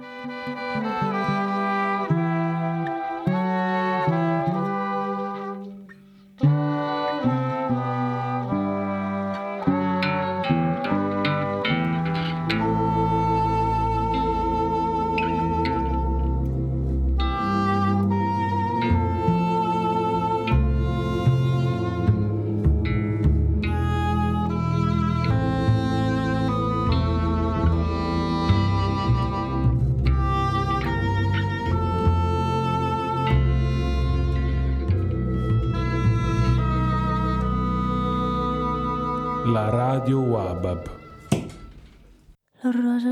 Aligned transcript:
Música 0.00 0.69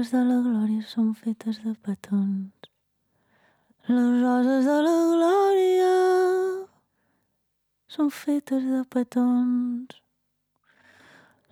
roses 0.08 0.24
de 0.24 0.24
la 0.24 0.40
glòria 0.40 0.82
són 0.88 1.08
fetes 1.14 1.58
de 1.64 1.74
petons. 1.84 2.68
Les 3.88 4.22
roses 4.22 4.64
de 4.64 4.76
la 4.86 4.94
glòria 5.10 5.96
són 7.88 8.08
fetes 8.10 8.62
de 8.64 8.84
petons. 8.88 9.98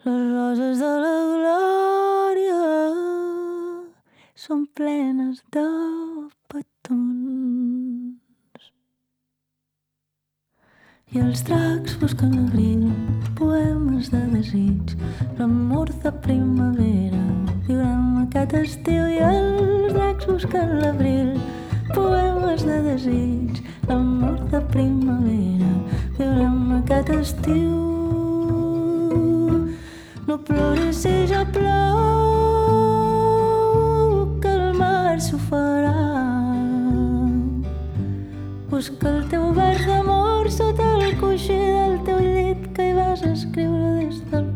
Les 0.06 0.22
roses 0.32 0.78
de 0.80 0.92
la 1.04 1.18
glòria 1.34 2.62
són 4.46 4.64
plenes 4.72 5.44
de 5.52 5.66
petons. 6.48 8.16
I 11.12 11.20
els 11.26 11.44
dracs 11.44 12.00
busquen 12.00 12.32
l'abril 12.40 12.88
poemes 13.36 14.10
de 14.10 14.24
desig, 14.32 14.96
l'amor 15.36 15.92
de 16.02 16.12
primavera. 16.24 17.24
Viurem 17.68 18.05
aquest 18.26 18.54
estiu 18.58 19.04
i 19.06 19.18
els 19.22 19.92
dracs 19.94 20.26
busquen 20.26 20.80
l'abril, 20.80 21.28
poemes 21.92 22.64
de 22.66 22.78
desig, 22.82 23.60
l'amor 23.88 24.38
de 24.50 24.60
primavera. 24.72 25.72
Viurem 26.18 26.72
aquest 26.80 27.10
estiu. 27.14 27.76
No 30.26 30.38
ploris 30.48 30.96
si 31.04 31.14
ja 31.30 31.44
plou, 31.54 31.94
que 34.42 34.50
el 34.50 34.74
mar 34.80 35.16
s'ho 35.22 35.38
farà. 35.46 35.94
Busca 38.70 39.08
el 39.14 39.22
teu 39.30 39.52
vers 39.54 39.86
d'amor 39.86 40.50
sota 40.50 40.86
el 40.98 41.14
coixí 41.22 41.58
del 41.78 41.98
teu 42.04 42.18
llit 42.20 42.60
que 42.74 42.90
hi 42.90 42.94
vas 42.98 43.22
escriure 43.22 43.88
des 44.02 44.18
del 44.30 44.55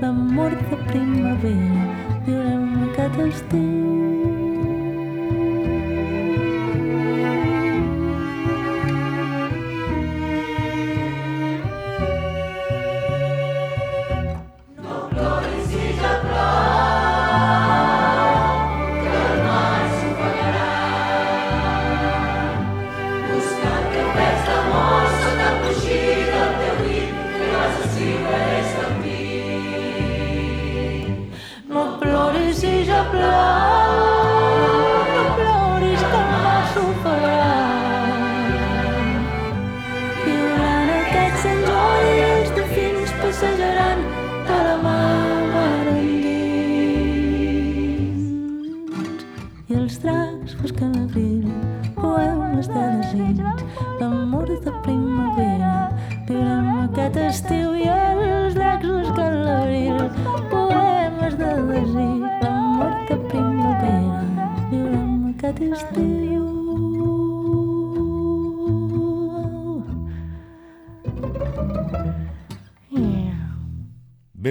l'amor 0.00 0.50
de 0.70 0.76
primavera. 0.88 1.84
Durant 2.26 2.70
aquest 2.86 3.20
estiu 3.26 4.19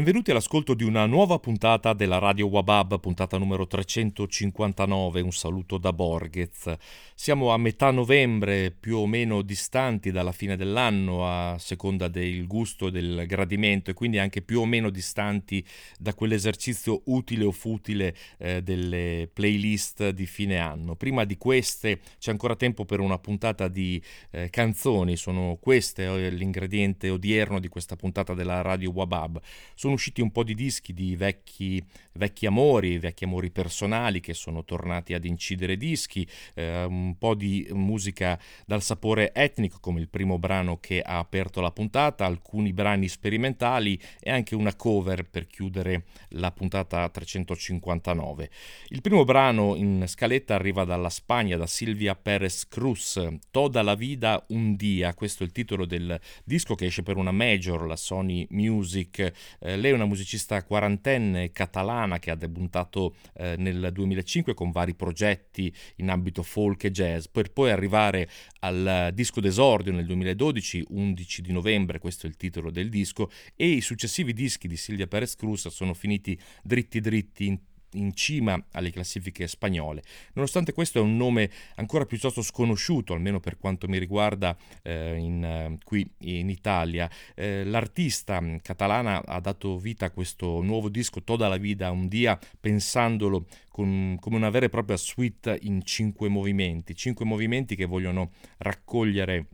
Benvenuti 0.09 0.33
all'ascolto 0.35 0.73
di 0.73 0.83
una 0.83 1.05
nuova 1.05 1.37
puntata 1.37 1.93
della 1.93 2.17
Radio 2.17 2.47
Wabab, 2.47 2.99
puntata 2.99 3.37
numero 3.37 3.67
359. 3.67 5.21
Un 5.21 5.31
saluto 5.31 5.77
da 5.77 5.93
Borghez. 5.93 6.73
Siamo 7.13 7.51
a 7.51 7.57
metà 7.57 7.91
novembre, 7.91 8.71
più 8.71 8.97
o 8.97 9.05
meno 9.05 9.43
distanti 9.43 10.09
dalla 10.09 10.31
fine 10.31 10.55
dell'anno, 10.57 11.27
a 11.27 11.59
seconda 11.59 12.07
del 12.07 12.47
gusto 12.47 12.87
e 12.87 12.91
del 12.91 13.25
gradimento, 13.27 13.91
e 13.91 13.93
quindi 13.93 14.17
anche 14.17 14.41
più 14.41 14.61
o 14.61 14.65
meno 14.65 14.89
distanti 14.89 15.63
da 15.99 16.15
quell'esercizio 16.15 17.03
utile 17.05 17.45
o 17.45 17.51
futile 17.51 18.15
eh, 18.39 18.63
delle 18.63 19.29
playlist 19.31 20.09
di 20.09 20.25
fine 20.25 20.57
anno. 20.57 20.95
Prima 20.95 21.23
di 21.23 21.37
queste 21.37 21.99
c'è 22.17 22.31
ancora 22.31 22.55
tempo 22.55 22.83
per 22.83 22.99
una 22.99 23.19
puntata 23.19 23.67
di 23.67 24.01
eh, 24.31 24.49
canzoni, 24.49 25.15
sono 25.17 25.59
queste 25.61 26.05
eh, 26.05 26.31
l'ingrediente 26.31 27.11
odierno 27.11 27.59
di 27.59 27.67
questa 27.67 27.95
puntata 27.95 28.33
della 28.33 28.61
Radio 28.61 28.89
Wabab. 28.89 29.39
Sono 29.75 29.97
usciti 29.99 30.21
un 30.21 30.31
po' 30.31 30.43
di 30.43 30.55
dischi 30.55 30.93
di 30.93 31.15
vecchi, 31.17 31.83
vecchi 32.19 32.45
amori, 32.45 32.99
vecchi 32.99 33.23
amori 33.23 33.49
personali 33.49 34.19
che 34.19 34.33
sono 34.33 34.65
tornati 34.65 35.13
ad 35.13 35.23
incidere 35.23 35.77
dischi, 35.77 36.27
eh, 36.53 36.83
un 36.83 37.17
po' 37.17 37.33
di 37.33 37.65
musica 37.71 38.37
dal 38.65 38.83
sapore 38.83 39.33
etnico 39.33 39.77
come 39.79 40.01
il 40.01 40.09
primo 40.09 40.37
brano 40.37 40.79
che 40.79 41.01
ha 41.01 41.17
aperto 41.17 41.61
la 41.61 41.71
puntata, 41.71 42.25
alcuni 42.25 42.73
brani 42.73 43.07
sperimentali 43.07 43.99
e 44.19 44.29
anche 44.29 44.53
una 44.53 44.75
cover 44.75 45.27
per 45.29 45.47
chiudere 45.47 46.03
la 46.31 46.51
puntata 46.51 47.07
359. 47.07 48.49
Il 48.89 49.01
primo 49.01 49.23
brano 49.23 49.75
in 49.75 50.03
scaletta 50.05 50.55
arriva 50.55 50.83
dalla 50.83 51.09
Spagna, 51.09 51.55
da 51.55 51.67
Silvia 51.67 52.15
Perez 52.15 52.67
Cruz, 52.67 53.27
Toda 53.49 53.81
la 53.81 53.95
vida 53.95 54.43
un 54.49 54.75
dia, 54.75 55.13
questo 55.13 55.43
è 55.43 55.45
il 55.45 55.53
titolo 55.53 55.85
del 55.85 56.19
disco 56.43 56.75
che 56.75 56.87
esce 56.87 57.01
per 57.01 57.15
una 57.15 57.31
major, 57.31 57.87
la 57.87 57.95
Sony 57.95 58.45
Music. 58.49 59.19
Eh, 59.59 59.77
lei 59.77 59.91
è 59.91 59.93
una 59.93 60.05
musicista 60.05 60.61
quarantenne 60.63 61.51
catalana 61.53 62.08
che 62.17 62.31
ha 62.31 62.35
debuttato 62.35 63.15
eh, 63.35 63.55
nel 63.57 63.89
2005 63.93 64.53
con 64.55 64.71
vari 64.71 64.95
progetti 64.95 65.71
in 65.97 66.09
ambito 66.09 66.41
folk 66.41 66.85
e 66.85 66.91
jazz, 66.91 67.25
per 67.25 67.51
poi 67.51 67.69
arrivare 67.69 68.27
al 68.61 69.11
disco 69.13 69.39
d'esordio 69.39 69.91
nel 69.91 70.05
2012, 70.05 70.85
11 70.89 71.41
di 71.41 71.51
novembre, 71.51 71.99
questo 71.99 72.25
è 72.25 72.29
il 72.29 72.37
titolo 72.37 72.71
del 72.71 72.89
disco, 72.89 73.29
e 73.55 73.67
i 73.67 73.81
successivi 73.81 74.33
dischi 74.33 74.67
di 74.67 74.77
Silvia 74.77 75.07
Perez 75.07 75.35
Cruz 75.35 75.67
sono 75.67 75.93
finiti 75.93 76.39
dritti 76.63 76.99
dritti 76.99 77.45
in 77.45 77.59
in 77.93 78.13
cima 78.13 78.61
alle 78.71 78.91
classifiche 78.91 79.47
spagnole. 79.47 80.03
Nonostante 80.33 80.73
questo 80.73 80.99
è 80.99 81.01
un 81.01 81.17
nome 81.17 81.49
ancora 81.75 82.05
piuttosto 82.05 82.41
sconosciuto, 82.41 83.13
almeno 83.13 83.39
per 83.39 83.57
quanto 83.57 83.87
mi 83.87 83.97
riguarda 83.97 84.55
eh, 84.81 85.15
in, 85.17 85.43
eh, 85.43 85.77
qui 85.83 86.09
in 86.19 86.49
Italia. 86.49 87.09
Eh, 87.35 87.63
l'artista 87.63 88.41
catalana 88.61 89.23
ha 89.25 89.39
dato 89.39 89.77
vita 89.77 90.05
a 90.05 90.11
questo 90.11 90.61
nuovo 90.61 90.89
disco 90.89 91.23
Toda 91.23 91.47
la 91.47 91.57
vida 91.57 91.91
un 91.91 92.07
dia 92.07 92.39
pensandolo 92.59 93.45
con, 93.69 94.17
come 94.19 94.35
una 94.35 94.49
vera 94.49 94.65
e 94.65 94.69
propria 94.69 94.97
suite 94.97 95.57
in 95.61 95.83
cinque 95.83 96.27
movimenti, 96.27 96.95
cinque 96.95 97.25
movimenti 97.25 97.75
che 97.75 97.85
vogliono 97.85 98.31
raccogliere 98.57 99.47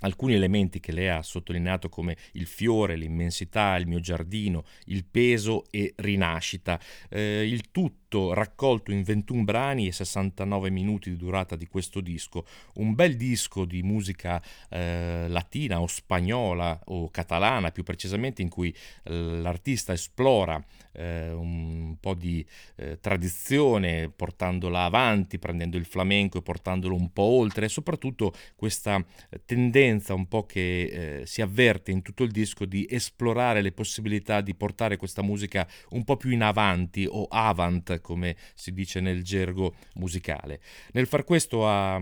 alcuni 0.00 0.34
elementi 0.34 0.80
che 0.80 0.92
lei 0.92 1.08
ha 1.08 1.22
sottolineato 1.22 1.88
come 1.88 2.16
il 2.32 2.46
fiore, 2.46 2.96
l'immensità, 2.96 3.76
il 3.76 3.86
mio 3.86 4.00
giardino, 4.00 4.64
il 4.86 5.04
peso 5.04 5.64
e 5.70 5.92
rinascita, 5.96 6.80
eh, 7.08 7.46
il 7.46 7.70
tutto 7.70 7.96
raccolto 8.32 8.92
in 8.92 9.02
21 9.02 9.44
brani 9.44 9.86
e 9.86 9.92
69 9.92 10.70
minuti 10.70 11.10
di 11.10 11.16
durata 11.16 11.56
di 11.56 11.66
questo 11.66 12.00
disco, 12.00 12.46
un 12.74 12.94
bel 12.94 13.16
disco 13.16 13.64
di 13.64 13.82
musica 13.82 14.42
eh, 14.68 15.26
latina 15.28 15.80
o 15.80 15.86
spagnola 15.86 16.80
o 16.86 17.10
catalana 17.10 17.70
più 17.70 17.82
precisamente 17.82 18.42
in 18.42 18.48
cui 18.48 18.74
eh, 19.04 19.12
l'artista 19.40 19.92
esplora 19.92 20.62
eh, 20.92 21.30
un 21.32 21.96
po' 22.00 22.14
di 22.14 22.44
eh, 22.76 22.98
tradizione 23.00 24.10
portandola 24.10 24.84
avanti, 24.84 25.38
prendendo 25.38 25.76
il 25.76 25.84
flamenco 25.84 26.38
e 26.38 26.42
portandolo 26.42 26.94
un 26.94 27.12
po' 27.12 27.22
oltre 27.22 27.66
e 27.66 27.68
soprattutto 27.68 28.32
questa 28.56 29.04
tendenza 29.44 29.66
tendenza 29.68 30.14
un 30.14 30.26
po' 30.26 30.46
che 30.46 31.20
eh, 31.20 31.26
si 31.26 31.42
avverte 31.42 31.90
in 31.90 32.02
tutto 32.02 32.22
il 32.22 32.30
disco 32.30 32.64
di 32.64 32.86
esplorare 32.88 33.60
le 33.60 33.72
possibilità 33.72 34.40
di 34.40 34.54
portare 34.54 34.96
questa 34.96 35.22
musica 35.22 35.66
un 35.90 36.04
po' 36.04 36.16
più 36.16 36.30
in 36.30 36.42
avanti 36.42 37.06
o 37.08 37.26
avant, 37.28 37.97
come 38.00 38.36
si 38.54 38.72
dice 38.72 39.00
nel 39.00 39.22
gergo 39.22 39.74
musicale. 39.94 40.60
Nel 40.92 41.06
far 41.06 41.24
questo 41.24 41.68
ha 41.68 42.00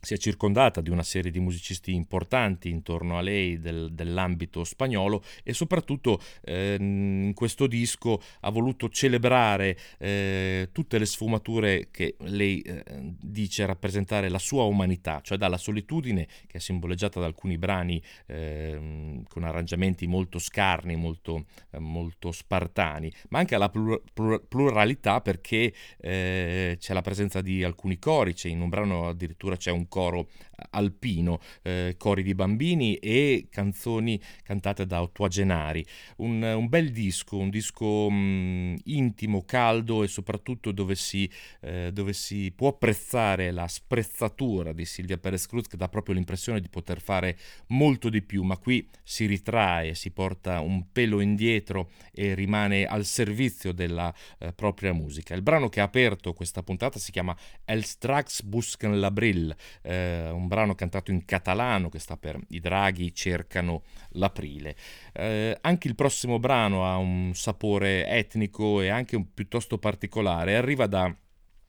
si 0.00 0.14
è 0.14 0.18
circondata 0.18 0.80
di 0.80 0.90
una 0.90 1.02
serie 1.02 1.30
di 1.30 1.40
musicisti 1.40 1.94
importanti 1.94 2.68
intorno 2.70 3.18
a 3.18 3.20
lei 3.20 3.58
del, 3.58 3.92
dell'ambito 3.92 4.64
spagnolo 4.64 5.22
e 5.42 5.52
soprattutto 5.52 6.20
eh, 6.44 6.76
in 6.78 7.32
questo 7.34 7.66
disco 7.66 8.20
ha 8.40 8.50
voluto 8.50 8.88
celebrare 8.88 9.76
eh, 9.98 10.68
tutte 10.72 10.98
le 10.98 11.06
sfumature 11.06 11.88
che 11.90 12.16
lei 12.20 12.60
eh, 12.60 12.82
dice 13.20 13.66
rappresentare 13.66 14.28
la 14.28 14.38
sua 14.38 14.64
umanità, 14.64 15.20
cioè 15.22 15.38
dalla 15.38 15.58
solitudine 15.58 16.26
che 16.46 16.58
è 16.58 16.60
simboleggiata 16.60 17.20
da 17.20 17.26
alcuni 17.26 17.58
brani 17.58 18.02
ehm, 18.26 19.24
con 19.28 19.44
arrangiamenti 19.44 20.06
molto 20.06 20.38
scarni, 20.38 20.96
molto, 20.96 21.46
eh, 21.70 21.78
molto, 21.78 22.32
spartani, 22.32 23.12
ma 23.28 23.38
anche 23.38 23.54
alla 23.54 23.68
plur- 23.68 24.02
plur- 24.12 24.42
pluralità 24.46 25.20
perché 25.20 25.72
eh, 25.98 26.76
c'è 26.78 26.92
la 26.92 27.02
presenza 27.02 27.40
di 27.40 27.62
alcuni 27.62 27.98
cori, 27.98 28.34
c'è 28.34 28.48
in 28.48 28.60
un 28.60 28.68
brano 28.68 29.08
addirittura 29.08 29.56
c'è 29.56 29.70
un 29.70 29.85
coro 29.88 30.28
alpino, 30.70 31.40
eh, 31.62 31.94
cori 31.98 32.22
di 32.22 32.34
bambini 32.34 32.96
e 32.96 33.48
canzoni 33.50 34.20
cantate 34.42 34.86
da 34.86 35.02
ottuagenari. 35.02 35.84
Un, 36.16 36.42
un 36.42 36.68
bel 36.68 36.90
disco, 36.92 37.36
un 37.36 37.50
disco 37.50 38.08
mh, 38.10 38.14
mm, 38.16 38.74
intimo, 38.84 39.44
caldo 39.44 40.02
e 40.02 40.08
soprattutto 40.08 40.72
dove 40.72 40.94
si, 40.94 41.30
eh, 41.60 41.90
dove 41.92 42.12
si, 42.12 42.52
può 42.54 42.68
apprezzare 42.68 43.50
la 43.50 43.68
sprezzatura 43.68 44.72
di 44.72 44.84
Silvia 44.84 45.18
Perez 45.18 45.46
Cruz 45.46 45.66
che 45.66 45.76
dà 45.76 45.88
proprio 45.88 46.14
l'impressione 46.14 46.60
di 46.60 46.68
poter 46.68 47.00
fare 47.00 47.38
molto 47.68 48.08
di 48.08 48.22
più, 48.22 48.42
ma 48.42 48.56
qui 48.56 48.88
si 49.02 49.26
ritrae, 49.26 49.94
si 49.94 50.10
porta 50.10 50.60
un 50.60 50.90
pelo 50.92 51.20
indietro 51.20 51.90
e 52.12 52.34
rimane 52.34 52.84
al 52.84 53.04
servizio 53.04 53.72
della 53.72 54.12
eh, 54.38 54.52
propria 54.52 54.92
musica. 54.92 55.34
Il 55.34 55.42
brano 55.42 55.68
che 55.68 55.80
ha 55.80 55.84
aperto 55.84 56.32
questa 56.32 56.62
puntata 56.62 56.98
si 56.98 57.10
chiama 57.10 57.36
El 57.64 57.84
Strax 57.84 58.42
Buscan 58.42 58.98
l'Abril, 58.98 59.54
eh, 59.86 60.28
un 60.30 60.48
brano 60.48 60.74
cantato 60.74 61.10
in 61.10 61.24
catalano 61.24 61.88
che 61.88 61.98
sta 61.98 62.16
per 62.16 62.38
I 62.48 62.60
draghi 62.60 63.14
cercano 63.14 63.84
l'aprile. 64.10 64.76
Eh, 65.12 65.56
anche 65.60 65.88
il 65.88 65.94
prossimo 65.94 66.38
brano 66.38 66.86
ha 66.86 66.96
un 66.96 67.32
sapore 67.34 68.06
etnico 68.06 68.80
e 68.80 68.88
anche 68.88 69.16
un 69.16 69.32
piuttosto 69.32 69.78
particolare, 69.78 70.56
arriva 70.56 70.86
da 70.86 71.14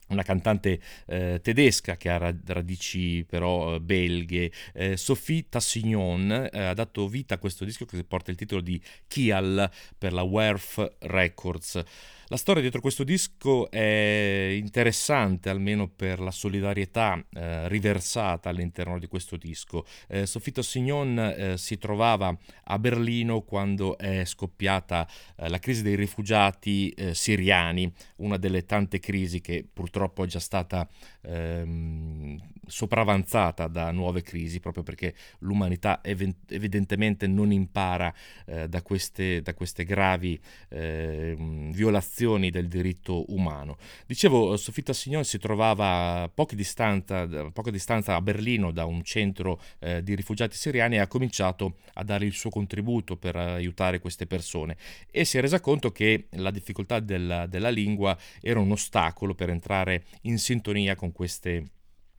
una 0.09 0.23
cantante 0.23 0.79
eh, 1.07 1.39
tedesca 1.41 1.97
che 1.97 2.09
ha 2.09 2.33
radici 2.45 3.25
però 3.27 3.75
eh, 3.75 3.79
belghe, 3.81 4.51
eh, 4.73 4.97
Sophie 4.97 5.47
Tassignon, 5.49 6.49
eh, 6.51 6.63
ha 6.63 6.73
dato 6.73 7.07
vita 7.07 7.35
a 7.35 7.37
questo 7.37 7.65
disco 7.65 7.85
che 7.85 8.03
porta 8.03 8.31
il 8.31 8.37
titolo 8.37 8.61
di 8.61 8.81
Kial 9.07 9.69
per 9.97 10.13
la 10.13 10.23
Werf 10.23 10.95
Records. 10.99 11.83
La 12.29 12.35
storia 12.35 12.61
dietro 12.61 12.81
questo 12.81 13.05
disco 13.05 13.71
è 13.71 14.49
interessante, 14.53 15.49
almeno 15.49 15.87
per 15.87 16.19
la 16.19 16.31
solidarietà 16.31 17.23
eh, 17.31 17.69
riversata 17.69 18.49
all'interno 18.49 18.99
di 18.99 19.07
questo 19.07 19.37
disco. 19.37 19.85
Eh, 20.09 20.25
Sofito 20.25 20.61
Signon 20.61 21.17
eh, 21.17 21.57
si 21.57 21.77
trovava 21.77 22.37
a 22.65 22.79
Berlino 22.79 23.43
quando 23.43 23.97
è 23.97 24.25
scoppiata 24.25 25.07
eh, 25.37 25.47
la 25.47 25.57
crisi 25.59 25.83
dei 25.83 25.95
rifugiati 25.95 26.89
eh, 26.89 27.13
siriani, 27.13 27.89
una 28.17 28.35
delle 28.35 28.65
tante 28.65 28.99
crisi 28.99 29.39
che 29.39 29.65
purtroppo 29.71 30.25
è 30.25 30.27
già 30.27 30.39
stata 30.39 30.85
ehm, 31.21 32.37
sopravanzata 32.65 33.67
da 33.67 33.89
nuove 33.91 34.21
crisi, 34.21 34.59
proprio 34.59 34.83
perché 34.83 35.15
l'umanità 35.39 36.01
ev- 36.03 36.35
evidentemente 36.49 37.25
non 37.25 37.53
impara 37.53 38.13
eh, 38.47 38.67
da, 38.67 38.81
queste, 38.81 39.41
da, 39.41 39.53
queste, 39.53 39.85
gravi 39.85 40.37
ehm, 40.67 41.71
violazioni 41.71 42.15
violazioni 42.17 42.49
del 42.49 42.67
diritto 42.67 43.31
umano. 43.31 43.77
Dicevo, 44.05 44.57
Sofita 44.57 44.93
Signon 44.93 45.23
si 45.23 45.37
trovava 45.37 46.23
a 46.23 46.29
poca 46.29 46.55
distanza, 46.55 47.27
poca 47.51 47.69
distanza 47.69 48.15
a 48.15 48.21
Berlino 48.21 48.71
da 48.71 48.85
un 48.85 49.03
centro 49.03 49.61
eh, 49.79 50.01
di 50.01 50.15
rifugiati 50.15 50.55
siriani 50.55 50.95
e 50.95 50.99
ha 50.99 51.07
cominciato 51.07 51.77
a 51.93 52.03
dare 52.03 52.25
il 52.25 52.33
suo 52.33 52.49
contributo 52.49 53.15
per 53.17 53.35
aiutare 53.35 53.99
queste 53.99 54.25
persone 54.25 54.77
e 55.11 55.25
si 55.25 55.37
è 55.37 55.41
resa 55.41 55.59
conto 55.59 55.91
che 55.91 56.27
la 56.31 56.51
difficoltà 56.51 56.99
della, 56.99 57.45
della 57.45 57.69
lingua 57.69 58.17
era 58.41 58.59
un 58.59 58.71
ostacolo 58.71 59.35
per 59.35 59.49
entrare 59.49 60.05
in 60.21 60.39
sintonia 60.39 60.95
con 60.95 61.11
queste 61.11 61.51
persone 61.51 61.75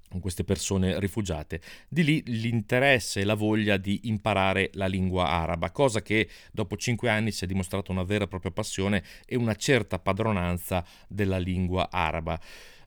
con 0.08 0.20
queste 0.20 0.44
persone 0.44 0.98
rifugiate. 0.98 1.60
Di 1.88 2.04
lì 2.04 2.22
l'interesse 2.26 3.20
e 3.20 3.24
la 3.24 3.34
voglia 3.34 3.76
di 3.76 4.00
imparare 4.04 4.70
la 4.74 4.86
lingua 4.86 5.28
araba, 5.28 5.70
cosa 5.70 6.02
che 6.02 6.28
dopo 6.52 6.76
cinque 6.76 7.08
anni 7.08 7.30
si 7.30 7.44
è 7.44 7.46
dimostrata 7.46 7.92
una 7.92 8.04
vera 8.04 8.24
e 8.24 8.28
propria 8.28 8.50
passione 8.50 9.02
e 9.26 9.36
una 9.36 9.54
certa 9.54 9.98
padronanza 9.98 10.84
della 11.06 11.38
lingua 11.38 11.88
araba 11.90 12.40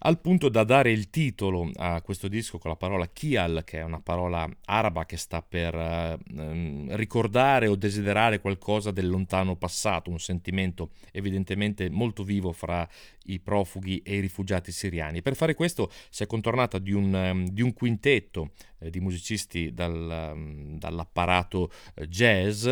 al 0.04 0.20
punto 0.20 0.50
da 0.50 0.64
dare 0.64 0.92
il 0.92 1.10
titolo 1.10 1.70
a 1.76 2.02
questo 2.02 2.28
disco 2.28 2.58
con 2.58 2.72
la 2.72 2.78
parola 2.78 3.08
Kial, 3.08 3.64
che 3.64 3.80
è 3.80 3.84
una 3.84 4.00
parola 4.00 4.50
araba 4.66 5.06
che 5.06 5.18
sta 5.18 5.42
per 5.42 5.76
eh, 5.76 6.18
ehm, 6.38 6.96
ricordare 6.96 7.68
o 7.68 7.76
desiderare 7.76 8.40
qualcosa 8.40 8.92
del 8.92 9.08
lontano 9.08 9.56
passato, 9.56 10.10
un 10.10 10.20
sentimento 10.20 10.92
evidentemente 11.12 11.90
molto 11.90 12.24
vivo 12.24 12.52
fra 12.52 12.88
i 13.26 13.40
profughi 13.40 14.02
e 14.04 14.18
i 14.18 14.20
rifugiati 14.20 14.72
siriani. 14.72 15.22
Per 15.22 15.36
fare 15.36 15.54
questo 15.54 15.92
si 16.10 16.24
è 16.24 16.28
contornata 16.28 16.80
di 16.80 16.92
un, 16.92 17.14
um, 17.14 17.48
di 17.50 17.62
un 17.62 17.74
quintetto 17.74 18.52
eh, 18.80 18.90
di 18.90 19.00
musicisti 19.00 19.74
dal, 19.74 20.32
um, 20.34 20.78
dall'apparato 20.78 21.72
eh, 21.96 22.08
jazz 22.08 22.68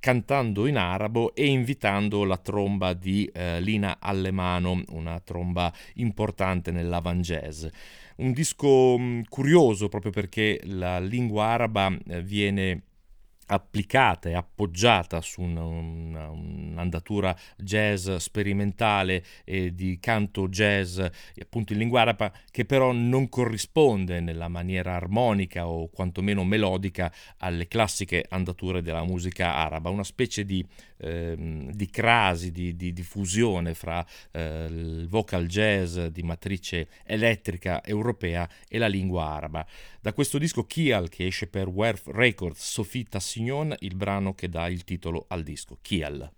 cantando 0.00 0.66
in 0.66 0.76
arabo 0.76 1.32
e 1.32 1.46
invitando 1.46 2.24
la 2.24 2.36
tromba 2.36 2.92
di 2.92 3.30
eh, 3.32 3.60
Lina 3.60 3.98
Allemano, 4.00 4.82
una 4.88 5.20
tromba 5.20 5.72
importante 5.94 6.72
nell'avan 6.72 7.20
jazz. 7.20 7.66
Un 8.16 8.32
disco 8.32 8.96
mm, 8.98 9.20
curioso 9.28 9.88
proprio 9.88 10.10
perché 10.10 10.60
la 10.64 10.98
lingua 10.98 11.44
araba 11.46 11.96
eh, 12.08 12.20
viene 12.20 12.82
applicata 13.52 14.30
e 14.30 14.34
appoggiata 14.34 15.20
su 15.20 15.42
una, 15.42 15.62
una, 15.64 16.30
un'andatura 16.30 17.36
jazz 17.56 18.10
sperimentale 18.16 19.22
e 19.44 19.74
di 19.74 19.98
canto 20.00 20.48
jazz 20.48 20.98
appunto 21.38 21.72
in 21.72 21.78
lingua 21.78 22.00
araba 22.00 22.32
che 22.50 22.64
però 22.64 22.92
non 22.92 23.28
corrisponde 23.28 24.20
nella 24.20 24.48
maniera 24.48 24.94
armonica 24.94 25.68
o 25.68 25.88
quantomeno 25.88 26.44
melodica 26.44 27.12
alle 27.38 27.68
classiche 27.68 28.24
andature 28.28 28.80
della 28.80 29.04
musica 29.04 29.54
araba, 29.54 29.90
una 29.90 30.04
specie 30.04 30.44
di, 30.44 30.64
ehm, 31.02 31.72
di 31.72 31.90
crasi, 31.90 32.50
di, 32.52 32.76
di, 32.76 32.92
di, 32.92 33.02
fusione 33.02 33.74
fra 33.74 34.04
eh, 34.30 34.66
il 34.68 35.06
vocal 35.08 35.46
jazz 35.46 35.98
di 35.98 36.22
matrice 36.22 36.88
elettrica 37.04 37.84
europea 37.84 38.48
e 38.68 38.78
la 38.78 38.86
lingua 38.86 39.26
araba. 39.26 39.66
Da 40.00 40.12
questo 40.12 40.38
disco 40.38 40.64
Kial 40.64 41.08
che 41.08 41.26
esce 41.26 41.46
per 41.46 41.68
Werf 41.68 42.06
Records, 42.06 42.62
Sophie 42.62 43.04
Tassignon, 43.04 43.74
il 43.80 43.96
brano 43.96 44.34
che 44.34 44.48
dà 44.48 44.68
il 44.68 44.84
titolo 44.84 45.26
al 45.28 45.42
disco, 45.42 45.78
Kial. 45.80 46.30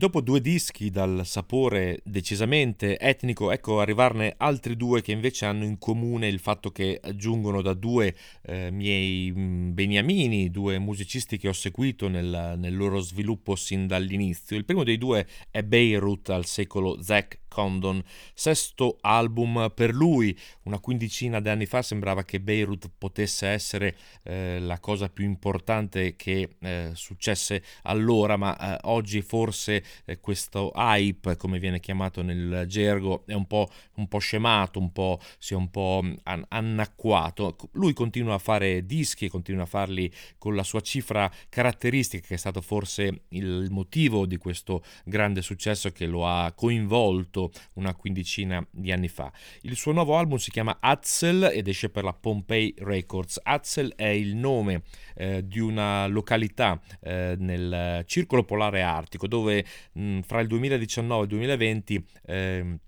Dopo 0.00 0.22
due 0.22 0.40
dischi 0.40 0.88
dal 0.88 1.26
sapore 1.26 2.00
decisamente 2.04 2.98
etnico, 2.98 3.50
ecco 3.50 3.80
arrivarne 3.80 4.32
altri 4.38 4.74
due 4.74 5.02
che 5.02 5.12
invece 5.12 5.44
hanno 5.44 5.64
in 5.64 5.76
comune 5.76 6.26
il 6.26 6.38
fatto 6.38 6.70
che 6.70 7.02
giungono 7.16 7.60
da 7.60 7.74
due 7.74 8.16
eh, 8.46 8.70
miei 8.70 9.30
beniamini, 9.30 10.50
due 10.50 10.78
musicisti 10.78 11.36
che 11.36 11.48
ho 11.48 11.52
seguito 11.52 12.08
nel, 12.08 12.54
nel, 12.56 12.74
loro 12.74 13.00
sviluppo 13.00 13.56
sin 13.56 13.86
dall'inizio. 13.86 14.56
Il 14.56 14.64
primo 14.64 14.84
dei 14.84 14.96
due 14.96 15.26
è 15.50 15.62
Beirut 15.62 16.30
al 16.30 16.46
secolo 16.46 17.02
Zack 17.02 17.39
Condon, 17.50 18.02
sesto 18.32 18.96
album 19.00 19.72
per 19.74 19.92
lui, 19.92 20.38
una 20.62 20.78
quindicina 20.78 21.40
di 21.40 21.48
anni 21.48 21.66
fa 21.66 21.82
sembrava 21.82 22.22
che 22.22 22.40
Beirut 22.40 22.88
potesse 22.96 23.48
essere 23.48 23.96
eh, 24.22 24.58
la 24.60 24.78
cosa 24.78 25.08
più 25.08 25.24
importante 25.24 26.14
che 26.14 26.56
eh, 26.60 26.90
successe 26.94 27.62
allora, 27.82 28.36
ma 28.36 28.56
eh, 28.56 28.78
oggi 28.84 29.20
forse 29.20 29.82
eh, 30.04 30.20
questo 30.20 30.72
hype, 30.74 31.36
come 31.36 31.58
viene 31.58 31.80
chiamato 31.80 32.22
nel 32.22 32.64
gergo, 32.68 33.24
è 33.26 33.34
un 33.34 33.46
po', 33.46 33.68
un 33.96 34.06
po 34.06 34.18
scemato, 34.18 34.78
un 34.78 34.92
po', 34.92 35.18
si 35.38 35.54
è 35.54 35.56
un 35.56 35.70
po' 35.70 36.04
an- 36.22 36.44
annacquato. 36.48 37.56
Lui 37.72 37.92
continua 37.92 38.34
a 38.34 38.38
fare 38.38 38.86
dischi, 38.86 39.28
continua 39.28 39.64
a 39.64 39.66
farli 39.66 40.10
con 40.38 40.54
la 40.54 40.62
sua 40.62 40.80
cifra 40.80 41.30
caratteristica, 41.48 42.28
che 42.28 42.34
è 42.34 42.38
stato 42.38 42.60
forse 42.60 43.22
il 43.30 43.68
motivo 43.70 44.24
di 44.26 44.36
questo 44.36 44.84
grande 45.04 45.42
successo 45.42 45.90
che 45.90 46.06
lo 46.06 46.26
ha 46.26 46.52
coinvolto 46.52 47.39
una 47.74 47.94
quindicina 47.94 48.66
di 48.70 48.90
anni 48.90 49.08
fa. 49.08 49.32
Il 49.62 49.76
suo 49.76 49.92
nuovo 49.92 50.16
album 50.16 50.38
si 50.38 50.50
chiama 50.50 50.78
Atzel 50.80 51.50
ed 51.52 51.68
esce 51.68 51.90
per 51.90 52.04
la 52.04 52.12
Pompei 52.12 52.74
Records. 52.78 53.40
Atzel 53.42 53.94
è 53.94 54.08
il 54.08 54.34
nome 54.34 54.82
eh, 55.14 55.46
di 55.46 55.60
una 55.60 56.06
località 56.06 56.80
eh, 57.00 57.36
nel 57.38 58.02
circolo 58.06 58.44
polare 58.44 58.82
artico 58.82 59.28
dove 59.28 59.64
mh, 59.92 60.20
fra 60.20 60.40
il 60.40 60.48
2019 60.48 61.20
e 61.20 61.22
il 61.22 61.28
2020 61.28 62.06
eh, 62.26 62.78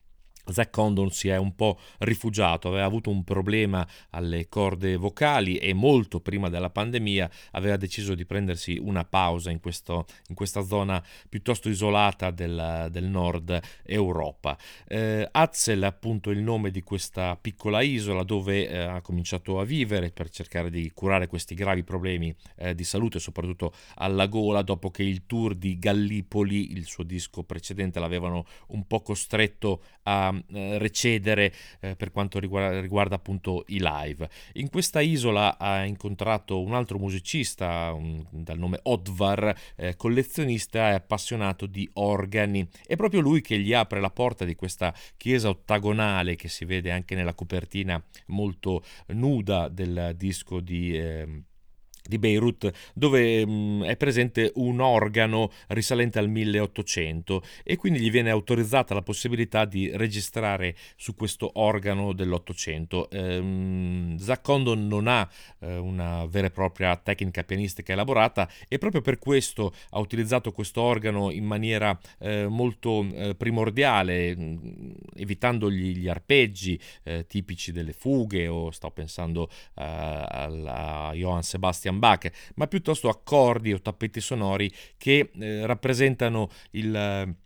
Zack 0.50 0.70
Condon 0.70 1.10
si 1.10 1.28
è 1.28 1.36
un 1.36 1.54
po' 1.54 1.78
rifugiato, 1.98 2.68
aveva 2.68 2.84
avuto 2.84 3.10
un 3.10 3.22
problema 3.24 3.86
alle 4.10 4.48
corde 4.48 4.96
vocali 4.96 5.56
e 5.56 5.72
molto 5.72 6.20
prima 6.20 6.48
della 6.48 6.70
pandemia 6.70 7.30
aveva 7.52 7.76
deciso 7.76 8.14
di 8.14 8.24
prendersi 8.24 8.78
una 8.80 9.04
pausa 9.04 9.50
in, 9.50 9.60
questo, 9.60 10.06
in 10.28 10.34
questa 10.34 10.62
zona 10.62 11.02
piuttosto 11.28 11.68
isolata 11.68 12.30
del, 12.30 12.88
del 12.90 13.04
nord 13.04 13.60
Europa. 13.84 14.56
Eh, 14.86 15.28
Azzel 15.30 15.82
è 15.82 15.86
appunto 15.86 16.30
il 16.30 16.40
nome 16.40 16.70
di 16.70 16.82
questa 16.82 17.36
piccola 17.40 17.82
isola 17.82 18.22
dove 18.24 18.68
eh, 18.68 18.78
ha 18.78 19.00
cominciato 19.00 19.60
a 19.60 19.64
vivere 19.64 20.10
per 20.10 20.30
cercare 20.30 20.70
di 20.70 20.90
curare 20.92 21.26
questi 21.26 21.54
gravi 21.54 21.84
problemi 21.84 22.34
eh, 22.56 22.74
di 22.74 22.84
salute, 22.84 23.18
soprattutto 23.18 23.72
alla 23.96 24.26
gola, 24.26 24.62
dopo 24.62 24.90
che 24.90 25.02
il 25.02 25.26
tour 25.26 25.54
di 25.54 25.78
Gallipoli, 25.78 26.72
il 26.72 26.86
suo 26.86 27.04
disco 27.04 27.42
precedente, 27.44 28.00
l'avevano 28.00 28.44
un 28.68 28.86
po' 28.86 29.02
costretto 29.02 29.82
a 30.04 30.31
eh, 30.52 30.78
recedere 30.78 31.52
eh, 31.80 31.96
per 31.96 32.10
quanto 32.10 32.38
riguarda, 32.38 32.80
riguarda, 32.80 33.14
appunto 33.16 33.64
i 33.68 33.78
live. 33.80 34.28
In 34.54 34.68
questa 34.70 35.00
isola 35.00 35.58
ha 35.58 35.84
incontrato 35.84 36.60
un 36.60 36.74
altro 36.74 36.98
musicista 36.98 37.92
un, 37.92 38.24
dal 38.30 38.58
nome 38.58 38.80
Odvar, 38.82 39.54
eh, 39.76 39.96
collezionista 39.96 40.90
e 40.90 40.94
appassionato 40.94 41.66
di 41.66 41.88
organi. 41.94 42.66
È 42.86 42.96
proprio 42.96 43.20
lui 43.20 43.40
che 43.40 43.58
gli 43.58 43.72
apre 43.72 44.00
la 44.00 44.10
porta 44.10 44.44
di 44.44 44.54
questa 44.54 44.94
chiesa 45.16 45.48
ottagonale 45.48 46.36
che 46.36 46.48
si 46.48 46.64
vede 46.64 46.90
anche 46.90 47.14
nella 47.14 47.34
copertina 47.34 48.02
molto 48.26 48.82
nuda 49.08 49.68
del 49.68 50.14
disco 50.16 50.60
di... 50.60 51.50
Di 52.06 52.18
Beirut 52.18 52.70
dove 52.94 53.46
mh, 53.46 53.50
mm, 53.50 53.82
è 53.84 53.96
presente 53.96 54.52
un 54.56 54.80
organo 54.80 55.50
risalente 55.68 56.18
al 56.18 56.28
1800 56.28 57.42
e 57.62 57.76
quindi 57.76 58.00
gli 58.00 58.10
viene 58.10 58.30
autorizzata 58.30 58.94
la 58.94 59.02
possibilità 59.02 59.64
di 59.64 59.90
registrare 59.94 60.74
su 60.96 61.14
questo 61.14 61.50
organo 61.54 62.12
dell'Ottocento. 62.12 63.10
Ehm, 63.10 64.16
Zach 64.18 64.42
Condon 64.42 64.86
non 64.86 65.06
ha 65.06 65.28
eh, 65.60 65.76
una 65.76 66.26
vera 66.26 66.48
e 66.48 66.50
propria 66.50 66.96
tecnica 66.96 67.44
pianistica 67.44 67.92
elaborata 67.92 68.48
e 68.68 68.78
proprio 68.78 69.00
per 69.00 69.18
questo 69.18 69.72
ha 69.90 69.98
utilizzato 69.98 70.52
questo 70.52 70.80
organo 70.82 71.30
in 71.30 71.44
maniera 71.44 71.98
eh, 72.18 72.46
molto 72.48 73.06
eh, 73.12 73.34
primordiale, 73.34 74.36
mh, 74.36 74.42
mm, 74.42 74.90
evitando 75.16 75.70
gli, 75.70 75.96
gli 75.96 76.08
arpeggi 76.08 76.78
eh, 77.04 77.26
tipici 77.26 77.72
delle 77.72 77.92
fughe 77.92 78.46
o 78.48 78.70
sto 78.70 78.90
pensando 78.90 79.48
eh, 79.74 79.82
a 79.84 81.10
Johann 81.14 81.40
Sebastian 81.40 81.91
Bach, 81.98 82.30
ma 82.54 82.66
piuttosto 82.66 83.08
accordi 83.08 83.72
o 83.72 83.80
tappeti 83.80 84.20
sonori 84.20 84.70
che 84.96 85.30
eh, 85.34 85.66
rappresentano 85.66 86.48
il 86.72 87.36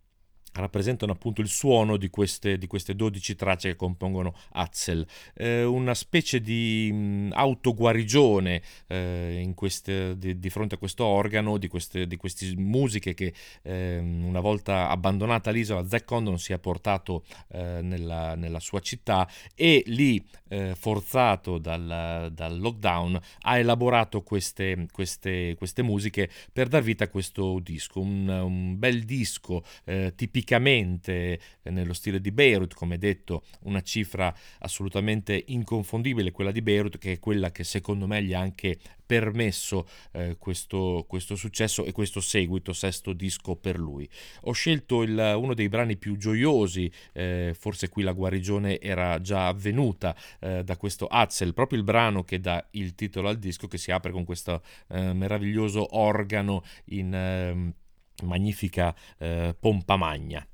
rappresentano 0.57 1.13
appunto 1.13 1.41
il 1.41 1.49
suono 1.49 1.97
di 1.97 2.09
queste, 2.09 2.59
di 2.59 2.67
queste 2.67 2.95
12 2.95 3.35
tracce 3.35 3.69
che 3.71 3.77
compongono 3.77 4.35
Atzel, 4.53 5.07
eh, 5.35 5.65
una 5.65 5.95
specie 5.95 6.41
di 6.41 6.91
mh, 6.93 7.33
autoguarigione 7.35 8.63
eh, 8.87 9.53
queste, 9.55 10.17
di, 10.17 10.39
di, 10.39 10.51
fronte 10.51 10.77
a 10.77 10.79
questo 10.79 11.05
organo, 11.05 11.59
di 11.59 11.69
queste, 11.69 12.07
di 12.07 12.17
queste 12.17 12.55
musiche 12.57 13.15
che 13.15 13.33
eh, 13.63 13.99
una 13.99 14.41
volta 14.41 14.89
abbandonata 14.89 15.51
l'isola 15.51 15.87
Zack 15.87 16.05
Condon 16.05 16.39
si 16.39 16.53
è 16.53 16.59
portato 16.59 17.25
eh, 17.49 17.81
nella, 17.83 18.35
nella, 18.35 18.61
sua 18.61 18.81
città 18.81 19.29
e 19.55 19.83
lì 19.87 20.25
eh, 20.49 20.75
forzato 20.75 21.59
dal, 21.59 22.31
dal, 22.33 22.59
lockdown 22.59 23.21
ha 23.43 23.59
elaborato 23.59 24.23
queste, 24.23 24.87
queste, 24.91 25.55
queste, 25.57 25.83
musiche 25.83 26.31
per 26.53 26.69
dar 26.69 26.83
vita 26.83 27.05
a 27.05 27.09
questo 27.09 27.59
disco, 27.61 28.01
un, 28.01 28.29
un 28.29 28.79
bel 28.79 29.05
disco 29.05 29.63
eh, 29.85 30.13
tipico 30.17 30.46
tipicamente 30.47 31.41
eh, 31.63 31.71
nello 31.71 31.93
stile 31.93 32.21
di 32.21 32.31
Beirut, 32.31 32.75
come 32.75 32.97
detto, 32.99 33.43
una 33.63 33.83
cifra 33.83 34.33
assolutamente 34.61 35.43
inconfondibile, 35.49 36.31
quella 36.31 36.53
di 36.53 36.63
Beirut, 36.63 36.99
che 36.99 37.13
è 37.13 37.19
quella 37.19 37.51
che 37.51 37.65
secondo 37.65 38.07
me 38.07 38.23
gli 38.23 38.33
ha 38.33 38.39
anche 38.39 38.79
permesso 39.05 39.87
eh, 40.13 40.37
questo, 40.39 41.05
questo, 41.09 41.35
successo 41.35 41.85
e 41.85 41.93
questo 41.93 42.21
seguito, 42.21 42.73
sesto 42.73 43.13
disco 43.13 43.57
per 43.57 43.79
lui. 43.79 44.09
Ho 44.43 44.53
scelto 44.53 45.03
il, 45.03 45.35
uno 45.37 45.55
dei 45.55 45.69
brani 45.69 45.97
più 45.97 46.17
gioiosi, 46.17 46.91
eh, 47.13 47.55
forse 47.59 47.89
qui 47.89 48.03
la 48.03 48.13
guarigione 48.13 48.81
era 48.81 49.21
già 49.21 49.49
avvenuta 49.49 50.17
eh, 50.41 50.63
da 50.63 50.77
questo 50.77 51.07
Atzel, 51.07 51.55
proprio 51.55 51.79
il 51.79 51.85
brano 51.85 52.23
che 52.23 52.41
dà 52.41 52.65
il 52.73 52.95
titolo 52.95 53.29
al 53.29 53.39
disco 53.39 53.67
che 53.67 53.79
si 53.79 53.91
apre 53.91 54.13
con 54.13 54.25
questo 54.25 54.63
eh, 54.89 55.13
meraviglioso 55.13 55.97
organo 55.97 56.63
in 56.87 57.15
ehm, 57.15 57.75
magnifica 58.23 58.95
eh, 59.19 59.55
pompa 59.59 59.97
magna. 59.97 60.47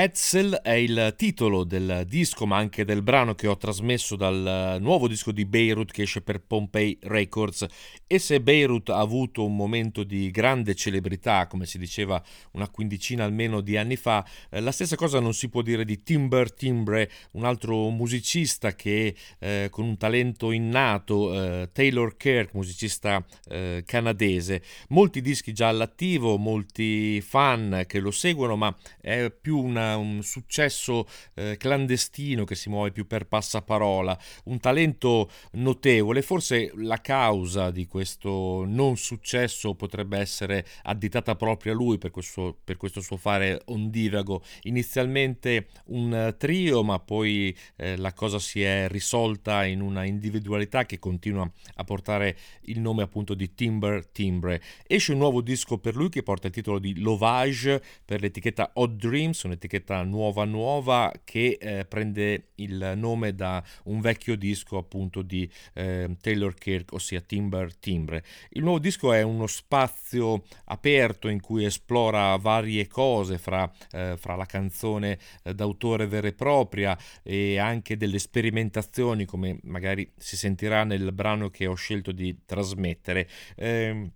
Edsel 0.00 0.52
è 0.62 0.74
il 0.74 1.14
titolo 1.16 1.64
del 1.64 2.04
disco, 2.06 2.46
ma 2.46 2.56
anche 2.56 2.84
del 2.84 3.02
brano 3.02 3.34
che 3.34 3.48
ho 3.48 3.56
trasmesso 3.56 4.14
dal 4.14 4.76
nuovo 4.80 5.08
disco 5.08 5.32
di 5.32 5.44
Beirut 5.44 5.90
che 5.90 6.02
esce 6.02 6.20
per 6.20 6.40
Pompey 6.40 6.98
Records. 7.02 7.66
E 8.06 8.20
se 8.20 8.40
Beirut 8.40 8.90
ha 8.90 9.00
avuto 9.00 9.44
un 9.44 9.56
momento 9.56 10.04
di 10.04 10.30
grande 10.30 10.76
celebrità, 10.76 11.48
come 11.48 11.66
si 11.66 11.78
diceva 11.78 12.22
una 12.52 12.68
quindicina 12.68 13.24
almeno 13.24 13.60
di 13.60 13.76
anni 13.76 13.96
fa, 13.96 14.24
eh, 14.50 14.60
la 14.60 14.70
stessa 14.70 14.94
cosa 14.94 15.18
non 15.18 15.34
si 15.34 15.48
può 15.48 15.62
dire 15.62 15.84
di 15.84 16.00
Timber 16.04 16.52
Timbre, 16.52 17.10
un 17.32 17.44
altro 17.44 17.90
musicista 17.90 18.76
che 18.76 19.16
eh, 19.40 19.66
con 19.68 19.84
un 19.84 19.96
talento 19.96 20.52
innato, 20.52 21.34
eh, 21.34 21.70
Taylor 21.72 22.16
Kirk, 22.16 22.54
musicista 22.54 23.26
eh, 23.48 23.82
canadese. 23.84 24.62
Molti 24.90 25.20
dischi 25.20 25.52
già 25.52 25.66
all'attivo, 25.66 26.36
molti 26.36 27.20
fan 27.20 27.82
che 27.88 27.98
lo 27.98 28.12
seguono, 28.12 28.54
ma 28.54 28.72
è 29.00 29.28
più 29.32 29.58
una 29.58 29.86
un 29.96 30.22
successo 30.22 31.06
eh, 31.34 31.56
clandestino 31.58 32.44
che 32.44 32.54
si 32.54 32.68
muove 32.68 32.90
più 32.90 33.06
per 33.06 33.26
passaparola, 33.26 34.18
un 34.44 34.58
talento 34.60 35.30
notevole. 35.52 36.22
Forse 36.22 36.72
la 36.76 37.00
causa 37.00 37.70
di 37.70 37.86
questo 37.86 38.64
non 38.66 38.96
successo 38.96 39.74
potrebbe 39.74 40.18
essere 40.18 40.66
additata 40.82 41.36
proprio 41.36 41.72
a 41.72 41.76
lui 41.76 41.98
per 41.98 42.10
questo, 42.10 42.56
per 42.62 42.76
questo 42.76 43.00
suo 43.00 43.16
fare 43.16 43.62
ondivago. 43.66 44.42
Inizialmente 44.62 45.68
un 45.86 46.34
trio, 46.38 46.82
ma 46.82 46.98
poi 46.98 47.56
eh, 47.76 47.96
la 47.96 48.12
cosa 48.12 48.38
si 48.38 48.62
è 48.62 48.88
risolta 48.88 49.64
in 49.64 49.80
una 49.80 50.04
individualità 50.04 50.84
che 50.84 50.98
continua 50.98 51.50
a 51.76 51.84
portare 51.84 52.36
il 52.62 52.80
nome 52.80 53.02
appunto 53.02 53.34
di 53.34 53.54
Timber 53.54 54.06
Timbre. 54.06 54.62
Esce 54.86 55.12
un 55.12 55.18
nuovo 55.18 55.40
disco 55.40 55.78
per 55.78 55.94
lui 55.94 56.08
che 56.08 56.22
porta 56.22 56.48
il 56.48 56.52
titolo 56.52 56.78
di 56.78 56.98
Lovage 56.98 57.82
per 58.04 58.20
l'etichetta 58.20 58.70
Odd 58.74 58.98
Dreams, 58.98 59.42
un'etichetta 59.42 59.77
etichetta 59.78 60.02
nuova 60.02 60.44
nuova 60.44 61.12
che 61.24 61.56
eh, 61.60 61.84
prende 61.84 62.48
il 62.56 62.94
nome 62.96 63.34
da 63.34 63.62
un 63.84 64.00
vecchio 64.00 64.36
disco 64.36 64.76
appunto 64.76 65.22
di 65.22 65.48
eh, 65.74 66.16
Taylor 66.20 66.54
Kirk, 66.54 66.92
ossia 66.92 67.20
Timber 67.20 67.74
Timbre. 67.76 68.24
Il 68.50 68.62
nuovo 68.62 68.78
disco 68.78 69.12
è 69.12 69.22
uno 69.22 69.46
spazio 69.46 70.44
aperto 70.66 71.28
in 71.28 71.40
cui 71.40 71.64
esplora 71.64 72.36
varie 72.36 72.86
cose 72.86 73.38
fra, 73.38 73.70
eh, 73.92 74.16
fra 74.18 74.34
la 74.34 74.46
canzone 74.46 75.18
eh, 75.42 75.54
d'autore 75.54 76.06
vera 76.06 76.28
e 76.28 76.32
propria 76.32 76.98
e 77.22 77.58
anche 77.58 77.96
delle 77.96 78.18
sperimentazioni 78.18 79.24
come 79.24 79.58
magari 79.62 80.10
si 80.16 80.36
sentirà 80.36 80.84
nel 80.84 81.12
brano 81.12 81.48
che 81.50 81.66
ho 81.66 81.74
scelto 81.74 82.12
di 82.12 82.40
trasmettere. 82.44 83.28
Eh, 83.56 84.10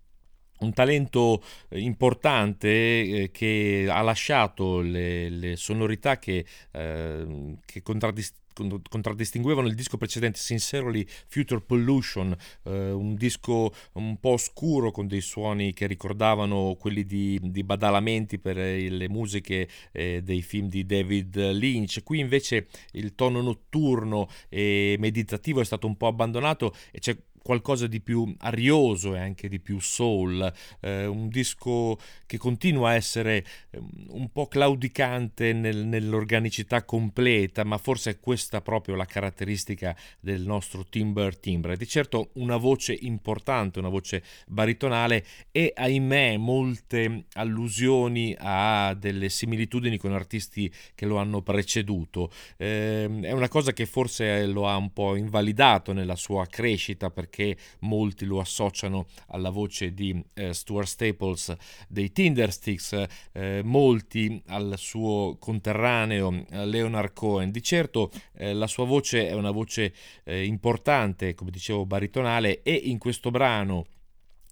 un 0.64 0.72
talento 0.72 1.42
eh, 1.68 1.80
importante 1.80 2.68
eh, 2.68 3.30
che 3.30 3.86
ha 3.88 4.02
lasciato 4.02 4.80
le, 4.80 5.28
le 5.28 5.56
sonorità 5.56 6.18
che, 6.18 6.44
eh, 6.72 7.56
che 7.64 7.82
contraddistinguono 7.82 8.40
contraddistinguevano 8.88 9.66
il 9.66 9.74
disco 9.74 9.96
precedente 9.96 10.38
Sincerely 10.38 11.06
Future 11.28 11.60
Pollution, 11.60 12.36
eh, 12.64 12.90
un 12.90 13.14
disco 13.14 13.72
un 13.94 14.18
po' 14.18 14.30
oscuro 14.30 14.90
con 14.90 15.06
dei 15.06 15.20
suoni 15.20 15.72
che 15.72 15.86
ricordavano 15.86 16.76
quelli 16.78 17.04
di, 17.04 17.38
di 17.42 17.64
badalamenti 17.64 18.38
per 18.38 18.58
eh, 18.58 18.88
le 18.90 19.08
musiche 19.08 19.68
eh, 19.92 20.20
dei 20.22 20.42
film 20.42 20.68
di 20.68 20.84
David 20.84 21.52
Lynch. 21.52 22.02
Qui 22.02 22.18
invece 22.18 22.68
il 22.92 23.14
tono 23.14 23.40
notturno 23.40 24.28
e 24.48 24.96
meditativo 24.98 25.60
è 25.60 25.64
stato 25.64 25.86
un 25.86 25.96
po' 25.96 26.08
abbandonato 26.08 26.74
e 26.90 26.98
c'è 26.98 27.16
qualcosa 27.42 27.86
di 27.86 28.00
più 28.00 28.34
arioso 28.38 29.14
e 29.14 29.18
anche 29.18 29.48
di 29.48 29.58
più 29.58 29.80
soul, 29.80 30.50
eh, 30.80 31.06
un 31.06 31.28
disco 31.28 31.98
che 32.26 32.38
continua 32.38 32.90
a 32.90 32.94
essere 32.94 33.44
ehm, 33.70 34.06
un 34.10 34.30
po' 34.30 34.46
claudicante 34.46 35.52
nel, 35.52 35.84
nell'organicità 35.84 36.84
completa, 36.84 37.64
ma 37.64 37.78
forse 37.78 38.10
è 38.10 38.20
questa 38.20 38.60
proprio 38.60 38.94
la 38.94 39.04
caratteristica 39.04 39.96
del 40.20 40.42
nostro 40.42 40.84
Timber 40.84 41.36
Timbre. 41.36 41.76
Di 41.76 41.86
certo 41.86 42.30
una 42.34 42.56
voce 42.56 42.96
importante, 43.00 43.80
una 43.80 43.88
voce 43.88 44.22
baritonale 44.46 45.24
e 45.50 45.72
ahimè 45.74 46.36
molte 46.36 47.24
allusioni 47.34 48.34
a 48.38 48.94
delle 48.94 49.28
similitudini 49.28 49.98
con 49.98 50.12
artisti 50.12 50.72
che 50.94 51.06
lo 51.06 51.16
hanno 51.16 51.42
preceduto. 51.42 52.30
Eh, 52.56 53.10
è 53.22 53.32
una 53.32 53.48
cosa 53.48 53.72
che 53.72 53.86
forse 53.86 54.46
lo 54.46 54.68
ha 54.68 54.76
un 54.76 54.92
po' 54.92 55.16
invalidato 55.16 55.92
nella 55.92 56.16
sua 56.16 56.46
crescita 56.46 57.10
perché 57.10 57.31
perché 57.32 57.56
molti 57.80 58.26
lo 58.26 58.40
associano 58.40 59.06
alla 59.28 59.48
voce 59.48 59.94
di 59.94 60.22
eh, 60.34 60.52
Stuart 60.52 60.86
Staples 60.86 61.56
dei 61.88 62.12
Tindersticks, 62.12 63.06
eh, 63.32 63.62
molti 63.64 64.42
al 64.48 64.74
suo 64.76 65.38
conterraneo 65.40 66.44
eh, 66.50 66.66
Leonard 66.66 67.14
Cohen. 67.14 67.50
Di 67.50 67.62
certo 67.62 68.10
eh, 68.34 68.52
la 68.52 68.66
sua 68.66 68.84
voce 68.84 69.26
è 69.28 69.32
una 69.32 69.50
voce 69.50 69.94
eh, 70.24 70.44
importante, 70.44 71.34
come 71.34 71.50
dicevo, 71.50 71.86
baritonale 71.86 72.62
e 72.62 72.74
in 72.74 72.98
questo 72.98 73.30
brano 73.30 73.86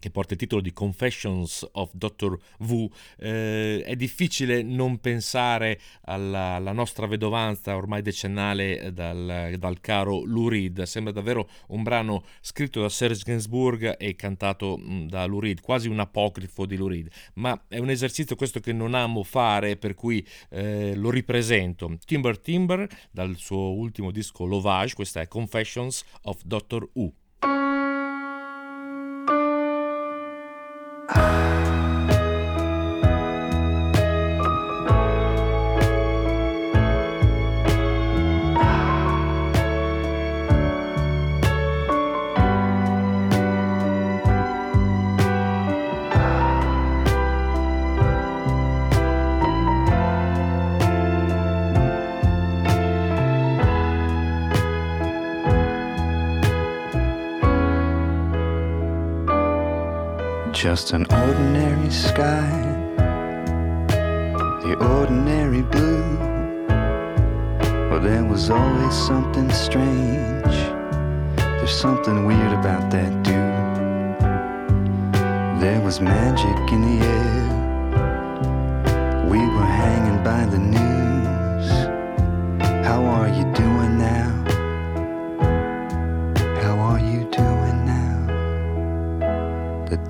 che 0.01 0.11
porta 0.11 0.33
il 0.33 0.41
titolo 0.41 0.63
di 0.63 0.73
Confessions 0.73 1.69
of 1.73 1.91
Dr. 1.93 2.37
Wu, 2.61 2.91
eh, 3.19 3.83
è 3.85 3.95
difficile 3.95 4.63
non 4.63 4.99
pensare 4.99 5.79
alla, 6.03 6.55
alla, 6.55 6.73
nostra 6.73 7.07
vedovanza 7.07 7.77
ormai 7.77 8.01
decennale 8.03 8.93
dal, 8.93 9.55
dal, 9.59 9.81
caro 9.81 10.25
Lou 10.25 10.49
Reed. 10.49 10.83
Sembra 10.83 11.13
davvero 11.13 11.49
un 11.69 11.83
brano 11.83 12.25
scritto 12.41 12.81
da 12.81 12.89
Serge 12.89 13.23
Gainsbourg 13.25 13.97
e 13.99 14.17
cantato 14.17 14.79
mh, 14.79 15.09
da 15.09 15.27
Lou 15.27 15.41
Reed, 15.41 15.61
quasi 15.61 15.89
un 15.89 16.01
apocrifo 16.01 16.65
di 16.65 16.77
Lou 16.77 16.89
Reed. 16.89 17.09
Ma 17.35 17.65
è 17.69 17.79
un 17.79 17.91
esercizio 17.91 18.37
questo 18.37 18.59
che 18.61 18.73
non 18.73 18.95
amo 18.95 19.23
fare, 19.23 19.77
per 19.77 19.95
cui 19.95 20.27
eh, 20.49 20.95
lo 20.95 21.11
ripresento. 21.11 21.99
Timber 22.07 22.39
Timber, 22.39 22.89
dal 23.11 23.37
suo 23.37 23.73
ultimo 23.75 24.11
disco 24.11 24.47
Lovage, 24.47 24.95
questa 24.95 25.21
è 25.21 25.29
Confessions 25.29 26.03
of 26.23 26.43
Dr. 26.45 26.89
Ah. 31.13 31.51
just 60.71 60.93
an 60.93 61.05
ordinary 61.11 61.91
sky, 61.91 62.49
the 64.63 64.77
ordinary 64.99 65.63
blue. 65.63 66.17
Well, 67.89 67.99
there 67.99 68.25
was 68.25 68.51
always 68.51 68.95
something 68.95 69.51
strange. 69.51 70.55
There's 71.35 71.77
something 71.77 72.25
weird 72.25 72.53
about 72.53 72.89
that 72.93 73.11
dude. 73.25 74.15
There 75.61 75.81
was 75.81 76.01
magic 76.01 76.73
in 76.73 76.83
the 76.89 76.99
air. 77.05 77.49
We 79.29 79.39
were 79.39 79.71
hanging 79.83 80.23
by 80.23 80.45
the 80.55 80.61
news. 80.77 81.69
How 82.87 83.05
are 83.17 83.29
you 83.29 83.45
doing 83.55 83.80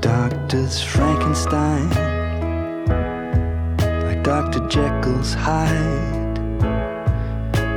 doctor's 0.00 0.82
Frankenstein, 0.82 1.90
like 4.06 4.22
Dr. 4.22 4.66
Jekyll's 4.68 5.34
Hyde. 5.34 6.38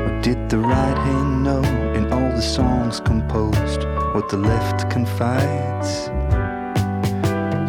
What 0.05 0.23
did 0.23 0.49
the 0.49 0.59
right 0.59 0.97
hand 0.97 1.43
know 1.43 1.61
in 1.93 2.11
all 2.13 2.29
the 2.29 2.41
songs 2.41 3.01
composed? 3.01 3.83
What 4.13 4.29
the 4.29 4.37
left 4.37 4.89
confides? 4.89 6.07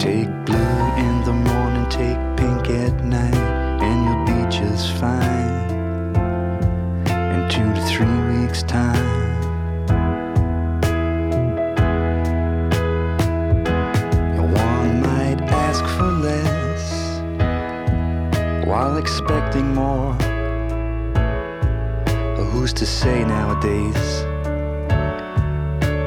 Take 0.01 0.29
blue 0.47 0.79
in 1.05 1.25
the 1.25 1.33
morning, 1.33 1.64
while 18.65 18.97
expecting 18.97 19.75
more. 19.75 20.15
But 21.15 22.45
who's 22.53 22.73
to 22.75 22.87
say 22.87 23.25
nowadays 23.25 24.25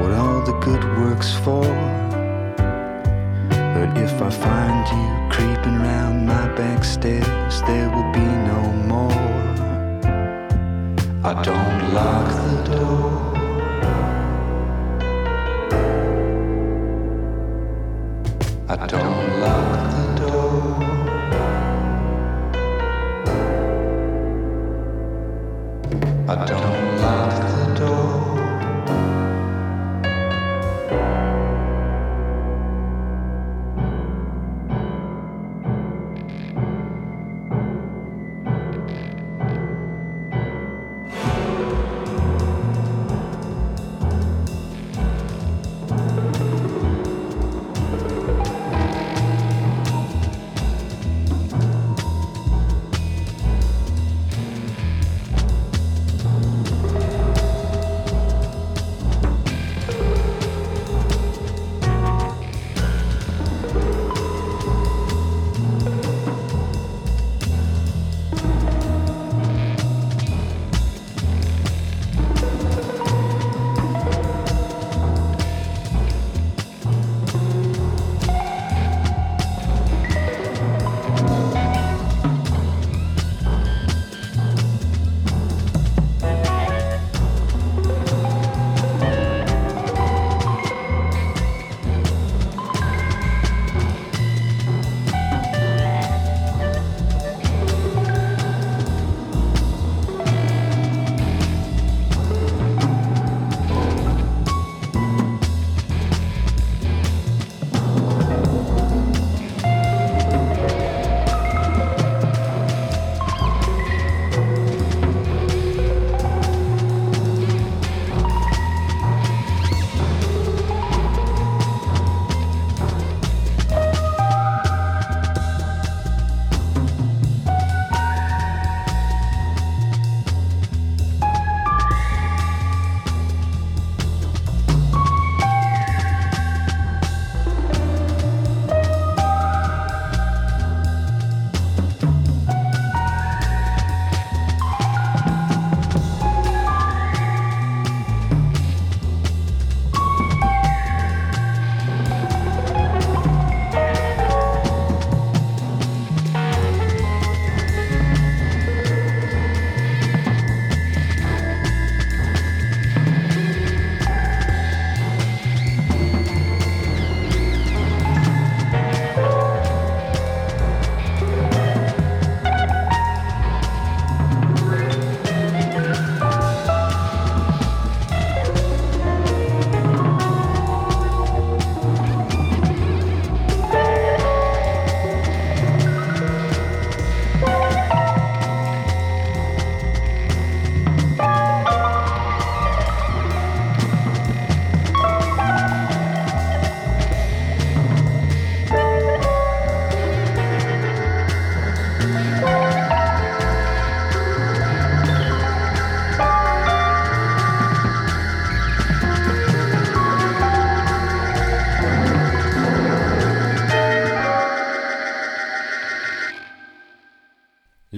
what 0.01 0.11
all 0.11 0.41
the 0.41 0.57
good 0.61 0.83
works 0.97 1.33
for? 1.45 1.63
But 3.75 3.97
if 3.97 4.21
I 4.21 4.29
find 4.29 4.87
you 4.87 5.29
creeping 5.29 5.77
round 5.79 6.25
my 6.25 6.47
back 6.55 6.83
stairs, 6.83 7.61
there 7.67 7.89
will 7.89 8.11
be 8.11 8.27
no 8.51 8.61
more. 8.93 9.27
I 11.23 11.33
don't 11.43 11.93
lock 11.93 12.27
the 12.47 12.57
door. 12.75 13.27
I 18.69 18.85
don't 18.87 19.16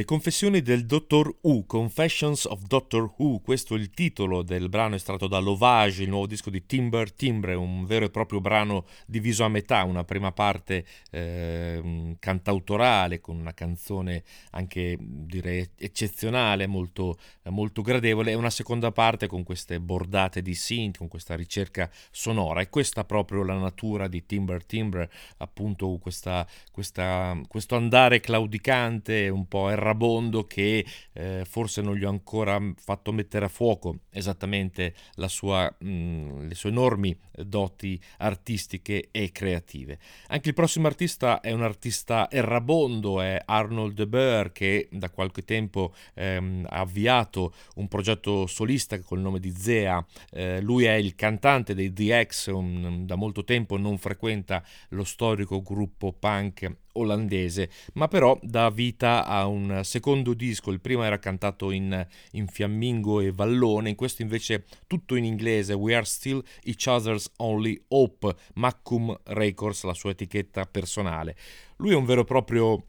confessioni 0.10 0.64
del 0.64 0.88
Dottor 0.88 1.36
Who, 1.42 1.66
Confessions 1.68 2.46
of 2.46 2.64
Doctor 2.64 3.14
Who, 3.18 3.42
questo 3.42 3.76
è 3.76 3.78
il 3.78 3.92
titolo 3.92 4.42
del 4.42 4.68
brano 4.68 4.96
estratto 4.96 5.28
da 5.28 5.38
Lovage, 5.38 6.02
il 6.02 6.10
nuovo 6.10 6.26
disco 6.26 6.50
di 6.50 6.66
Timber 6.66 7.12
Timbre, 7.12 7.54
un 7.54 7.86
vero 7.86 8.06
e 8.06 8.10
proprio 8.10 8.42
brano 8.42 8.88
diviso 9.06 9.44
a 9.44 9.50
metà, 9.50 9.84
una 9.84 10.04
prima 10.04 10.32
parte 10.32 10.84
eh, 11.12 12.16
cantautorale 12.18 13.22
con 13.22 13.38
una 13.38 13.54
canzone 13.54 14.24
anche 14.50 14.98
direi 15.00 15.70
eccezionale, 15.76 16.66
molto, 16.66 17.20
molto 17.44 17.84
gradevole, 17.84 18.32
e 18.32 18.34
una 18.34 18.50
seconda 18.50 18.92
parte 18.92 19.28
con 19.28 19.44
queste 19.44 19.80
bordate 19.80 20.42
di 20.42 20.56
synth, 20.56 20.98
con 20.98 21.08
questa 21.08 21.36
ricerca 21.36 21.88
sonora. 22.10 22.62
E 22.62 22.70
questa 22.70 23.04
proprio 23.04 23.44
la 23.44 23.60
natura 23.60 24.08
di 24.08 24.26
Timber 24.26 24.66
Timbre, 24.66 25.12
appunto 25.38 26.00
questa, 26.02 26.48
questa, 26.72 27.40
questo 27.48 27.76
andare 27.76 28.20
claudicante, 28.22 29.30
un 29.30 29.48
po' 29.48 29.70
errabondo 29.70 29.98
vagabondo 30.00 30.46
che 30.46 30.86
eh, 31.12 31.44
forse 31.46 31.82
non 31.82 31.96
gli 31.96 32.06
ho 32.06 32.10
ancora 32.10 32.58
fatto 32.78 33.12
mettere 33.12 33.46
a 33.46 33.50
fuoco 33.50 34.00
esattamente 34.10 34.94
sua, 35.28 35.74
mh, 35.78 35.90
mm, 35.90 36.48
le 36.48 36.56
sue 36.56 36.70
enormi 36.70 37.16
doti 37.44 38.00
artistiche 38.20 39.10
e 39.12 39.32
creative. 39.32 40.00
Anche 40.28 40.50
il 40.50 40.56
prossimo 40.56 40.88
artista 40.88 41.42
è 41.42 41.52
un 41.52 41.64
artista 41.64 42.32
errabondo, 42.32 43.20
è 43.22 43.42
Arnold 43.46 43.94
de 43.94 44.08
Boer 44.08 44.52
che 44.52 44.88
da 44.92 45.10
qualche 45.10 45.44
tempo 45.44 45.94
ehm, 46.16 46.66
ha 46.70 46.80
avviato 46.80 47.54
un 47.76 47.88
progetto 47.88 48.48
solista 48.48 49.00
col 49.02 49.20
nome 49.20 49.40
di 49.40 49.52
Zea. 49.52 50.04
Eh, 50.32 50.62
lui 50.62 50.86
è 50.86 50.94
il 50.94 51.16
cantante 51.16 51.76
dei 51.76 51.92
The 51.92 52.26
X, 52.26 52.48
un, 52.48 53.06
da 53.06 53.16
molto 53.16 53.44
tempo 53.44 53.78
non 53.78 53.98
frequenta 53.98 54.64
lo 54.90 55.04
storico 55.04 55.62
gruppo 55.62 56.14
punk 56.14 56.88
olandese, 57.00 57.70
ma 57.94 58.08
però 58.08 58.38
dà 58.42 58.70
vita 58.70 59.26
a 59.26 59.48
un 59.48 59.82
secondo 59.84 60.34
disco. 60.34 60.72
Il 60.72 60.82
primo 60.82 61.04
era 61.04 61.20
cantato 61.20 61.72
in, 61.72 62.06
in 62.32 62.48
fiammingo 62.48 63.20
e 63.20 63.32
vallone, 63.32 63.90
in 63.90 63.96
questo 63.96 64.22
invece 64.22 64.66
tutto 64.88 65.16
in 65.16 65.26
inglese. 65.26 65.74
We 65.74 65.96
are 65.96 66.06
still 66.06 66.44
each 66.64 66.88
other's 66.88 67.32
only 67.38 67.82
hope. 67.90 68.36
Macum 68.56 69.18
Records, 69.24 69.84
la 69.84 69.94
sua 69.94 70.12
etichetta 70.12 70.66
personale. 70.66 71.36
Lui 71.78 71.92
è 71.92 71.96
un 71.96 72.06
vero 72.06 72.22
e 72.22 72.26
proprio 72.26 72.84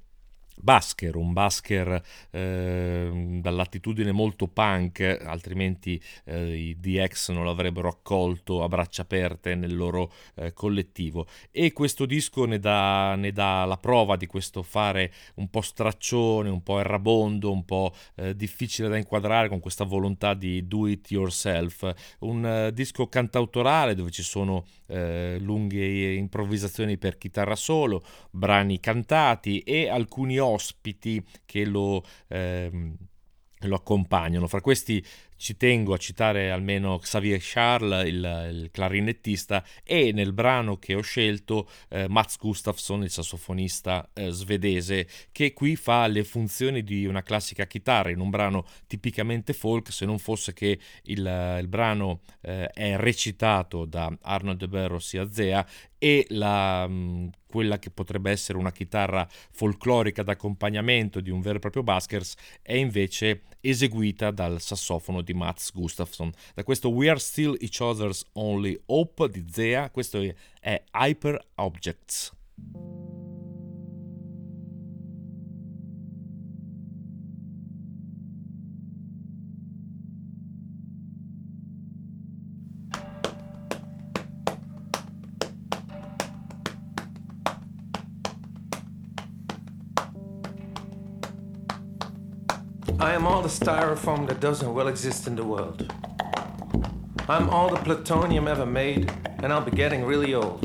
Basker, 0.62 1.16
un 1.16 1.32
Basker 1.32 2.02
eh, 2.30 3.38
dall'attitudine 3.40 4.12
molto 4.12 4.46
punk, 4.48 5.00
altrimenti 5.24 6.00
eh, 6.24 6.56
i 6.56 6.78
DX 6.78 7.30
non 7.30 7.44
l'avrebbero 7.44 7.88
accolto 7.88 8.62
a 8.62 8.68
braccia 8.68 9.02
aperte 9.02 9.54
nel 9.54 9.74
loro 9.74 10.12
eh, 10.36 10.52
collettivo. 10.52 11.26
E 11.50 11.72
questo 11.72 12.06
disco 12.06 12.44
ne 12.44 12.58
dà, 12.58 13.14
ne 13.16 13.32
dà, 13.32 13.64
la 13.64 13.76
prova 13.76 14.16
di 14.16 14.26
questo 14.26 14.62
fare 14.62 15.12
un 15.36 15.48
po' 15.48 15.60
straccione, 15.60 16.48
un 16.48 16.62
po' 16.62 16.78
errabondo, 16.78 17.50
un 17.50 17.64
po' 17.64 17.92
eh, 18.16 18.36
difficile 18.36 18.88
da 18.88 18.96
inquadrare 18.96 19.48
con 19.48 19.60
questa 19.60 19.84
volontà 19.84 20.34
di 20.34 20.66
do 20.66 20.86
it 20.86 21.10
yourself. 21.10 21.92
Un 22.20 22.46
eh, 22.46 22.72
disco 22.72 23.08
cantautorale 23.08 23.94
dove 23.94 24.10
ci 24.10 24.22
sono 24.22 24.64
eh, 24.90 25.38
lunghe 25.40 26.14
improvvisazioni 26.14 26.98
per 26.98 27.16
chitarra 27.16 27.57
solo, 27.57 28.03
brani 28.31 28.81
cantati 28.81 29.61
e 29.61 29.88
alcuni 29.88 30.38
ospiti 30.38 31.24
che 31.44 31.64
lo... 31.64 32.05
Ehm, 32.29 32.96
lo 33.68 33.76
accompagnano. 33.76 34.46
Fra 34.46 34.60
questi 34.60 35.04
ci 35.36 35.56
tengo 35.56 35.94
a 35.94 35.96
citare 35.96 36.50
almeno 36.50 36.98
Xavier 36.98 37.38
Charles, 37.40 38.06
il, 38.06 38.48
il 38.52 38.70
clarinettista, 38.70 39.64
e 39.82 40.12
nel 40.12 40.34
brano 40.34 40.76
che 40.76 40.94
ho 40.94 41.00
scelto 41.00 41.68
eh, 41.88 42.08
Mats 42.08 42.36
Gustafsson, 42.36 43.04
il 43.04 43.10
sassofonista 43.10 44.10
eh, 44.12 44.30
svedese, 44.30 45.08
che 45.32 45.54
qui 45.54 45.76
fa 45.76 46.06
le 46.08 46.24
funzioni 46.24 46.82
di 46.82 47.06
una 47.06 47.22
classica 47.22 47.66
chitarra 47.66 48.10
in 48.10 48.20
un 48.20 48.28
brano 48.28 48.66
tipicamente 48.86 49.54
folk, 49.54 49.90
se 49.90 50.04
non 50.04 50.18
fosse 50.18 50.52
che 50.52 50.78
il, 51.04 51.56
il 51.60 51.68
brano 51.68 52.20
eh, 52.42 52.68
è 52.68 52.96
recitato 52.96 53.86
da 53.86 54.14
Arnold 54.20 54.58
de 54.58 54.68
Berros 54.68 55.14
a 55.14 55.26
Zea 55.32 55.66
e 55.96 56.26
la, 56.28 56.86
mm, 56.86 57.28
quella 57.50 57.78
che 57.78 57.90
potrebbe 57.90 58.30
essere 58.30 58.56
una 58.56 58.72
chitarra 58.72 59.28
folclorica 59.50 60.22
d'accompagnamento 60.22 61.20
di 61.20 61.28
un 61.28 61.42
vero 61.42 61.56
e 61.56 61.60
proprio 61.60 61.82
Baskers 61.82 62.36
è 62.62 62.74
invece 62.74 63.42
eseguita 63.60 64.30
dal 64.30 64.60
sassofono 64.60 65.20
di 65.20 65.34
Mats 65.34 65.72
Gustafsson. 65.74 66.32
Da 66.54 66.64
questo 66.64 66.88
We 66.88 67.10
Are 67.10 67.18
Still 67.18 67.56
Each 67.60 67.80
Other's 67.80 68.24
Only 68.32 68.80
Hope 68.86 69.28
di 69.28 69.44
Zea, 69.50 69.90
questo 69.90 70.22
è 70.60 70.82
Hyper 70.92 71.38
Objects. 71.56 72.32
Styrofoam 93.50 94.28
that 94.28 94.40
doesn't 94.40 94.72
well 94.72 94.86
exist 94.86 95.26
in 95.26 95.34
the 95.34 95.44
world. 95.44 95.92
I'm 97.28 97.50
all 97.50 97.68
the 97.68 97.76
plutonium 97.76 98.46
ever 98.46 98.64
made, 98.64 99.12
and 99.38 99.52
I'll 99.52 99.60
be 99.60 99.72
getting 99.72 100.04
really 100.04 100.34
old. 100.34 100.62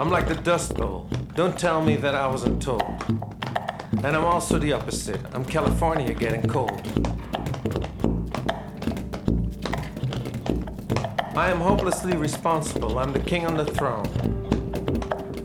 I'm 0.00 0.10
like 0.10 0.26
the 0.26 0.34
Dust 0.34 0.74
Bowl. 0.74 1.08
Don't 1.34 1.56
tell 1.58 1.80
me 1.80 1.96
that 1.96 2.14
I 2.14 2.26
wasn't 2.26 2.60
told. 2.60 2.82
And 4.02 4.16
I'm 4.16 4.24
also 4.24 4.58
the 4.58 4.72
opposite. 4.72 5.20
I'm 5.32 5.44
California 5.44 6.12
getting 6.12 6.42
cold. 6.42 6.82
I 11.36 11.50
am 11.50 11.60
hopelessly 11.60 12.16
responsible. 12.16 12.98
I'm 12.98 13.12
the 13.12 13.20
king 13.20 13.46
on 13.46 13.56
the 13.56 13.66
throne. 13.66 14.06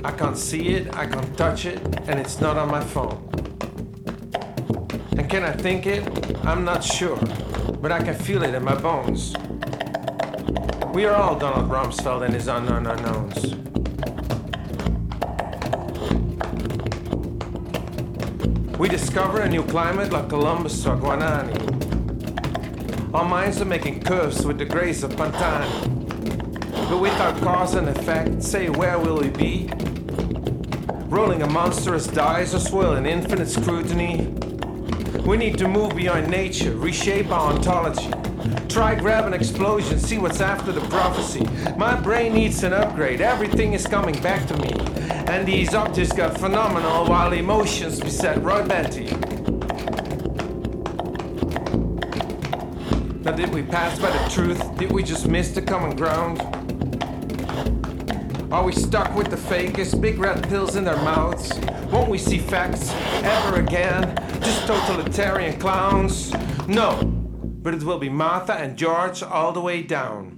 I 0.04 0.12
can't 0.12 0.38
see 0.38 0.70
it, 0.70 0.96
I 0.96 1.06
can't 1.06 1.38
touch 1.38 1.66
it, 1.66 1.80
and 2.08 2.20
it's 2.20 2.42
not 2.42 2.58
on 2.58 2.70
my 2.70 2.84
phone. 2.84 3.29
Can 5.30 5.44
I 5.44 5.52
think 5.52 5.86
it? 5.86 6.04
I'm 6.44 6.66
not 6.66 6.84
sure, 6.84 7.20
but 7.80 7.92
I 7.92 8.02
can 8.02 8.16
feel 8.16 8.42
it 8.42 8.56
in 8.56 8.64
my 8.64 8.74
bones. 8.74 9.36
We 10.92 11.06
are 11.06 11.16
all 11.16 11.38
Donald 11.38 11.70
Rumsfeld 11.70 12.26
and 12.26 12.34
his 12.34 12.48
unknown 12.48 12.88
unknowns. 12.88 13.54
We 18.80 18.90
discover 18.90 19.42
a 19.42 19.48
new 19.48 19.62
climate 19.62 20.12
like 20.12 20.30
Columbus 20.30 20.84
or 20.88 20.98
Guanani. 20.98 21.54
Our 23.14 23.26
minds 23.26 23.62
are 23.62 23.66
making 23.66 24.02
curves 24.02 24.44
with 24.44 24.58
the 24.58 24.66
grace 24.66 25.04
of 25.04 25.12
Pantani. 25.12 26.90
But 26.90 27.00
without 27.00 27.40
cause 27.44 27.76
and 27.76 27.88
effect, 27.88 28.42
say 28.42 28.70
where 28.70 28.98
will 28.98 29.18
we 29.18 29.30
be? 29.30 29.70
Rolling 31.06 31.44
a 31.44 31.48
monstrous 31.48 32.08
dice 32.08 32.56
or 32.56 32.60
swirling 32.60 33.06
infinite 33.06 33.50
scrutiny? 33.50 34.34
We 35.26 35.38
need 35.38 35.58
to 35.60 35.68
move 35.68 35.96
beyond 35.96 36.30
nature, 36.30 36.76
reshape 36.76 37.32
our 37.32 37.54
ontology. 37.54 38.12
Try 38.68 38.96
grab 38.96 39.26
an 39.26 39.34
explosion, 39.34 40.00
see 40.00 40.18
what's 40.18 40.42
after 40.42 40.72
the 40.72 40.82
prophecy. 40.82 41.46
My 41.78 42.00
brain 42.00 42.34
needs 42.34 42.64
an 42.64 42.74
upgrade, 42.74 43.22
everything 43.22 43.74
is 43.74 43.86
coming 43.88 44.20
back 44.22 44.48
to 44.48 44.58
me. 44.58 44.70
And 45.28 45.48
these 45.48 45.74
optics 45.74 46.12
got 46.12 46.38
phenomenal 46.38 47.06
while 47.06 47.34
emotions 47.34 48.00
beset 48.00 48.42
Roy 48.44 48.66
Betty. 48.66 49.06
Now, 53.22 53.32
did 53.36 53.54
we 53.54 53.64
pass 53.64 54.00
by 54.00 54.12
the 54.12 54.30
truth? 54.30 54.78
Did 54.78 54.92
we 54.92 55.04
just 55.04 55.28
miss 55.28 55.52
the 55.52 55.62
common 55.62 55.96
ground? 55.96 56.42
Are 58.52 58.64
we 58.64 58.72
stuck 58.72 59.14
with 59.16 59.30
the 59.30 59.36
fakest, 59.36 60.02
big 60.02 60.18
red 60.18 60.48
pills 60.50 60.76
in 60.76 60.84
their 60.84 60.98
mouths? 60.98 61.54
Won't 61.92 62.10
we 62.10 62.18
see 62.18 62.40
facts 62.40 62.92
ever 63.24 63.60
again? 63.60 64.29
Just 64.42 64.68
totalitarian 64.68 65.60
clowns? 65.60 66.34
No, 66.68 67.02
but 67.04 67.74
it 67.74 67.84
will 67.84 68.00
be 68.00 68.10
Martha 68.10 68.54
and 68.54 68.78
George 68.78 69.22
all 69.24 69.52
the 69.52 69.62
way 69.62 69.84
down. 69.84 70.36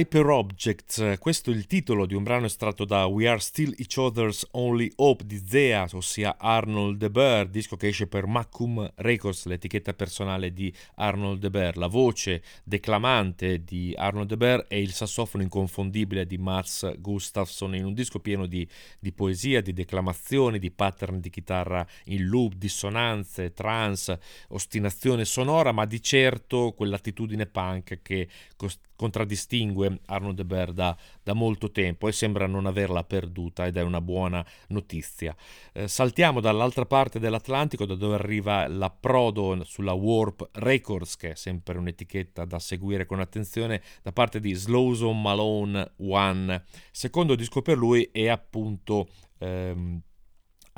Hyper 0.00 0.28
Objects, 0.28 1.16
questo 1.18 1.50
è 1.50 1.54
il 1.54 1.66
titolo 1.66 2.06
di 2.06 2.14
un 2.14 2.22
brano 2.22 2.46
estratto 2.46 2.86
da 2.86 3.04
We 3.04 3.28
Are 3.28 3.38
Still 3.38 3.74
Each 3.76 3.98
Other's 3.98 4.46
Only 4.52 4.90
Hope 4.96 5.26
di 5.26 5.36
Zea, 5.46 5.86
ossia 5.92 6.38
Arnold 6.38 6.96
De 6.96 7.10
Bear, 7.10 7.46
disco 7.48 7.76
che 7.76 7.88
esce 7.88 8.06
per 8.06 8.24
Macum 8.24 8.90
Records, 8.94 9.44
l'etichetta 9.44 9.92
personale 9.92 10.54
di 10.54 10.72
Arnold 10.94 11.40
De 11.40 11.50
Bear. 11.50 11.76
La 11.76 11.86
voce 11.86 12.42
declamante 12.64 13.62
di 13.62 13.92
Arnold 13.94 14.28
De 14.28 14.38
Bear 14.38 14.64
e 14.68 14.80
il 14.80 14.92
sassofono 14.92 15.42
inconfondibile 15.42 16.24
di 16.24 16.38
Mats 16.38 16.98
Gustafsson 16.98 17.74
in 17.74 17.84
un 17.84 17.92
disco 17.92 18.20
pieno 18.20 18.46
di, 18.46 18.66
di 18.98 19.12
poesia, 19.12 19.60
di 19.60 19.74
declamazioni, 19.74 20.58
di 20.58 20.70
pattern 20.70 21.20
di 21.20 21.28
chitarra 21.28 21.86
in 22.04 22.24
loop, 22.24 22.54
dissonanze, 22.54 23.52
trance, 23.52 24.18
ostinazione 24.48 25.26
sonora, 25.26 25.72
ma 25.72 25.84
di 25.84 26.00
certo 26.00 26.72
quell'attitudine 26.72 27.44
punk 27.44 27.98
che 28.00 28.28
cost- 28.56 28.88
contraddistingue 28.96 29.89
Arno 30.06 30.32
De 30.32 30.44
Beer 30.44 30.72
da, 30.72 30.96
da, 31.22 31.32
molto 31.32 31.70
tempo 31.70 32.08
e 32.08 32.12
sembra 32.12 32.46
non 32.46 32.66
averla 32.66 33.04
perduta 33.04 33.66
ed 33.66 33.76
è 33.76 33.82
una 33.82 34.00
buona 34.00 34.44
notizia. 34.68 35.34
Eh, 35.72 35.88
saltiamo 35.88 36.40
dall'altra 36.40 36.86
parte 36.86 37.18
dell'Atlantico 37.18 37.86
da 37.86 37.94
dove 37.94 38.14
arriva 38.14 38.66
l'approdo 38.68 39.62
sulla 39.64 39.92
Warp 39.92 40.48
Records 40.52 41.16
che 41.16 41.32
è 41.32 41.34
sempre 41.34 41.78
un'etichetta 41.78 42.44
da 42.44 42.58
seguire 42.58 43.06
con 43.06 43.20
attenzione 43.20 43.82
da 44.02 44.12
parte 44.12 44.40
di 44.40 44.54
Slowson 44.54 45.20
Malone 45.20 45.92
One. 45.98 46.64
Secondo 46.90 47.34
disco 47.34 47.62
per 47.62 47.76
lui 47.76 48.08
è 48.12 48.28
appunto 48.28 49.08
ehm, 49.38 50.00
eh, 50.04 50.08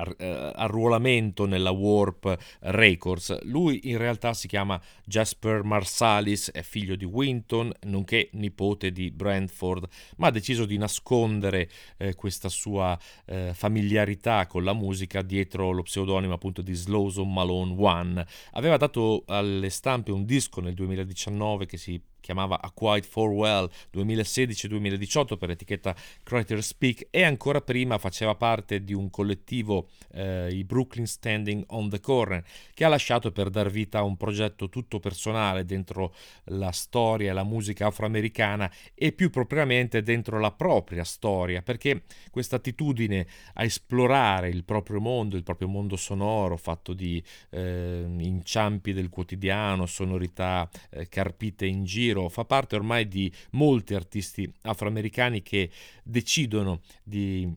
arruolamento 0.02 1.46
nella 1.46 1.70
Warp 1.70 2.36
Records. 2.60 3.42
Lui 3.42 3.80
in 3.84 3.98
realtà 3.98 4.34
si 4.34 4.48
chiama 4.48 4.80
Jasper 5.04 5.62
Marsalis, 5.62 6.50
è 6.50 6.62
figlio 6.62 6.96
di 6.96 7.04
Winton, 7.04 7.72
nonché 7.82 8.30
nipote 8.32 8.92
di 8.92 9.10
Brentford, 9.10 9.86
ma 10.16 10.28
ha 10.28 10.30
deciso 10.30 10.64
di 10.64 10.76
nascondere 10.76 11.68
eh, 11.96 12.14
questa 12.14 12.48
sua 12.48 12.98
eh, 13.26 13.52
familiarità 13.54 14.46
con 14.46 14.64
la 14.64 14.72
musica 14.72 15.22
dietro 15.22 15.70
lo 15.70 15.82
pseudonimo 15.82 16.34
appunto 16.34 16.62
di 16.62 16.74
Slowson 16.74 17.32
Malone 17.32 17.74
One. 17.76 18.26
Aveva 18.52 18.76
dato 18.76 19.24
alle 19.26 19.70
stampe 19.70 20.12
un 20.12 20.24
disco 20.24 20.60
nel 20.60 20.74
2019 20.74 21.66
che 21.66 21.76
si 21.76 22.00
chiamava 22.22 22.62
A 22.62 22.70
Quiet 22.70 23.06
Well 23.14 23.68
2016-2018 23.92 25.36
per 25.36 25.48
l'etichetta 25.50 25.94
Creator 26.22 26.62
Speak 26.62 27.08
e 27.10 27.24
ancora 27.24 27.60
prima 27.60 27.98
faceva 27.98 28.34
parte 28.34 28.82
di 28.82 28.94
un 28.94 29.10
collettivo, 29.10 29.88
eh, 30.12 30.48
i 30.50 30.64
Brooklyn 30.64 31.06
Standing 31.06 31.64
on 31.68 31.90
the 31.90 32.00
Corner, 32.00 32.42
che 32.72 32.84
ha 32.84 32.88
lasciato 32.88 33.32
per 33.32 33.50
dar 33.50 33.68
vita 33.68 33.98
a 33.98 34.02
un 34.02 34.16
progetto 34.16 34.68
tutto 34.68 35.00
personale 35.00 35.64
dentro 35.64 36.14
la 36.44 36.70
storia 36.70 37.30
e 37.30 37.34
la 37.34 37.44
musica 37.44 37.86
afroamericana 37.88 38.72
e 38.94 39.12
più 39.12 39.30
propriamente 39.30 40.02
dentro 40.02 40.38
la 40.38 40.52
propria 40.52 41.04
storia, 41.04 41.60
perché 41.60 42.02
questa 42.30 42.56
attitudine 42.56 43.26
a 43.54 43.64
esplorare 43.64 44.48
il 44.48 44.64
proprio 44.64 45.00
mondo, 45.00 45.36
il 45.36 45.42
proprio 45.42 45.68
mondo 45.68 45.96
sonoro, 45.96 46.56
fatto 46.56 46.92
di 46.92 47.22
eh, 47.50 48.04
inciampi 48.06 48.92
del 48.92 49.08
quotidiano, 49.08 49.86
sonorità 49.86 50.68
eh, 50.90 51.08
carpite 51.08 51.66
in 51.66 51.84
giro, 51.84 52.11
giro, 52.12 52.28
fa 52.28 52.44
parte 52.44 52.76
ormai 52.76 53.08
di 53.08 53.32
molti 53.52 53.94
artisti 53.94 54.50
afroamericani 54.62 55.42
che 55.42 55.70
decidono 56.02 56.80
di 57.02 57.50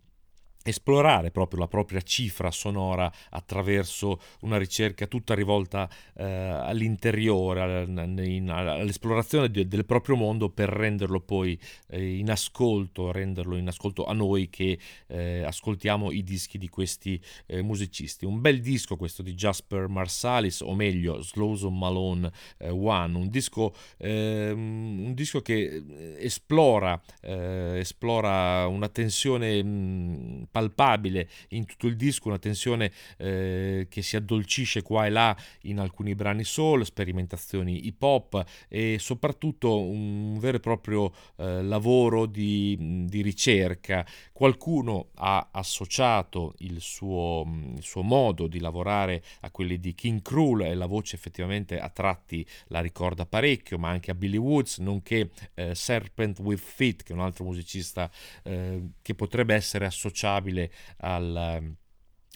esplorare 0.68 1.30
proprio 1.30 1.60
la 1.60 1.68
propria 1.68 2.02
cifra 2.02 2.50
sonora 2.50 3.12
attraverso 3.30 4.20
una 4.42 4.58
ricerca 4.58 5.06
tutta 5.06 5.36
rivolta 5.36 5.88
eh, 6.16 6.24
all'interiore, 6.26 7.62
all'esplorazione 7.62 9.52
de, 9.52 9.68
del 9.68 9.86
proprio 9.86 10.16
mondo 10.16 10.50
per 10.50 10.70
renderlo 10.70 11.20
poi 11.20 11.60
eh, 11.90 12.18
in 12.18 12.32
ascolto, 12.32 13.12
renderlo 13.12 13.58
in 13.58 13.68
ascolto 13.68 14.06
a 14.06 14.14
noi 14.14 14.50
che 14.50 14.80
eh, 15.08 15.44
ascoltiamo 15.44 16.12
i 16.12 16.24
dischi 16.24 16.58
di 16.58 16.68
questi 16.68 17.22
eh, 17.46 17.62
musicisti. 17.62 18.26
Un 18.26 18.42
bel 18.42 18.60
disco 18.60 18.96
questo 18.96 19.22
di 19.22 19.36
Jasper 19.36 19.88
Marsalis, 19.88 20.62
o 20.62 20.74
meglio 20.74 21.22
Slowson 21.22 21.78
Malone 21.78 22.32
eh, 22.58 22.70
One, 22.70 23.18
un 23.18 23.30
disco, 23.30 23.76
ehm, 23.98 25.06
un 25.06 25.14
disco 25.14 25.42
che 25.42 25.84
eh, 25.88 26.16
esplora, 26.20 27.00
esplora 27.22 28.66
una 28.68 28.90
tensione 28.90 29.64
mh, 29.64 29.68
mm, 29.68 30.44
palpabile 30.56 31.28
in 31.50 31.66
tutto 31.66 31.88
il 31.88 31.98
disco, 31.98 32.30
una 32.30 32.40
tensione 32.40 32.90
eh, 33.18 33.88
che 33.90 34.02
si 34.02 34.16
addolcisce 34.16 34.84
qua 34.84 35.06
e 35.06 35.10
là 35.10 35.36
in 35.64 35.80
alcuni 35.80 36.16
brani 36.16 36.46
soul, 36.46 36.86
sperimentazioni 36.86 37.88
hip 37.88 38.02
hop 38.02 38.42
e 38.70 38.96
soprattutto 38.98 39.82
un 39.82 40.40
vero 40.40 40.56
e 40.56 40.60
proprio 40.62 41.12
eh, 41.36 41.62
lavoro 41.62 42.26
di, 42.26 43.06
di, 43.10 43.22
ricerca. 43.22 44.06
Qualcuno 44.32 45.10
ha 45.16 45.50
associato 45.52 46.54
il 46.60 46.80
suo, 46.80 47.44
il 47.76 47.84
suo, 47.84 48.02
modo 48.02 48.48
di 48.48 48.62
lavorare 48.62 49.22
a 49.42 49.52
quelli 49.52 49.78
di 49.78 49.94
King 49.94 50.22
Krul 50.22 50.62
e 50.62 50.74
la 50.74 50.86
voce 50.86 51.18
effettivamente 51.18 51.82
a 51.82 51.90
tratti 51.90 52.48
la 52.68 52.80
ricorda 52.80 53.26
parecchio, 53.26 53.78
ma 53.78 53.90
anche 53.90 54.12
a 54.12 54.16
Billy 54.16 54.38
Woods, 54.38 54.78
nonché 54.78 55.32
eh, 55.54 55.76
Serpent 55.76 56.40
with 56.40 56.60
Feet, 56.60 57.04
che 57.04 57.12
è 57.12 57.16
un 57.16 57.22
altro 57.22 57.44
musicista 57.44 58.10
eh, 58.44 58.92
che 59.02 59.16
potrebbe 59.16 59.54
essere 59.54 59.86
associabile 59.86 60.44
associabile 60.46 60.72
al 61.00 61.78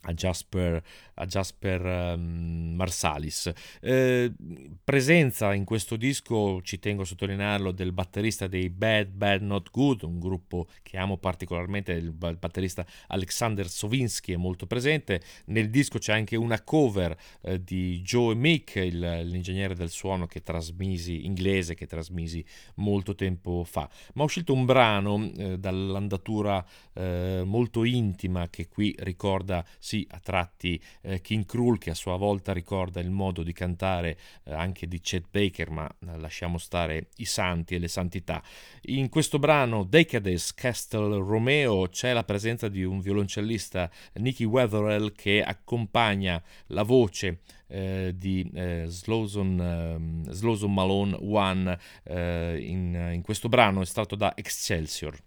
a 0.03 0.13
Jasper, 0.13 0.81
a 1.19 1.25
Jasper 1.25 2.15
um, 2.15 2.73
Marsalis. 2.75 3.51
Eh, 3.81 4.31
presenza 4.83 5.53
in 5.53 5.65
questo 5.65 5.95
disco, 5.95 6.61
ci 6.61 6.79
tengo 6.79 7.03
a 7.03 7.05
sottolinearlo, 7.05 7.71
del 7.71 7.91
batterista 7.91 8.47
dei 8.47 8.69
Bad 8.69 9.09
Bad 9.09 9.41
Not 9.41 9.69
Good, 9.69 10.03
un 10.03 10.19
gruppo 10.19 10.67
che 10.81 10.97
amo 10.97 11.17
particolarmente, 11.17 11.91
il, 11.91 12.11
batterista 12.11 12.85
Alexander 13.07 13.69
Sovinsky 13.69 14.33
è 14.33 14.37
molto 14.37 14.65
presente. 14.65 15.21
Nel 15.45 15.69
disco 15.69 15.99
c'è 15.99 16.13
anche 16.13 16.35
una 16.35 16.61
cover 16.61 17.15
eh, 17.41 17.61
di 17.63 18.01
Joe 18.01 18.35
Mick, 18.35 18.75
il, 18.75 18.99
l'ingegnere 18.99 19.75
del 19.75 19.89
suono 19.89 20.25
che 20.25 20.41
trasmisi, 20.41 21.25
inglese 21.25 21.75
che 21.75 21.85
trasmisi 21.85 22.43
molto 22.75 23.13
tempo 23.13 23.63
fa. 23.65 23.89
Ma 24.13 24.21
è 24.21 24.25
uscito 24.25 24.53
un 24.53 24.65
brano 24.65 25.29
eh, 25.37 25.57
dall'andatura 25.57 26.65
eh, 26.93 27.41
molto 27.45 27.83
intima 27.83 28.49
che 28.49 28.67
qui 28.67 28.95
ricorda 28.99 29.65
sì 29.77 30.07
a 30.11 30.19
tratti 30.19 30.81
eh, 31.09 31.21
King 31.21 31.45
Krul 31.45 31.77
che 31.77 31.89
a 31.89 31.95
sua 31.95 32.15
volta 32.15 32.53
ricorda 32.53 32.99
il 32.99 33.09
modo 33.09 33.43
di 33.43 33.53
cantare 33.53 34.17
eh, 34.43 34.53
anche 34.53 34.87
di 34.87 34.99
Chet 35.01 35.25
Baker 35.29 35.69
ma 35.71 35.87
eh, 35.87 36.17
lasciamo 36.17 36.57
stare 36.57 37.07
i 37.17 37.25
santi 37.25 37.75
e 37.75 37.79
le 37.79 37.87
santità. 37.87 38.41
In 38.83 39.09
questo 39.09 39.39
brano 39.39 39.83
Decades 39.83 40.53
Castle 40.53 41.17
Romeo 41.17 41.87
c'è 41.87 42.13
la 42.13 42.23
presenza 42.23 42.67
di 42.67 42.83
un 42.83 42.99
violoncellista 42.99 43.89
Nicky 44.15 44.43
Wetherell 44.43 45.11
che 45.13 45.41
accompagna 45.43 46.41
la 46.67 46.83
voce 46.83 47.41
eh, 47.67 48.13
di 48.15 48.49
eh, 48.53 48.85
Slowson, 48.87 50.25
eh, 50.27 50.33
Slowson 50.33 50.73
Malone 50.73 51.17
One 51.19 51.79
eh, 52.03 52.57
in, 52.61 53.11
in 53.13 53.21
questo 53.21 53.47
brano 53.47 53.81
estratto 53.81 54.15
da 54.15 54.33
Excelsior. 54.35 55.17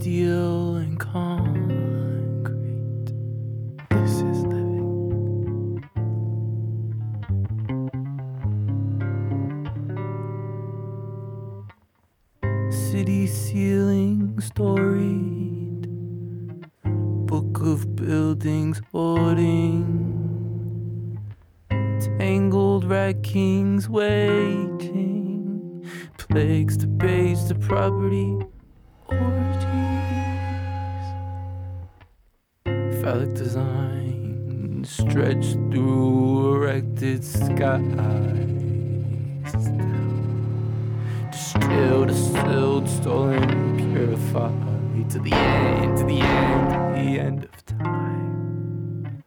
Steel 0.00 0.76
and 0.76 1.00
concrete. 1.00 2.54
This 3.90 4.20
is 4.20 4.44
living. 4.44 5.82
City 12.70 13.26
ceiling 13.26 14.38
storied, 14.40 15.88
book 17.26 17.60
of 17.60 17.96
buildings 17.96 18.80
hoarding 18.92 20.06
tangled 22.18 22.84
rat 22.84 23.24
kings 23.24 23.88
waiting, 23.88 25.84
plagues 26.18 26.76
to 26.76 26.86
base 26.86 27.48
the 27.48 27.56
property 27.56 28.36
orgies, 29.08 29.47
phallic 33.08 33.32
design 33.32 34.84
stretched 34.86 35.54
through 35.70 36.56
erected 36.56 37.24
skies. 37.24 37.80
Distilled, 41.32 42.08
distilled, 42.08 42.86
stolen, 42.86 43.78
purified 43.78 45.08
to 45.08 45.18
the 45.20 45.32
end, 45.32 45.96
to 45.96 46.04
the 46.04 46.20
end, 46.20 46.68
to 46.68 46.76
the 47.00 47.18
end 47.18 47.44
of 47.44 47.64
time 47.64 49.24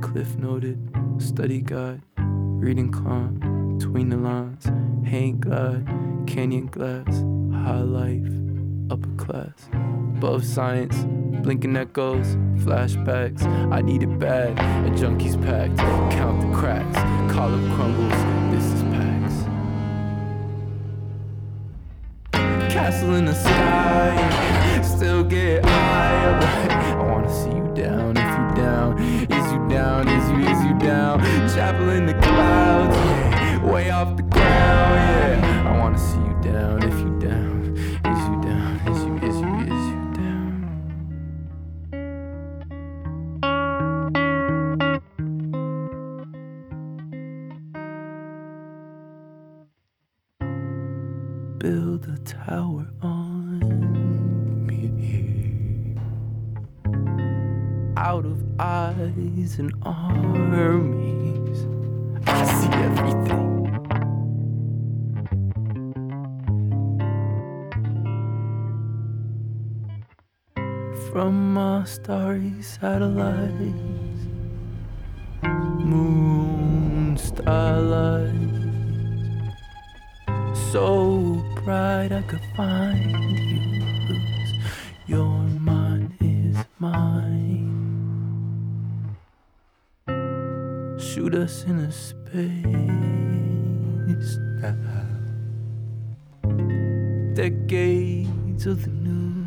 Cliff 0.00 0.36
noted, 0.36 0.78
study 1.18 1.60
guide, 1.60 2.02
reading 2.18 2.92
calm, 2.92 3.76
between 3.76 4.10
the 4.10 4.16
lines, 4.16 4.64
hang 5.04 5.40
glide, 5.40 5.84
canyon 6.28 6.66
glass, 6.66 7.16
high 7.64 7.80
life, 7.80 8.30
upper 8.92 9.10
class, 9.16 9.68
above 10.18 10.44
science, 10.44 10.96
blinking 11.44 11.76
echoes, 11.76 12.26
flashbacks. 12.64 13.44
I 13.72 13.80
need 13.80 14.02
it 14.02 14.18
bad, 14.18 14.58
a 14.84 14.96
junkie's 14.96 15.36
packed, 15.36 15.78
count 16.10 16.40
the 16.40 16.58
cracks, 16.58 16.96
column 17.32 17.72
crumbles. 17.76 18.20
This 18.50 18.64
is 18.64 18.82
Pax. 18.94 19.44
Castle 22.74 23.14
in 23.14 23.26
the 23.26 23.34
sky, 23.34 24.82
still 24.82 25.22
get 25.22 25.64
high. 25.64 26.40
I 26.98 27.04
wanna 27.12 27.32
see 27.32 27.50
you 27.50 27.72
down 27.76 28.16
if 28.16 28.30
you 28.38 28.46
down. 28.60 28.98
Is 28.98 29.52
you 29.52 29.68
down? 29.68 30.08
Is 30.08 30.30
you 30.30 30.38
is 30.50 30.64
you 30.64 30.76
down? 30.80 31.20
Chapel 31.54 31.90
in 31.90 32.06
the 32.06 32.14
clouds, 32.14 32.96
yeah, 32.96 33.72
way 33.72 33.90
off 33.90 34.16
the 34.16 34.24
ground, 34.24 34.96
yeah. 34.98 35.72
I 35.72 35.78
wanna 35.78 35.96
see 35.96 36.18
you 36.18 36.36
down 36.42 36.82
if 36.82 36.98
you 36.98 37.07
eyes 59.48 59.58
and 59.58 59.72
armies. 59.82 61.66
I 62.26 62.44
see 62.44 62.68
everything. 62.68 63.46
From 71.10 71.54
my 71.54 71.84
starry 71.84 72.62
satellites, 72.62 74.22
moon 75.42 77.16
starlight, 77.16 78.34
so 80.72 81.42
bright 81.64 82.12
I 82.12 82.22
could 82.22 82.44
find 82.56 83.38
you. 83.38 84.20
Your 85.06 85.38
mind 85.60 86.12
is 86.20 86.56
mine. 86.78 87.47
Shoot 91.18 91.34
us 91.34 91.64
in 91.64 91.80
a 91.80 91.90
space 91.90 92.38
now. 94.62 94.76
Decades 97.34 98.66
of 98.66 98.84
the 98.84 98.90
new. 98.90 99.42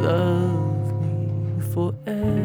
Love 0.00 1.02
me 1.02 1.60
forever. 1.74 2.39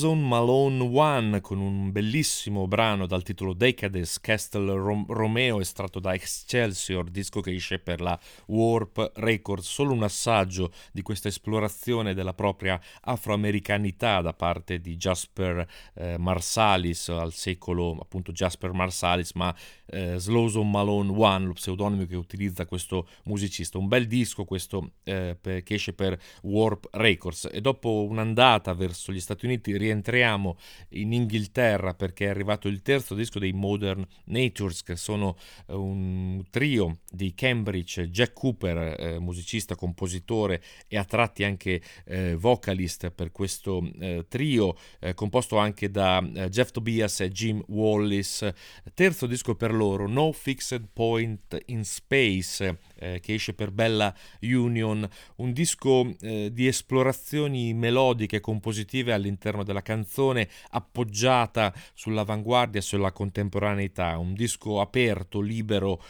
Slowzone 0.00 0.26
Malone 0.26 0.90
One 0.94 1.40
con 1.42 1.58
un 1.58 1.92
bellissimo 1.92 2.66
brano 2.66 3.04
dal 3.04 3.22
titolo 3.22 3.52
Decades 3.52 4.18
Castle 4.18 4.72
Rom- 4.72 5.04
Romeo 5.06 5.60
estratto 5.60 6.00
da 6.00 6.14
Excelsior, 6.14 7.10
disco 7.10 7.42
che 7.42 7.54
esce 7.54 7.78
per 7.78 8.00
la 8.00 8.18
Warp 8.46 9.12
Records. 9.16 9.68
Solo 9.68 9.92
un 9.92 10.02
assaggio 10.02 10.72
di 10.90 11.02
questa 11.02 11.28
esplorazione 11.28 12.14
della 12.14 12.32
propria 12.32 12.80
afroamericanità 13.02 14.22
da 14.22 14.32
parte 14.32 14.80
di 14.80 14.96
Jasper 14.96 15.66
eh, 15.94 16.16
Marsalis 16.16 17.10
al 17.10 17.34
secolo 17.34 17.98
appunto 18.00 18.32
Jasper 18.32 18.72
Marsalis, 18.72 19.32
ma 19.32 19.54
eh, 19.84 20.16
Slowzone 20.16 20.70
Malone 20.70 21.12
One, 21.14 21.46
lo 21.46 21.52
pseudonimo 21.52 22.06
che 22.06 22.16
utilizza 22.16 22.64
questo 22.64 23.06
musicista. 23.24 23.76
Un 23.76 23.88
bel 23.88 24.06
disco 24.06 24.46
questo 24.46 24.92
eh, 25.04 25.36
per, 25.38 25.62
che 25.62 25.74
esce 25.74 25.92
per 25.92 26.18
Warp 26.42 26.88
Records 26.92 27.50
e 27.52 27.60
dopo 27.60 28.06
un'andata 28.08 28.72
verso 28.72 29.12
gli 29.12 29.20
Stati 29.20 29.44
Uniti 29.44 29.76
rientriamo 29.90 30.56
in 30.90 31.12
Inghilterra 31.12 31.94
perché 31.94 32.26
è 32.26 32.28
arrivato 32.28 32.68
il 32.68 32.82
terzo 32.82 33.14
disco 33.14 33.38
dei 33.38 33.52
Modern 33.52 34.06
Natures 34.26 34.82
che 34.82 34.96
sono 34.96 35.36
eh, 35.66 35.74
un 35.74 36.44
trio 36.50 36.98
di 37.10 37.34
Cambridge, 37.34 38.10
Jack 38.10 38.32
Cooper, 38.32 39.00
eh, 39.00 39.18
musicista, 39.18 39.74
compositore 39.74 40.62
e 40.86 40.96
a 40.96 41.04
tratti 41.04 41.44
anche 41.44 41.82
eh, 42.04 42.36
vocalist 42.36 43.10
per 43.10 43.32
questo 43.32 43.82
eh, 43.98 44.26
trio, 44.28 44.76
eh, 45.00 45.14
composto 45.14 45.58
anche 45.58 45.90
da 45.90 46.22
eh, 46.34 46.48
Jeff 46.48 46.70
Tobias 46.70 47.20
e 47.20 47.30
Jim 47.30 47.62
Wallis. 47.68 48.48
Terzo 48.94 49.26
disco 49.26 49.54
per 49.56 49.74
loro, 49.74 50.06
No 50.06 50.32
Fixed 50.32 50.88
Point 50.92 51.62
in 51.66 51.84
Space, 51.84 52.78
che 53.00 53.34
esce 53.34 53.54
per 53.54 53.70
Bella 53.70 54.14
Union, 54.42 55.08
un 55.36 55.52
disco 55.52 56.14
di 56.20 56.66
esplorazioni 56.66 57.72
melodiche 57.72 58.36
e 58.36 58.40
compositive 58.40 59.12
all'interno 59.12 59.64
della 59.64 59.82
canzone, 59.82 60.48
appoggiata 60.70 61.72
sull'avanguardia, 61.94 62.80
sulla 62.80 63.12
contemporaneità, 63.12 64.18
un 64.18 64.34
disco 64.34 64.80
aperto, 64.80 65.40
libero, 65.40 66.02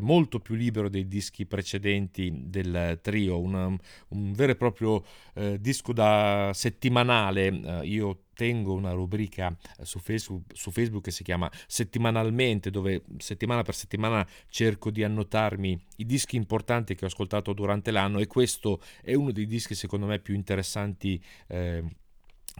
molto 0.00 0.40
più 0.40 0.54
libero 0.54 0.88
dei 0.88 1.06
dischi 1.06 1.46
precedenti 1.46 2.32
del 2.46 2.98
trio, 3.02 3.38
una, 3.40 3.66
un 3.66 4.32
vero 4.32 4.52
e 4.52 4.56
proprio 4.56 5.04
eh, 5.34 5.60
disco 5.60 5.92
da 5.92 6.50
settimanale. 6.54 7.46
Eh, 7.48 7.86
io 7.86 8.24
tengo 8.40 8.72
una 8.72 8.92
rubrica 8.92 9.54
su 9.82 9.98
Facebook, 9.98 10.56
su 10.56 10.70
Facebook, 10.70 11.04
che 11.04 11.10
si 11.10 11.22
chiama 11.22 11.50
Settimanalmente, 11.66 12.70
dove 12.70 13.02
settimana 13.18 13.60
per 13.60 13.74
settimana 13.74 14.26
cerco 14.48 14.90
di 14.90 15.04
annotarmi 15.04 15.78
i 15.96 16.06
dischi 16.06 16.36
importanti 16.36 16.94
che 16.94 17.04
ho 17.04 17.08
ascoltato 17.08 17.52
durante 17.52 17.90
l'anno 17.90 18.18
e 18.18 18.26
questo 18.26 18.80
è 19.02 19.12
uno 19.12 19.30
dei 19.30 19.44
dischi 19.44 19.74
secondo 19.74 20.06
me 20.06 20.20
più 20.20 20.34
interessanti. 20.34 21.22
Eh, 21.48 21.84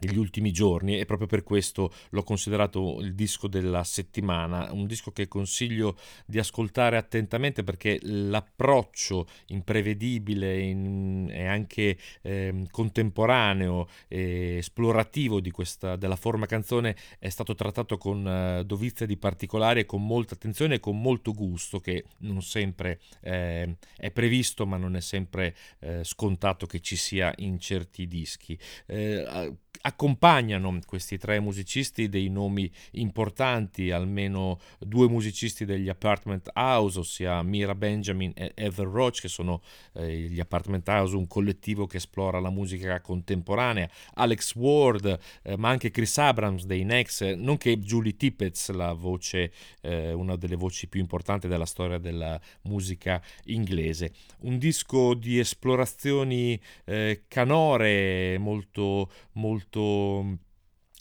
negli 0.01 0.17
ultimi 0.17 0.53
giorni 0.53 0.99
e 0.99 1.05
proprio 1.05 1.27
per 1.27 1.43
questo 1.43 1.93
l'ho 2.11 2.23
considerato 2.23 3.01
il 3.01 3.15
disco 3.15 3.49
della 3.49 3.85
settimana, 3.85 4.73
un 4.73 4.87
disco 4.87 5.11
che 5.11 5.29
consiglio 5.29 5.97
di 6.27 6.39
ascoltare 6.39 6.97
attentamente 6.97 7.63
perché 7.63 7.99
l'approccio 8.03 9.27
imprevedibile 9.49 10.61
in, 10.61 11.29
e 11.31 11.47
anche 11.47 11.99
eh, 12.23 12.67
contemporaneo 12.71 13.89
e 14.09 14.57
esplorativo 14.59 15.41
questa, 15.51 15.97
della 15.97 16.17
forma 16.17 16.47
canzone 16.47 16.97
è 17.19 17.29
stato 17.29 17.55
trattato 17.55 17.99
con 17.99 18.27
eh, 18.27 18.65
dovizia 18.65 19.07
di 19.07 19.17
particolare, 19.17 19.85
con 19.85 20.07
molta 20.07 20.35
attenzione 20.35 20.77
e 20.77 20.81
con 20.81 21.01
molto 21.01 21.33
gusto 21.33 21.81
che 21.81 22.05
non 22.19 22.43
sempre 22.43 23.01
eh, 23.21 23.77
è 23.97 24.11
previsto 24.11 24.67
ma 24.67 24.77
non 24.77 24.97
è 24.97 25.01
sempre 25.01 25.55
eh, 25.81 26.05
scontato 26.05 26.67
che 26.67 26.81
ci 26.81 26.97
sia 26.97 27.33
in 27.37 27.59
certi 27.59 28.07
dischi. 28.07 28.59
Eh, 28.87 29.57
accompagnano 29.83 30.79
questi 30.87 31.17
tre 31.17 31.41
musicisti 31.41 32.09
dei 32.09 32.29
nomi 32.29 32.71
importanti, 32.93 33.91
almeno 33.91 34.59
due 34.79 35.09
musicisti 35.09 35.65
degli 35.65 35.89
Apartment 35.89 36.51
House, 36.55 36.99
ossia 36.99 37.43
Mira 37.43 37.75
Benjamin 37.75 38.33
e 38.35 38.53
Ever 38.55 38.87
Roach, 38.87 39.21
che 39.21 39.29
sono 39.29 39.63
eh, 39.95 40.19
gli 40.19 40.41
Apartment 40.41 40.87
House, 40.89 41.17
un 41.17 41.27
collettivo 41.27 41.87
che 41.87 41.97
esplora 41.97 42.41
la 42.41 42.51
musica 42.51 43.01
contemporanea, 43.01 43.89
Alex 44.15 44.55
Ward, 44.55 45.19
eh, 45.43 45.57
ma 45.57 45.71
anche 45.71 45.91
Chris 45.91 46.19
Abrams 46.19 46.65
dei 46.65 46.85
Nex, 46.85 47.35
nonché 47.35 47.79
Julie 47.79 48.17
Tippett, 48.17 48.69
la 48.71 48.93
voce, 48.93 49.53
eh, 49.81 50.13
una 50.13 50.37
delle 50.37 50.57
voci 50.57 50.89
più 50.89 51.01
importanti 51.01 51.49
della 51.49 51.67
storia 51.67 51.99
della 51.99 52.39
musica 52.63 53.23
inglese. 53.45 54.13
Un 54.41 54.59
disco 54.59 55.15
di 55.15 55.39
esplorazioni 55.39 56.61
eh, 56.85 57.23
canore 57.29 58.37
molto 58.39 59.11
molto 59.41 59.60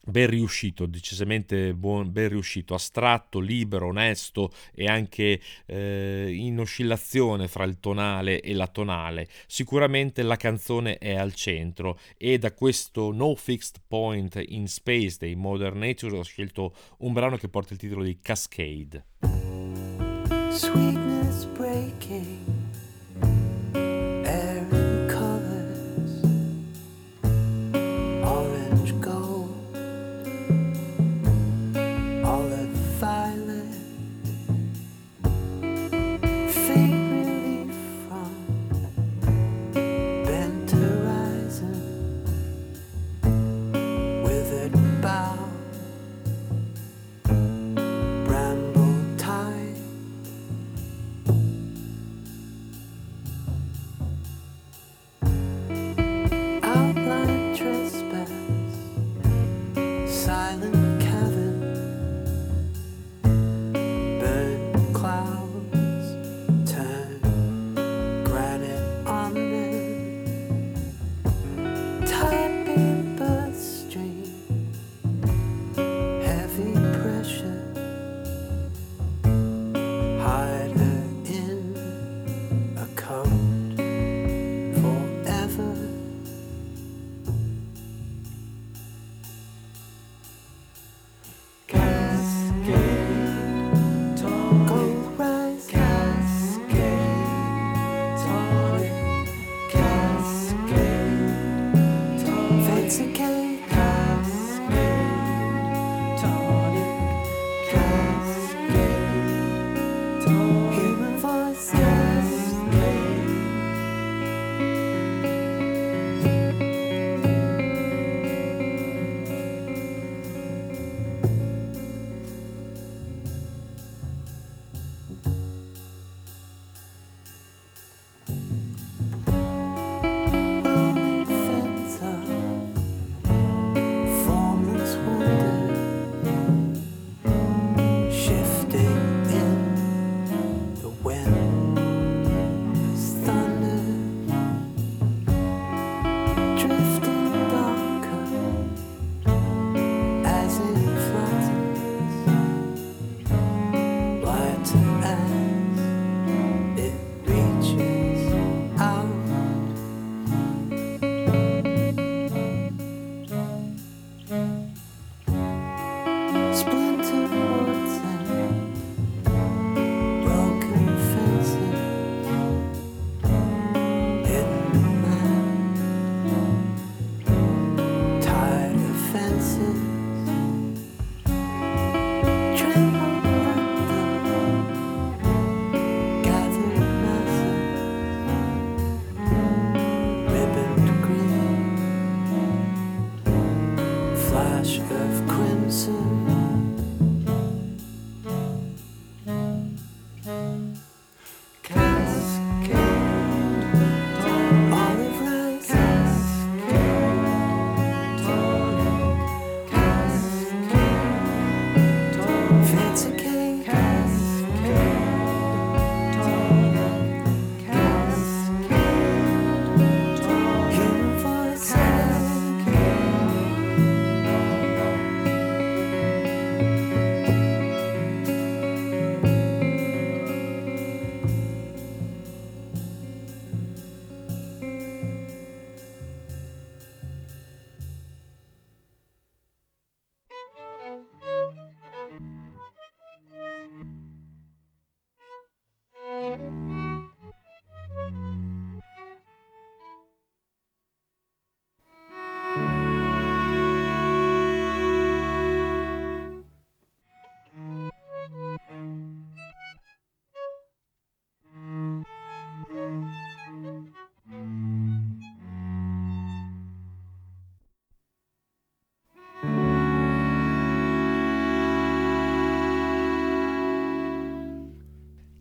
ben 0.10 0.28
riuscito, 0.28 0.86
decisamente 0.86 1.74
buon, 1.74 2.12
ben 2.12 2.30
riuscito, 2.30 2.74
astratto, 2.74 3.40
libero, 3.40 3.88
onesto 3.88 4.52
e 4.74 4.88
anche 4.88 5.40
eh, 5.66 6.32
in 6.32 6.60
oscillazione 6.60 7.48
fra 7.48 7.64
il 7.64 7.80
tonale 7.80 8.42
e 8.42 8.54
la 8.54 8.68
tonale. 8.68 9.28
Sicuramente 9.48 10.24
la 10.24 10.36
canzone 10.36 10.98
è 10.98 11.16
al 11.16 11.34
centro 11.34 12.00
e 12.18 12.38
da 12.38 12.54
questo 12.54 13.12
No 13.12 13.36
Fixed 13.36 13.82
Point 13.88 14.42
in 14.48 14.68
Space 14.68 15.18
dei 15.20 15.36
Modern 15.36 15.80
Nature 15.80 16.18
ho 16.18 16.24
scelto 16.24 16.74
un 17.00 17.14
brano 17.14 17.38
che 17.38 17.50
porta 17.50 17.74
il 17.74 17.80
titolo 17.80 18.04
di 18.04 18.20
Cascade. 18.22 19.06
Sweetness 20.52 21.46
breaking 21.46 22.59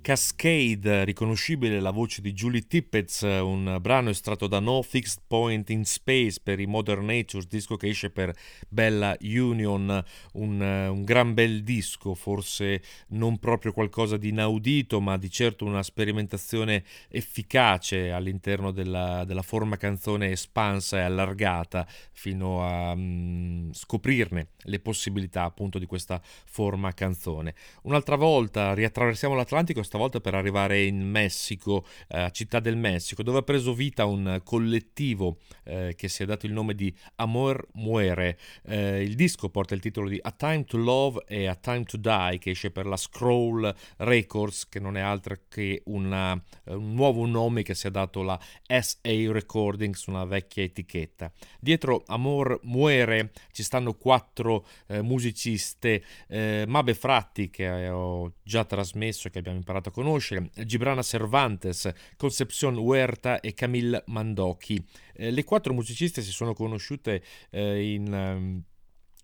Cascade, 0.08 1.04
riconoscibile 1.04 1.80
la 1.80 1.90
voce 1.90 2.22
di 2.22 2.32
Julie 2.32 2.66
Tippett, 2.66 3.20
un 3.20 3.76
brano 3.78 4.08
estratto 4.08 4.46
da 4.46 4.58
No 4.58 4.80
Fixed 4.80 5.24
Point 5.26 5.68
in 5.68 5.84
Space 5.84 6.40
per 6.42 6.60
i 6.60 6.66
Modern 6.66 7.04
Natures, 7.04 7.46
disco 7.46 7.76
che 7.76 7.88
esce 7.88 8.08
per 8.08 8.34
Bella 8.70 9.14
Union, 9.20 10.02
un, 10.32 10.60
un 10.62 11.04
gran 11.04 11.34
bel 11.34 11.62
disco, 11.62 12.14
forse 12.14 12.82
non 13.08 13.36
proprio 13.36 13.72
qualcosa 13.72 14.16
di 14.16 14.28
inaudito, 14.28 14.98
ma 15.02 15.18
di 15.18 15.30
certo 15.30 15.66
una 15.66 15.82
sperimentazione 15.82 16.84
efficace 17.10 18.10
all'interno 18.10 18.70
della, 18.70 19.24
della 19.26 19.42
forma 19.42 19.76
canzone 19.76 20.30
espansa 20.30 20.96
e 20.96 21.02
allargata 21.02 21.86
fino 22.12 22.66
a 22.66 22.92
um, 22.92 23.70
scoprirne 23.74 24.52
le 24.56 24.80
possibilità 24.80 25.42
appunto 25.42 25.78
di 25.78 25.84
questa 25.84 26.18
forma 26.22 26.94
canzone. 26.94 27.54
Un'altra 27.82 28.16
volta 28.16 28.72
riattraversiamo 28.72 29.34
l'Atlantico, 29.34 29.82
stavolta 29.98 30.20
per 30.20 30.34
arrivare 30.34 30.84
in 30.84 31.10
Messico, 31.10 31.84
eh, 32.06 32.20
a 32.20 32.30
Città 32.30 32.60
del 32.60 32.76
Messico, 32.76 33.24
dove 33.24 33.38
ha 33.38 33.42
preso 33.42 33.74
vita 33.74 34.04
un 34.04 34.40
collettivo 34.44 35.38
eh, 35.64 35.94
che 35.96 36.06
si 36.06 36.22
è 36.22 36.26
dato 36.26 36.46
il 36.46 36.52
nome 36.52 36.76
di 36.76 36.94
Amor 37.16 37.66
Muere. 37.72 38.38
Eh, 38.64 39.02
il 39.02 39.16
disco 39.16 39.48
porta 39.48 39.74
il 39.74 39.80
titolo 39.80 40.08
di 40.08 40.16
A 40.22 40.30
Time 40.30 40.64
to 40.64 40.76
Love 40.76 41.24
e 41.26 41.48
A 41.48 41.56
Time 41.56 41.82
to 41.82 41.96
Die, 41.96 42.38
che 42.38 42.50
esce 42.50 42.70
per 42.70 42.86
la 42.86 42.96
Scroll 42.96 43.74
Records, 43.96 44.68
che 44.68 44.78
non 44.78 44.96
è 44.96 45.00
altro 45.00 45.34
che 45.48 45.82
una, 45.86 46.40
un 46.66 46.94
nuovo 46.94 47.26
nome 47.26 47.64
che 47.64 47.74
si 47.74 47.88
è 47.88 47.90
dato 47.90 48.22
la 48.22 48.38
SA 48.68 48.98
Recordings, 49.02 50.06
una 50.06 50.24
vecchia 50.24 50.62
etichetta. 50.62 51.32
Dietro 51.58 52.04
Amor 52.06 52.60
Muere 52.62 53.32
ci 53.50 53.64
stanno 53.64 53.94
quattro 53.94 54.64
eh, 54.86 55.02
musiciste, 55.02 56.04
eh, 56.28 56.64
Mabe 56.68 56.94
Fratti, 56.94 57.50
che 57.50 57.88
ho 57.88 58.34
già 58.44 58.64
trasmesso, 58.64 59.28
che 59.28 59.40
abbiamo 59.40 59.56
imparato 59.56 59.87
a 59.88 59.90
conoscere, 59.90 60.50
Gibrana 60.64 61.02
Cervantes, 61.02 61.92
Concepción 62.16 62.76
Huerta 62.78 63.40
e 63.40 63.54
Camille 63.54 64.02
Mandocchi. 64.06 64.82
Eh, 65.14 65.30
le 65.30 65.44
quattro 65.44 65.74
musiciste 65.74 66.22
si 66.22 66.30
sono 66.30 66.54
conosciute 66.54 67.22
eh, 67.50 67.92
in... 67.92 68.12
Um, 68.12 68.62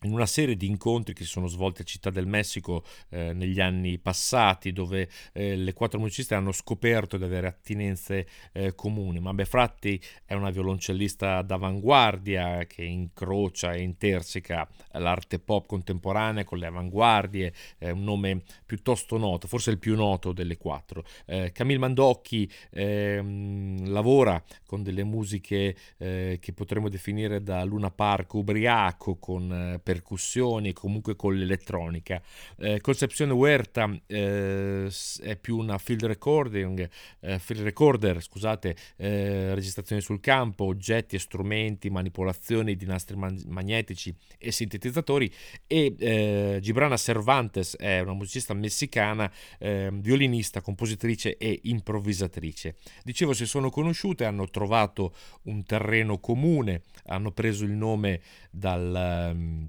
in 0.05 0.13
una 0.13 0.27
serie 0.27 0.57
di 0.57 0.67
incontri 0.67 1.15
che 1.15 1.25
si 1.25 1.31
sono 1.31 1.47
svolti 1.47 1.83
a 1.83 1.85
Città 1.85 2.11
del 2.11 2.27
Messico 2.27 2.85
eh, 3.09 3.33
negli 3.33 3.61
anni 3.61 3.99
passati, 3.99 4.73
dove 4.73 5.09
eh, 5.33 5.57
le 5.57 5.73
quattro 5.73 5.99
musiciste 5.99 6.35
hanno 6.35 6.53
scoperto 6.53 7.17
di 7.17 7.25
avere 7.25 7.47
attinenze 7.47 8.27
eh, 8.53 8.75
comuni. 8.75 9.19
Mabe 9.19 9.45
Fratti 9.45 10.01
è 10.25 10.35
una 10.35 10.51
violoncellista 10.51 11.43
d'avanguardia 11.43 12.65
che 12.67 12.83
incrocia 12.83 13.73
e 13.73 13.81
interseca 13.81 14.69
l'arte 14.93 15.39
pop 15.39 15.67
contemporanea 15.67 16.45
con 16.45 16.59
le 16.59 16.67
avanguardie, 16.67 17.53
è 17.79 17.91
un 17.91 18.05
nome 18.05 18.43
piuttosto 18.65 19.17
noto, 19.17 19.49
forse 19.49 19.71
il 19.71 19.79
più 19.79 19.97
noto 19.97 20.33
delle 20.33 20.57
quattro. 20.57 21.05
Eh, 21.27 21.51
Camille 21.53 21.79
Mandocchi 21.79 22.51
ehm, 22.71 23.91
lavora 23.91 24.43
con 24.67 24.83
delle 24.83 25.05
musiche 25.05 25.75
eh, 25.97 26.39
che 26.41 26.53
potremmo 26.53 26.89
definire 26.89 27.43
da 27.43 27.65
Luna 27.65 27.91
Park 27.91 28.35
ubriaco, 28.35 29.17
con 29.17 29.51
eh, 29.53 29.79
percussioni, 29.95 30.73
comunque 30.73 31.15
con 31.15 31.37
l'elettronica. 31.37 32.21
Eh, 32.59 32.81
Concepzione 32.81 33.33
Huerta 33.33 33.89
eh, 34.07 34.91
è 35.23 35.37
più 35.37 35.59
una 35.59 35.79
field 35.79 36.05
recording, 36.05 36.89
eh, 37.21 37.39
field 37.39 37.63
recorder, 37.63 38.21
scusate, 38.21 38.77
eh, 38.97 39.55
registrazioni 39.55 40.03
sul 40.03 40.19
campo, 40.19 40.65
oggetti 40.65 41.15
e 41.15 41.21
strumenti, 41.21 41.91
manipolazioni 41.91 42.75
di 42.75 42.87
nastri 42.87 43.17
man- 43.17 43.41
magnetici 43.47 44.13
e 44.37 44.51
sintetizzatori 44.51 45.33
e 45.67 45.95
eh, 45.97 46.59
Gibrana 46.61 46.97
Cervantes 46.97 47.77
è 47.77 48.01
una 48.01 48.15
musicista 48.15 48.53
messicana, 48.53 49.31
ehm, 49.59 50.01
violinista, 50.01 50.61
compositrice 50.61 51.37
e 51.37 51.61
improvvisatrice. 51.65 52.77
Dicevo, 53.05 53.33
si 53.33 53.47
sono 53.47 53.71
conosciute, 53.71 54.25
hanno 54.25 54.49
trovato 54.49 55.15
un 55.43 55.63
terreno 55.65 56.19
comune, 56.19 56.83
hanno 57.07 57.31
preso 57.31 57.65
il 57.65 57.73
nome 57.73 58.21
dal 58.51 58.95
ehm, 58.95 59.69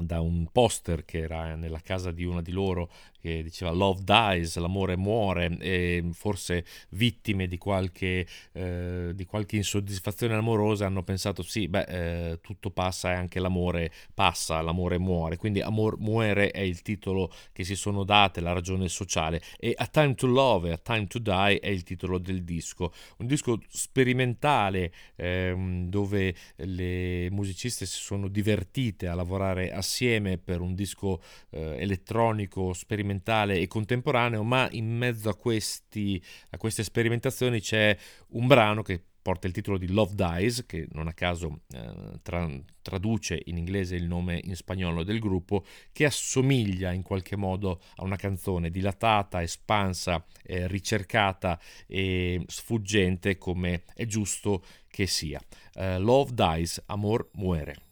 da 0.00 0.20
un 0.20 0.48
poster 0.50 1.04
che 1.04 1.18
era 1.18 1.54
nella 1.54 1.80
casa 1.80 2.10
di 2.10 2.24
una 2.24 2.42
di 2.42 2.52
loro 2.52 2.90
che 3.20 3.42
diceva 3.42 3.70
Love 3.72 4.02
dies, 4.04 4.56
l'amore 4.56 4.96
muore 4.96 5.56
e 5.58 6.08
forse 6.12 6.64
vittime 6.90 7.46
di 7.46 7.58
qualche, 7.58 8.26
eh, 8.52 9.10
di 9.14 9.24
qualche 9.24 9.56
insoddisfazione 9.56 10.34
amorosa 10.34 10.86
hanno 10.86 11.02
pensato 11.02 11.42
sì, 11.42 11.68
beh, 11.68 12.30
eh, 12.30 12.40
tutto 12.40 12.70
passa 12.70 13.12
e 13.12 13.14
anche 13.14 13.40
l'amore 13.40 13.90
passa, 14.14 14.60
l'amore 14.60 14.98
muore, 14.98 15.36
quindi 15.36 15.60
Amor 15.60 15.98
muore 15.98 16.50
è 16.50 16.60
il 16.60 16.82
titolo 16.82 17.32
che 17.52 17.64
si 17.64 17.74
sono 17.74 18.04
date, 18.04 18.40
la 18.40 18.52
ragione 18.52 18.88
sociale 18.88 19.42
e 19.58 19.74
A 19.76 19.86
Time 19.86 20.14
to 20.14 20.26
Love 20.26 20.72
A 20.72 20.78
Time 20.78 21.06
to 21.06 21.18
Die 21.18 21.58
è 21.60 21.68
il 21.68 21.82
titolo 21.82 22.18
del 22.18 22.44
disco, 22.44 22.92
un 23.18 23.26
disco 23.26 23.60
sperimentale 23.68 24.92
eh, 25.16 25.84
dove 25.88 26.34
le 26.56 27.30
musiciste 27.30 27.84
si 27.86 28.00
sono 28.00 28.28
divertite 28.28 29.08
a 29.08 29.14
lavorare 29.14 29.72
assieme 29.72 30.38
per 30.38 30.60
un 30.60 30.74
disco 30.74 31.20
eh, 31.50 31.76
elettronico 31.78 32.72
sperimentale 32.72 33.06
sperimentale 33.08 33.58
e 33.58 33.66
contemporaneo, 33.66 34.42
ma 34.42 34.68
in 34.72 34.86
mezzo 34.86 35.28
a, 35.30 35.34
questi, 35.34 36.22
a 36.50 36.58
queste 36.58 36.82
sperimentazioni 36.82 37.60
c'è 37.60 37.96
un 38.28 38.46
brano 38.46 38.82
che 38.82 39.02
porta 39.20 39.46
il 39.46 39.52
titolo 39.52 39.78
di 39.78 39.88
Love 39.88 40.14
Dies, 40.14 40.64
che 40.66 40.86
non 40.92 41.06
a 41.08 41.12
caso 41.12 41.60
eh, 41.72 42.18
tra, 42.22 42.48
traduce 42.82 43.40
in 43.46 43.56
inglese 43.56 43.96
il 43.96 44.06
nome 44.06 44.40
in 44.42 44.54
spagnolo 44.54 45.02
del 45.02 45.18
gruppo, 45.18 45.64
che 45.92 46.04
assomiglia 46.04 46.92
in 46.92 47.02
qualche 47.02 47.36
modo 47.36 47.80
a 47.96 48.04
una 48.04 48.16
canzone 48.16 48.70
dilatata, 48.70 49.42
espansa, 49.42 50.24
eh, 50.42 50.66
ricercata 50.66 51.58
e 51.86 52.42
sfuggente 52.46 53.38
come 53.38 53.84
è 53.94 54.06
giusto 54.06 54.62
che 54.88 55.06
sia. 55.06 55.40
Uh, 55.74 56.00
Love 56.00 56.32
Dies, 56.34 56.82
Amor 56.86 57.28
muere. 57.34 57.87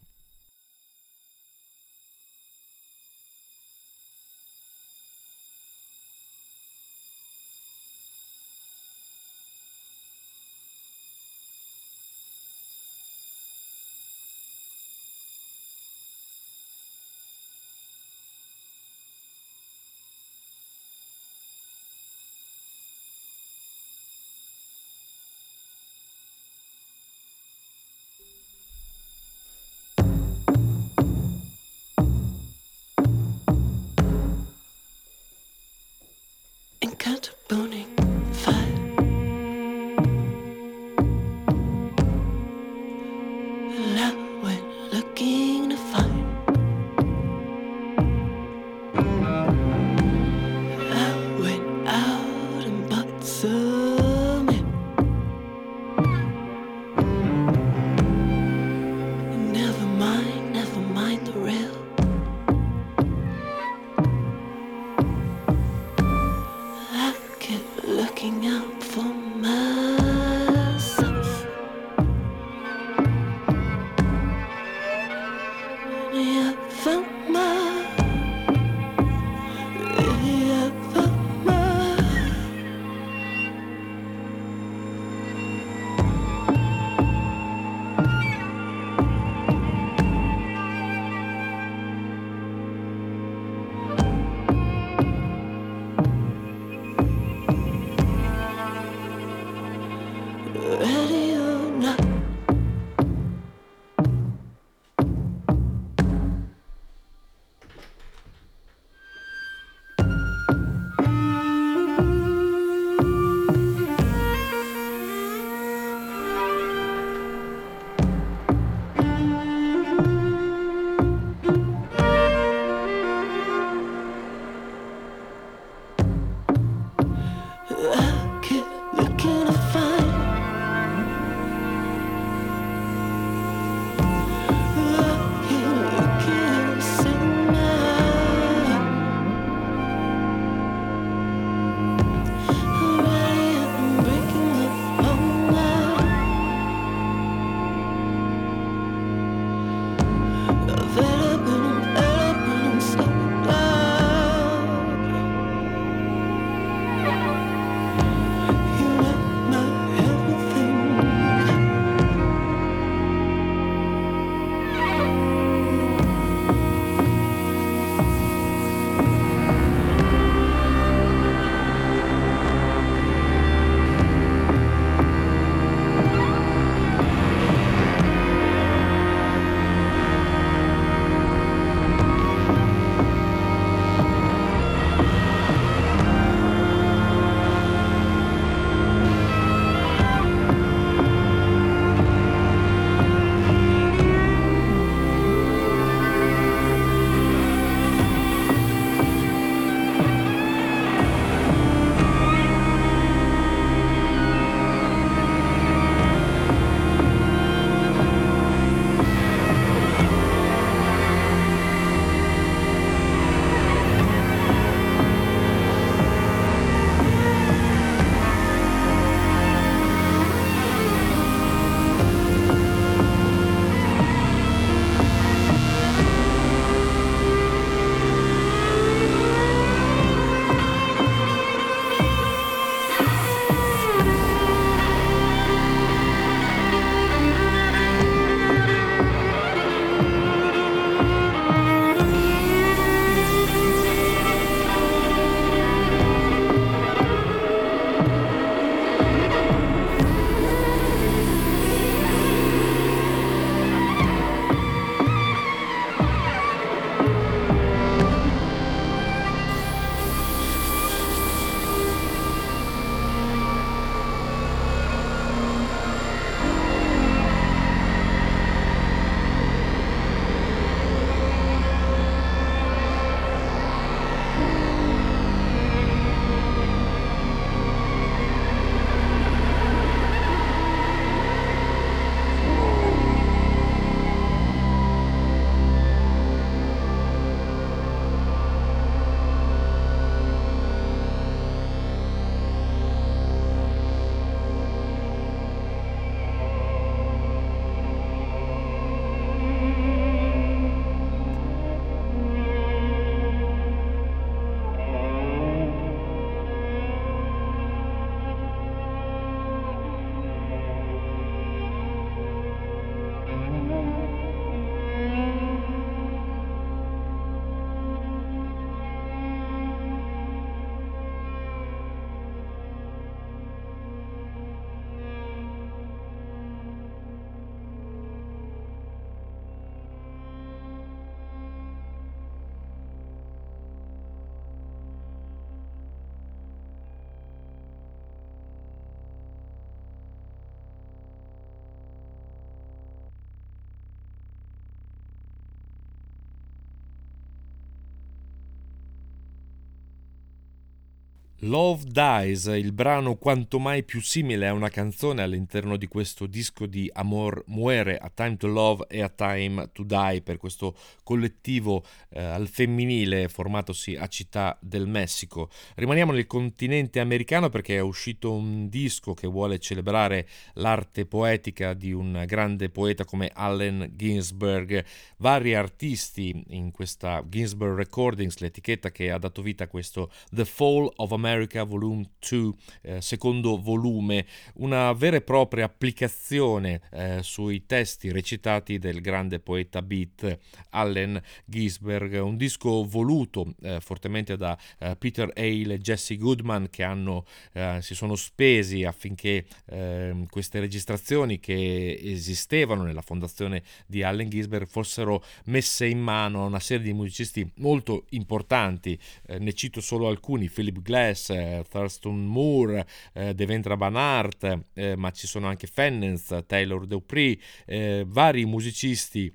Love 351.41 351.83
Dies, 351.85 352.45
il 352.45 352.71
brano 352.71 353.15
quanto 353.15 353.59
mai 353.59 353.83
più 353.83 354.01
simile 354.01 354.47
a 354.47 354.53
una 354.53 354.69
canzone 354.69 355.21
all'interno 355.21 355.77
di 355.77 355.85
questo 355.85 356.25
disco 356.25 356.65
di 356.65 356.89
Amor 356.91 357.43
Muere, 357.49 357.95
A 357.95 358.09
Time 358.11 358.37
to 358.37 358.47
Love 358.47 358.87
e 358.89 359.03
A 359.03 359.09
Time 359.09 359.69
to 359.71 359.83
Die, 359.83 360.23
per 360.23 360.37
questo 360.37 360.75
collettivo 361.03 361.85
eh, 362.09 362.23
al 362.23 362.47
femminile 362.47 363.29
formatosi 363.29 363.95
a 363.95 364.07
Città 364.07 364.57
del 364.59 364.87
Messico. 364.87 365.51
Rimaniamo 365.75 366.11
nel 366.11 366.25
continente 366.25 366.99
americano 366.99 367.49
perché 367.49 367.75
è 367.75 367.81
uscito 367.81 368.33
un 368.33 368.67
disco 368.67 369.13
che 369.13 369.27
vuole 369.27 369.59
celebrare 369.59 370.27
l'arte 370.53 371.05
poetica 371.05 371.75
di 371.75 371.91
un 371.91 372.23
grande 372.25 372.69
poeta 372.69 373.05
come 373.05 373.29
Allen 373.31 373.91
Ginsberg. 373.95 374.83
Vari 375.17 375.53
artisti 375.53 376.43
in 376.47 376.71
questa 376.71 377.23
Ginsberg 377.29 377.77
Recordings, 377.77 378.39
l'etichetta 378.39 378.89
che 378.89 379.11
ha 379.11 379.19
dato 379.19 379.43
vita 379.43 379.65
a 379.65 379.67
questo 379.67 380.11
The 380.31 380.43
Fall 380.43 380.91
of 380.95 381.11
America 381.11 381.25
America 381.27 381.63
Volume 381.63 382.09
2, 382.19 382.53
eh, 382.83 383.01
secondo 383.01 383.59
volume, 383.61 384.25
una 384.55 384.93
vera 384.93 385.17
e 385.17 385.21
propria 385.21 385.65
applicazione 385.65 386.79
eh, 386.91 387.19
sui 387.21 387.65
testi 387.65 388.11
recitati 388.11 388.79
del 388.79 389.01
grande 389.01 389.39
poeta 389.39 389.81
beat 389.81 390.37
Allen 390.69 391.21
Ginsberg, 391.43 392.21
un 392.23 392.37
disco 392.37 392.85
voluto 392.85 393.53
eh, 393.61 393.81
fortemente 393.81 394.37
da 394.37 394.57
eh, 394.79 394.95
Peter 394.95 395.29
Hale 395.35 395.73
e 395.73 395.79
Jesse 395.79 396.15
Goodman 396.15 396.69
che 396.69 396.83
hanno, 396.83 397.25
eh, 397.51 397.79
si 397.81 397.93
sono 397.93 398.15
spesi 398.15 398.85
affinché 398.85 399.45
ehm, 399.65 400.27
queste 400.27 400.61
registrazioni 400.61 401.39
che 401.39 401.99
esistevano 402.01 402.83
nella 402.83 403.01
fondazione 403.01 403.63
di 403.85 404.01
Allen 404.01 404.29
Ginsberg 404.29 404.67
fossero 404.67 405.21
messe 405.45 405.87
in 405.87 405.99
mano 405.99 406.43
a 406.43 406.45
una 406.45 406.59
serie 406.59 406.85
di 406.85 406.93
musicisti 406.93 407.49
molto 407.57 408.05
importanti, 408.11 408.97
eh, 409.25 409.39
ne 409.39 409.51
cito 409.53 409.81
solo 409.81 410.07
alcuni, 410.07 410.49
Philip 410.49 410.81
Glass, 410.81 411.16
Jazz, 411.17 411.29
eh, 411.31 411.63
Thurston 411.67 412.25
Moore, 412.25 412.87
eh, 413.13 413.33
Devendra 413.33 413.75
Banhart, 413.75 414.59
eh, 414.73 414.95
ma 414.95 415.09
ci 415.11 415.25
sono 415.25 415.47
anche 415.47 415.67
Fennens, 415.67 416.43
Taylor 416.45 416.85
Dupree, 416.85 417.37
eh, 417.65 418.03
vari 418.07 418.45
musicisti 418.45 419.33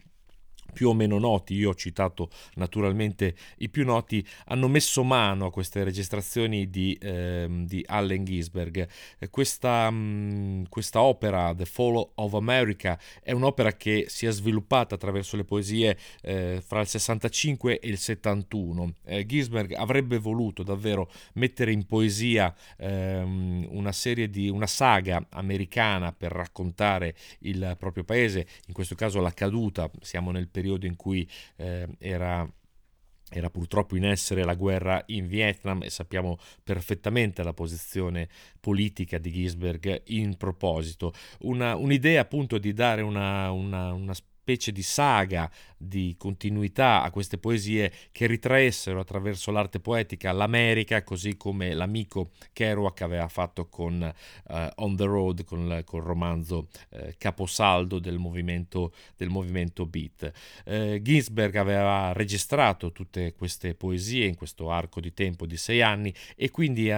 più 0.73 0.89
o 0.89 0.95
meno 0.95 1.19
noti, 1.19 1.55
io 1.55 1.71
ho 1.71 1.75
citato 1.75 2.31
naturalmente 2.55 3.35
i 3.59 3.69
più 3.69 3.85
noti, 3.85 4.27
hanno 4.47 4.69
messo 4.69 5.05
mano 5.05 5.47
a 5.47 5.51
queste 5.51 5.85
registrazioni 5.85 6.71
di, 6.71 6.97
ehm, 7.01 7.67
di 7.67 7.85
Allen 7.87 8.25
Ginsberg. 8.25 8.89
Questa, 9.31 9.91
mh, 9.91 9.95
mm, 9.95 10.63
questa, 10.69 11.03
opera, 11.03 11.55
The 11.55 11.67
Fall 11.67 12.11
of 12.15 12.35
America, 12.35 12.99
è 13.23 13.33
un'opera 13.33 13.73
che 13.77 14.07
si 14.09 14.27
è 14.27 14.31
sviluppata 14.31 14.95
attraverso 14.95 15.37
le 15.37 15.45
poesie 15.45 15.97
eh, 16.23 16.63
fra 16.65 16.81
il 16.81 16.87
65 16.87 17.79
e 17.79 17.89
il 17.89 17.99
71. 17.99 18.95
Eh, 19.05 19.27
Ginsberg 19.27 19.75
avrebbe 19.75 20.19
voluto 20.19 20.63
davvero 20.63 21.11
mettere 21.35 21.73
in 21.73 21.85
poesia 21.87 22.55
ehm, 22.79 23.69
una 23.71 23.93
serie 23.93 24.31
di 24.31 24.49
una 24.49 24.67
saga 24.67 25.25
americana 25.31 26.13
per 26.13 26.33
raccontare 26.33 27.15
il 27.41 27.77
proprio 27.79 28.05
paese, 28.05 28.47
in 28.67 28.75
questo 28.75 28.95
caso 28.95 29.21
la 29.21 29.33
caduta, 29.33 29.91
siamo 30.01 30.31
nel 30.31 30.49
periodo 30.49 30.62
periodo 30.63 30.87
in 30.87 30.95
cui 30.95 31.29
eh, 31.57 31.89
era 31.99 32.49
era 33.35 33.49
purtroppo 33.49 33.97
in 33.97 34.05
essere 34.05 34.45
la 34.45 34.55
guerra 34.55 35.03
in 35.07 35.27
Vietnam 35.27 35.83
e 35.83 35.89
sappiamo 35.89 36.37
perfettamente 36.63 37.43
la 37.43 37.55
posizione 37.55 38.29
politica 38.61 39.17
di 39.17 39.33
Ginsberg 39.33 40.03
in 40.09 40.37
proposito. 40.37 41.15
Una, 41.41 41.75
un'idea 41.75 42.21
appunto 42.21 42.59
di 42.59 42.75
dare 42.75 43.01
una, 43.01 43.51
una, 43.51 43.95
una 43.95 44.13
specie 44.43 44.73
di 44.73 44.83
saga 44.83 45.49
di 45.77 46.15
continuità 46.19 47.03
a 47.03 47.11
queste 47.11 47.39
poesie 47.39 47.93
che 48.11 48.27
ritraessero 48.27 48.99
attraverso 48.99 49.53
l'arte 49.53 49.79
poetica 49.79 50.33
l'America, 50.33 51.03
così 51.05 51.37
come 51.37 51.75
l'amico 51.75 52.31
Kerouac 52.53 53.03
aveva 53.03 53.29
fatto 53.29 53.69
con 53.69 54.01
uh, 54.03 54.55
On 54.77 54.97
the 54.97 55.05
Road, 55.05 55.45
con, 55.45 55.67
il 55.71 55.85
romanzo 56.03 56.69
uh, 56.91 57.11
caposaldo 57.19 58.01
del 58.01 58.19
movimento, 58.19 58.93
del 59.17 59.29
movimento 59.29 59.87
beat. 59.87 60.33
Uh, 60.67 61.01
Ginsberg 61.01 61.55
aveva 61.57 62.13
registrato 62.13 62.91
tutte 62.91 63.33
queste 63.35 63.75
poesie 63.75 64.27
in 64.27 64.35
questo 64.35 64.71
arco 64.71 65.01
di 65.01 65.13
tempo 65.13 65.47
di 65.47 65.57
sei 65.57 65.83
anni 65.83 66.13
e 66.37 66.51
quindi 66.51 66.91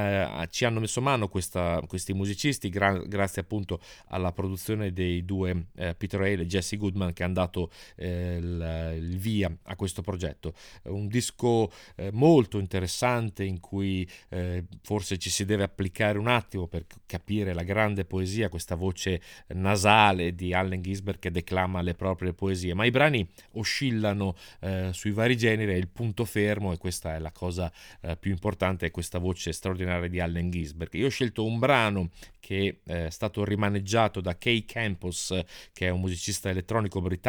ci 0.51 0.65
hanno 0.65 0.81
messo 0.81 1.01
mano 1.01 1.29
questa, 1.29 1.83
questi 1.87 2.15
musicisti 2.15 2.71
gra- 2.71 3.03
grazie 3.07 3.43
appunto 3.43 3.81
alla 4.09 4.33
produzione 4.33 4.93
dei 4.93 5.25
due 5.25 5.67
Peter 5.75 6.21
Hale 6.21 6.43
e 6.43 6.47
Jesse 6.47 6.77
Goodman 6.77 7.13
che 7.13 7.23
hanno 7.23 7.34
dato 7.35 7.71
il 7.99 8.95
il 8.95 9.19
via 9.19 9.55
a 9.65 9.77
questo 9.77 10.03
progetto. 10.03 10.55
Un 10.85 11.09
disco 11.09 11.71
eh, 11.97 12.11
molto 12.13 12.59
interessante 12.59 13.45
in 13.45 13.61
cui 13.61 14.09
eh, 14.31 14.65
forse 14.83 15.19
ci 15.19 15.31
si 15.31 15.45
deve 15.45 15.63
applicare 15.63 16.19
un 16.19 16.29
attimo 16.29 16.67
per 16.67 16.87
capire 17.07 17.55
la 17.55 17.63
grande 17.63 18.05
poesia, 18.05 18.49
questa 18.49 18.75
voce 18.75 19.21
nasale 19.49 20.35
di 20.35 20.53
Allen 20.53 20.83
Ginsberg 20.83 21.19
che 21.19 21.31
declama 21.31 21.83
le 21.83 21.95
proprie 21.95 22.33
poesie, 22.33 22.75
ma 22.75 22.85
i 22.85 22.91
brani 22.91 23.27
oscillano 23.53 24.35
eh, 24.61 24.91
sui 24.93 25.13
vari 25.13 25.37
generi, 25.37 25.73
è 25.73 25.77
il 25.77 25.89
punto 25.89 26.25
fermo 26.25 26.73
e 26.73 26.79
questa 26.79 27.15
è 27.15 27.19
la 27.19 27.33
cosa 27.33 27.73
eh, 28.01 28.17
più 28.17 28.31
importante, 28.31 28.87
è 28.87 28.91
questa 28.91 29.19
voce 29.19 29.53
straordinaria 29.53 30.09
di 30.09 30.21
Allen 30.21 30.51
Ginsberg. 30.51 30.93
Io 30.95 31.07
ho 31.07 31.11
scelto 31.11 31.45
un 31.45 31.59
brano 31.59 32.11
che 32.41 32.81
eh, 32.85 33.07
è 33.07 33.11
stato 33.11 33.45
rimaneggiato 33.45 34.21
da 34.21 34.37
Kay 34.37 34.65
Campos, 34.65 35.39
che 35.73 35.87
è 35.87 35.91
un 35.91 36.01
musicista 36.01 36.51
elettronico 36.51 37.01
britannico 37.01 37.24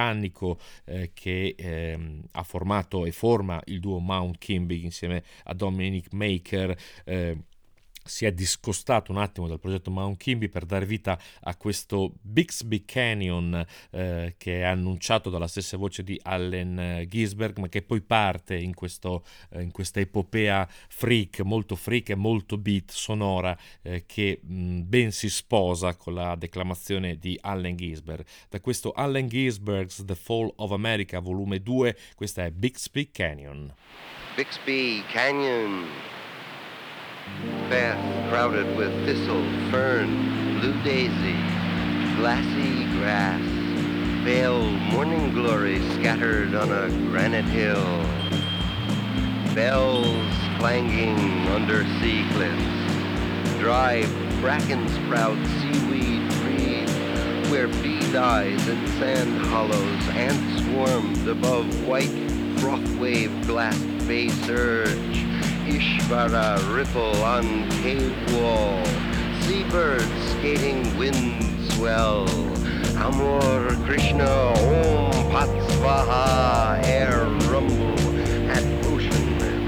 eh, 0.86 1.12
che 1.14 1.56
eh, 1.58 2.20
ha 2.32 2.44
formato 2.44 3.06
e 3.06 3.12
forma 3.12 3.62
il 3.66 3.80
duo 3.80 4.00
Mount 4.00 4.38
Kimby 4.38 4.84
insieme 4.84 5.24
a 5.46 5.54
Dominic 5.54 6.12
Maker. 6.12 6.78
Eh, 7.06 7.38
si 8.06 8.26
è 8.26 8.32
discostato 8.32 9.12
un 9.12 9.18
attimo 9.18 9.48
dal 9.48 9.60
progetto 9.60 9.90
Mount 9.90 10.18
Kimby 10.18 10.48
per 10.48 10.66
dare 10.66 10.86
vita 10.86 11.20
a 11.42 11.56
questo 11.56 12.14
Bixby 12.22 12.86
Canyon 12.86 13.66
eh, 13.90 14.36
che 14.38 14.60
è 14.60 14.64
annunciato 14.64 15.32
dalla 15.32 15.48
stessa 15.48 15.76
voce 15.76 16.04
di 16.04 16.20
Allen 16.22 16.80
eh, 16.80 17.08
Ginsberg 17.08 17.58
ma 17.58 17.68
che 17.68 17.82
poi 17.82 18.02
parte 18.02 18.56
in, 18.56 18.76
questo, 18.76 19.26
eh, 19.50 19.64
in 19.64 19.72
questa 19.72 20.00
epopea 20.00 20.68
freak, 20.88 21.40
molto 21.40 21.76
freak 21.76 22.10
e 22.10 22.16
molto 22.16 22.58
beat 22.58 22.92
sonora 22.92 23.58
eh, 23.82 24.06
che 24.06 24.40
mh, 24.42 24.82
ben 24.82 25.12
si 25.12 25.30
sposa 25.30 25.96
con 25.96 26.14
la 26.14 26.36
declamazione 26.36 27.18
di 27.18 27.38
Allen 27.42 27.76
Ginsberg. 27.76 28.24
Da 28.50 28.60
questo 28.60 28.92
Allen 28.92 29.28
Ginsberg's 29.28 30.06
The 30.06 30.16
Fall 30.16 30.52
of 30.58 30.72
America 30.72 31.20
volume 31.20 31.60
2 31.62 31.98
questa 32.16 32.46
è 32.46 32.52
Bixby 32.52 33.10
Canyon. 33.10 33.74
Bixby 34.36 35.02
Canyon 35.08 36.24
path 37.70 38.30
crowded 38.30 38.78
with 38.78 38.92
thistle, 39.06 39.44
fern, 39.72 40.60
blue 40.60 40.82
daisy, 40.84 41.34
glassy 42.16 42.86
grass, 42.98 43.42
pale 44.24 44.70
morning 44.92 45.34
glory 45.34 45.80
scattered 45.94 46.54
on 46.54 46.72
a 46.72 46.90
granite 47.10 47.46
hill, 47.46 47.84
bells 49.56 50.34
clanging 50.60 51.48
under 51.48 51.84
sea 52.00 52.26
cliffs, 52.34 53.60
dry 53.60 54.06
bracken 54.42 54.88
sprout 54.90 55.38
seaweed 55.60 56.32
free, 56.34 56.86
where 57.50 57.68
bee 57.68 58.16
eyes 58.16 58.68
in 58.68 58.88
sand 59.00 59.46
hollows, 59.48 60.08
ants 60.10 60.64
swarmed 60.64 61.28
above 61.28 61.88
white 61.88 62.14
froth 62.60 62.98
wave 62.98 63.46
glass 63.48 63.78
bay 64.08 64.30
surge, 64.30 65.25
Ishvara 65.68 66.60
ripple 66.76 67.24
on 67.24 67.68
cave 67.82 68.14
wall, 68.34 68.86
seabirds 69.42 70.06
skating 70.30 70.96
wind 70.96 71.42
swell, 71.72 72.30
Amor 72.98 73.76
Krishna 73.84 74.30
Om 74.30 75.12
Patsvaha 75.34 76.86
air 76.86 77.26
rumble 77.50 77.98
at 78.48 78.64
ocean 78.86 79.40
rim. 79.40 79.66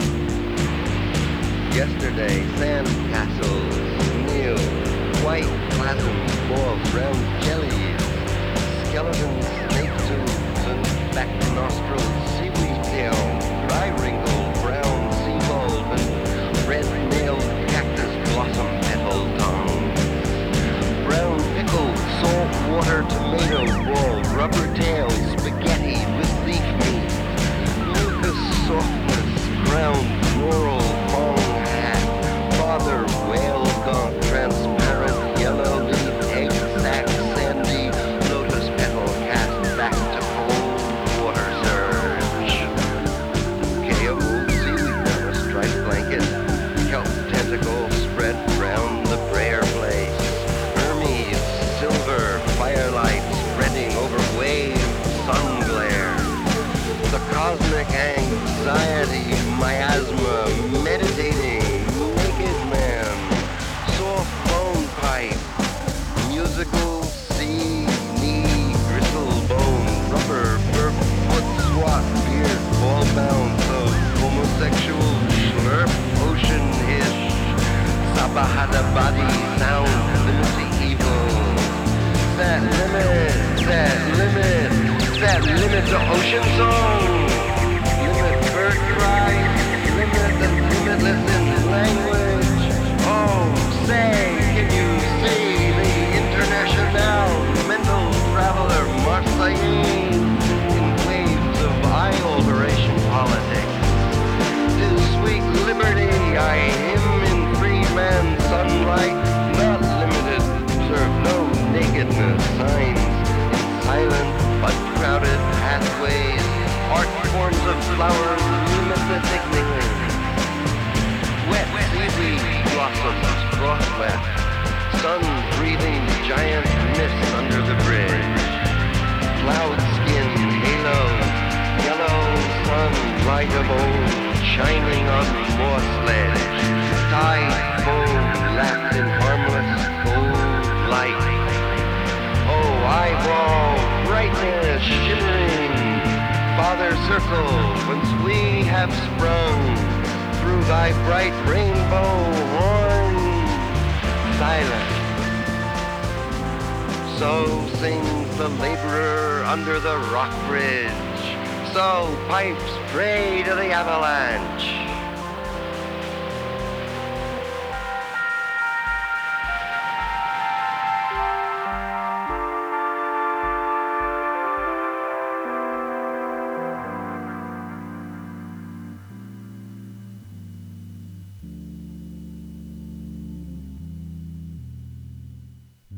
Yesterday 1.73 2.45
sand 2.57 2.87
castles 3.11 3.75
kneel, 4.27 4.59
white 5.25 5.49
plasms 5.71 6.31
balls 6.47 6.93
round 6.93 7.43
jellies, 7.43 8.01
skeleton 8.85 9.41
snake 9.41 9.97
tubes 10.05 10.61
and 10.69 10.83
back 11.15 11.33
nostrils, 11.55 12.29
seaweed 12.37 12.83
tail, 12.83 13.17
dry 13.67 13.89
wrinkles 13.99 14.26
water 22.77 23.01
tomato 23.09 23.65
ball, 23.85 24.21
rubber 24.37 24.67
tail, 24.75 25.09
spaghetti 25.09 25.97
with 26.15 26.31
leaf 26.45 26.67
meat. 26.77 27.09
Mucus 27.95 28.39
softness, 28.67 29.67
ground 29.67 30.25
floral 30.33 30.76
never 78.37 78.53
had 78.53 78.69
a 78.69 78.83
body 78.93 79.27
sound 79.57 79.89
evil. 80.83 81.09
That 82.37 82.61
limit, 82.61 83.65
that 83.65 83.97
limit, 84.17 85.19
that 85.21 85.41
limit 85.43 85.85
the 85.89 85.99
ocean 86.13 86.45
zone. 86.57 87.25
Limit 88.03 88.37
bird 88.53 88.79
cry, 88.93 89.33
limit 89.97 90.33
the 90.41 90.49
limitless 90.85 91.47
in 91.57 91.71
language. 91.71 92.73
Oh, 93.09 93.85
say. 93.87 94.36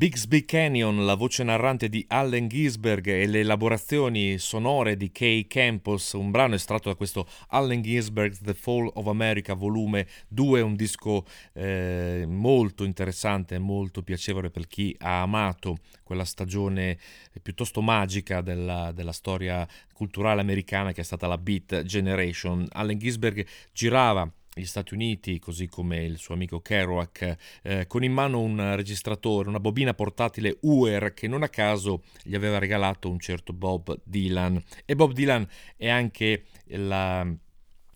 Bixby 0.10 0.44
Canyon, 0.44 1.06
la 1.06 1.14
voce 1.14 1.44
narrante 1.44 1.88
di 1.88 2.03
Allen 2.07 2.48
Ginsberg 2.48 3.06
e 3.06 3.27
le 3.27 3.41
elaborazioni 3.41 4.40
sonore 4.40 4.98
di 4.98 5.11
Kay 5.11 5.45
Campos, 5.45 6.14
un 6.14 6.31
brano 6.31 6.56
estratto 6.56 6.90
da 6.90 6.95
questo 6.95 7.27
Allen 7.49 7.84
Ginsberg 7.84 8.36
The 8.41 8.56
Fall 8.56 8.90
of 8.95 9.06
America 9.06 9.53
volume 9.53 10.07
2, 10.30 10.61
un 10.61 10.76
disco 10.76 11.27
eh, 11.53 12.26
molto 12.27 12.86
interessante, 12.86 13.60
molto 13.60 14.02
piacevole 14.02 14.49
per 14.49 14.65
chi 14.65 14.95
ha 14.98 15.22
amato 15.22 15.77
quella 16.02 16.26
stagione 16.26 16.98
piuttosto 17.44 17.80
magica 17.84 18.41
della, 18.41 18.91
della 18.91 19.14
storia 19.14 19.68
culturale 19.94 20.41
americana 20.41 20.91
che 20.91 21.02
è 21.02 21.03
stata 21.03 21.27
la 21.27 21.38
Beat 21.38 21.84
Generation. 21.84 22.65
Allen 22.72 22.98
Ginsberg 22.98 23.45
girava 23.72 24.27
gli 24.60 24.65
Stati 24.65 24.94
Uniti, 24.94 25.40
così 25.40 25.68
come 25.68 26.03
il 26.03 26.18
suo 26.18 26.34
amico 26.34 26.60
Kerouac, 26.60 27.38
eh, 27.64 27.88
con 27.88 28.03
in 28.03 28.14
mano 28.14 28.40
un 28.41 28.76
registratore, 28.76 29.49
una 29.49 29.60
bobina 29.60 29.94
portatile 29.94 30.57
UR 30.61 31.14
che 31.14 31.27
non 31.27 31.44
a 31.44 31.49
caso 31.49 32.03
gli 32.23 32.36
aveva 32.36 32.60
regalato 32.60 33.10
un 33.10 33.19
certo 33.19 33.53
Bob 33.53 33.99
Dylan. 34.03 34.61
E 34.86 34.95
Bob 34.95 35.14
Dylan 35.14 35.48
è 35.77 35.90
anche 35.90 36.44
la 36.68 37.26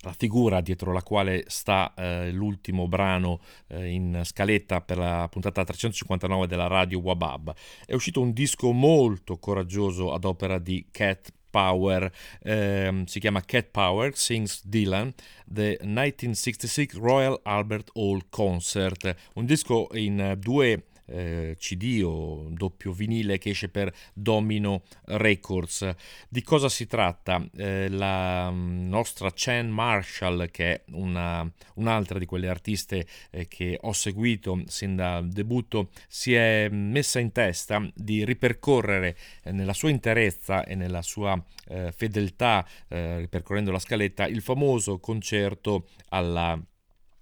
la 0.04 0.14
figura 0.14 0.62
dietro 0.62 0.92
la 0.92 1.02
quale 1.02 1.46
sta 1.48 1.94
eh, 1.96 2.32
l'ultimo 2.32 2.88
brano 2.88 3.40
eh, 3.68 3.90
in 3.90 4.22
scaletta 4.24 4.82
per 4.82 4.98
la 4.98 5.28
puntata 5.30 5.64
359 5.64 6.46
della 6.46 6.68
radio 6.68 7.00
Wabab. 7.00 7.54
È 7.86 7.94
uscito 7.94 8.22
un 8.22 8.34
disco 8.34 8.72
molto 8.72 9.38
coraggioso 9.38 10.14
ad 10.14 10.26
opera 10.26 10.60
di 10.60 10.88
Cat 10.92 11.32
Power, 11.54 12.12
ehm, 12.42 13.06
si 13.06 13.20
chiama 13.20 13.42
Cat 13.46 13.68
Power, 13.70 14.16
Sings 14.16 14.64
Dylan, 14.66 15.14
The 15.46 15.78
1966 15.84 16.96
Royal 16.96 17.40
Albert 17.44 17.92
Hall 17.94 18.24
Concert, 18.30 19.16
un 19.36 19.46
disco 19.46 19.88
in 19.94 20.36
due 20.40 20.82
eh, 21.06 21.56
CD 21.60 22.02
o 22.04 22.48
doppio 22.50 22.92
vinile 22.92 23.38
che 23.38 23.52
esce 23.52 23.70
per 23.70 23.94
Domino 24.14 24.84
Records. 25.06 25.94
Di 26.30 26.42
cosa 26.42 26.70
si 26.70 26.88
tratta? 26.88 27.46
Eh, 27.56 27.90
la 27.90 28.50
mm, 28.52 28.88
nostra 28.88 29.32
Chan 29.34 29.70
Marshall, 29.70 30.50
che 30.52 30.74
è 30.74 30.84
una, 30.92 31.50
un'altra 31.76 32.20
di 32.20 32.26
quelle 32.26 32.48
artiste 32.48 33.06
eh, 33.32 33.48
che 33.48 33.78
ho 33.82 33.94
seguito 33.94 34.62
sin 34.68 34.96
dal 34.96 35.28
debutto, 35.30 35.90
si 36.08 36.34
è 36.34 36.70
messa 36.70 37.20
in 37.20 37.32
testa 37.32 37.86
di 37.94 38.24
ripercorrere 38.26 39.18
eh, 39.44 39.52
nella 39.52 39.74
sua 39.74 39.90
interezza 39.90 40.64
e 40.66 40.76
nella 40.76 41.02
sua 41.02 41.42
eh, 41.68 41.92
fedeltà, 41.92 42.68
eh, 42.88 43.20
ripercorrendo 43.20 43.72
la 43.72 43.80
scaletta, 43.80 44.28
il 44.28 44.42
famoso 44.42 45.00
concerto 45.00 45.88
alla 46.10 46.60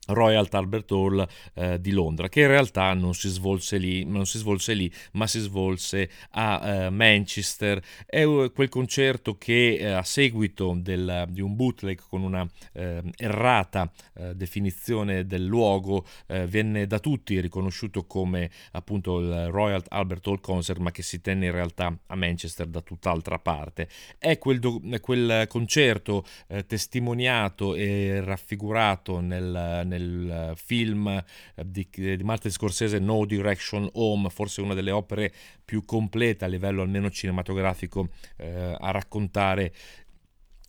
Royal 0.08 0.48
Albert 0.50 0.92
Hall 0.92 1.28
eh, 1.54 1.80
di 1.80 1.92
Londra, 1.92 2.28
che 2.28 2.42
in 2.42 2.48
realtà 2.48 2.94
non 2.94 3.14
si 3.14 3.30
svolse 3.30 3.78
lì, 3.78 4.08
si 4.24 4.38
svolse 4.40 4.74
lì 4.74 4.92
ma 5.14 5.28
si 5.28 5.40
svolse 5.40 6.10
a 6.32 6.62
eh, 6.64 6.90
Manchester. 6.90 7.82
È 8.06 8.24
uh, 8.24 8.52
quel 8.52 8.70
concerto 8.70 9.38
che 9.38 9.76
eh, 9.76 9.86
a 9.86 10.04
seguito 10.04 10.74
del, 10.78 11.28
di 11.30 11.42
un 11.42 11.56
bootleg 11.56 12.00
con 12.08 12.24
una 12.24 12.48
eh, 12.74 13.02
errata 13.18 13.92
eh, 14.16 14.36
definizione 14.36 15.26
del 15.26 15.46
luogo 15.46 16.06
venne 16.48 16.88
da 16.88 17.00
tutti 17.00 17.40
riconosciuto 17.40 18.06
come 18.06 18.50
appunto 18.72 19.20
il 19.20 19.48
Royal 19.48 19.84
Albert 19.90 20.28
Hall 20.28 20.40
Concert, 20.40 20.80
ma 20.80 20.92
che 20.92 21.04
si 21.04 21.22
tenne 21.22 21.48
in 21.48 21.52
realtà 21.52 21.96
a 22.08 22.16
Manchester 22.16 22.68
da 22.68 22.82
tutt'altra 22.82 23.38
parte. 23.40 23.88
È 24.18 24.38
quel, 24.38 24.60
do- 24.60 24.82
quel 25.02 25.46
concerto 25.48 26.26
testimoniato 26.68 27.76
e 27.76 28.22
raffigurato 28.22 29.20
nel, 29.20 29.84
nel 29.92 30.12
nel 30.12 30.54
film 30.56 31.08
eh, 31.08 31.24
di, 31.66 31.88
di 31.92 32.24
Martin 32.24 32.52
Scorsese 32.52 33.00
No 33.00 33.26
Direction 33.26 33.88
Home, 33.94 34.30
forse 34.30 34.62
una 34.62 34.74
delle 34.74 34.92
opere 34.92 35.32
più 35.64 35.86
complete 35.86 36.46
a 36.46 36.48
livello 36.48 36.82
almeno 36.82 37.10
cinematografico 37.10 38.10
eh, 38.38 38.76
a 38.78 38.92
raccontare 38.92 39.74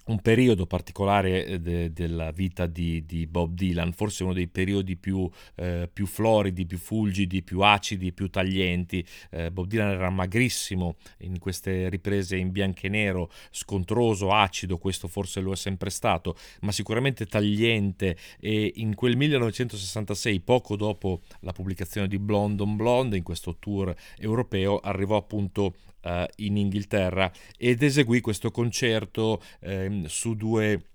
un 0.04 0.20
periodo 0.20 0.66
particolare 0.66 1.44
eh, 1.44 1.60
de, 1.60 1.92
della 1.92 2.30
vita 2.30 2.66
di, 2.66 3.04
di, 3.06 3.26
Bob 3.26 3.54
Dylan, 3.54 3.92
forse 3.92 4.24
uno 4.24 4.32
dei 4.32 4.48
periodi 4.48 4.96
più, 4.96 5.28
eh, 5.56 5.88
più, 5.92 6.06
floridi, 6.06 6.66
più 6.66 6.78
fulgidi, 6.78 7.42
più 7.42 7.60
acidi, 7.60 8.12
più 8.12 8.28
taglienti. 8.28 9.04
Eh, 9.30 9.50
Bob 9.50 9.66
Dylan 9.66 9.90
era 9.90 10.10
magrissimo 10.10 10.96
in 11.18 11.38
queste 11.38 11.88
riprese 11.88 12.36
in 12.36 12.50
bianco 12.50 12.86
e 12.86 12.88
nero, 12.88 13.30
scontroso, 13.50 14.32
acido, 14.32 14.78
questo 14.78 15.08
forse 15.08 15.40
lo 15.40 15.52
è 15.52 15.56
sempre 15.56 15.90
stato, 15.90 16.36
ma 16.60 16.72
sicuramente 16.72 17.26
tagliente 17.26 18.16
e 18.40 18.72
in 18.76 18.94
quel 18.94 19.16
1966, 19.16 20.40
poco 20.40 20.76
dopo 20.76 21.20
la 21.40 21.52
pubblicazione 21.52 22.08
di 22.08 22.18
Blonde 22.18 22.62
on 22.62 22.76
Blonde, 22.76 23.16
in 23.16 23.22
questo 23.22 23.56
tour 23.58 23.94
europeo, 24.18 24.78
arrivò 24.78 25.16
appunto 25.16 25.74
in 26.36 26.56
Inghilterra 26.56 27.30
ed 27.56 27.82
eseguì 27.82 28.20
questo 28.20 28.50
concerto 28.50 29.42
eh, 29.60 30.04
su 30.06 30.34
due 30.34 30.91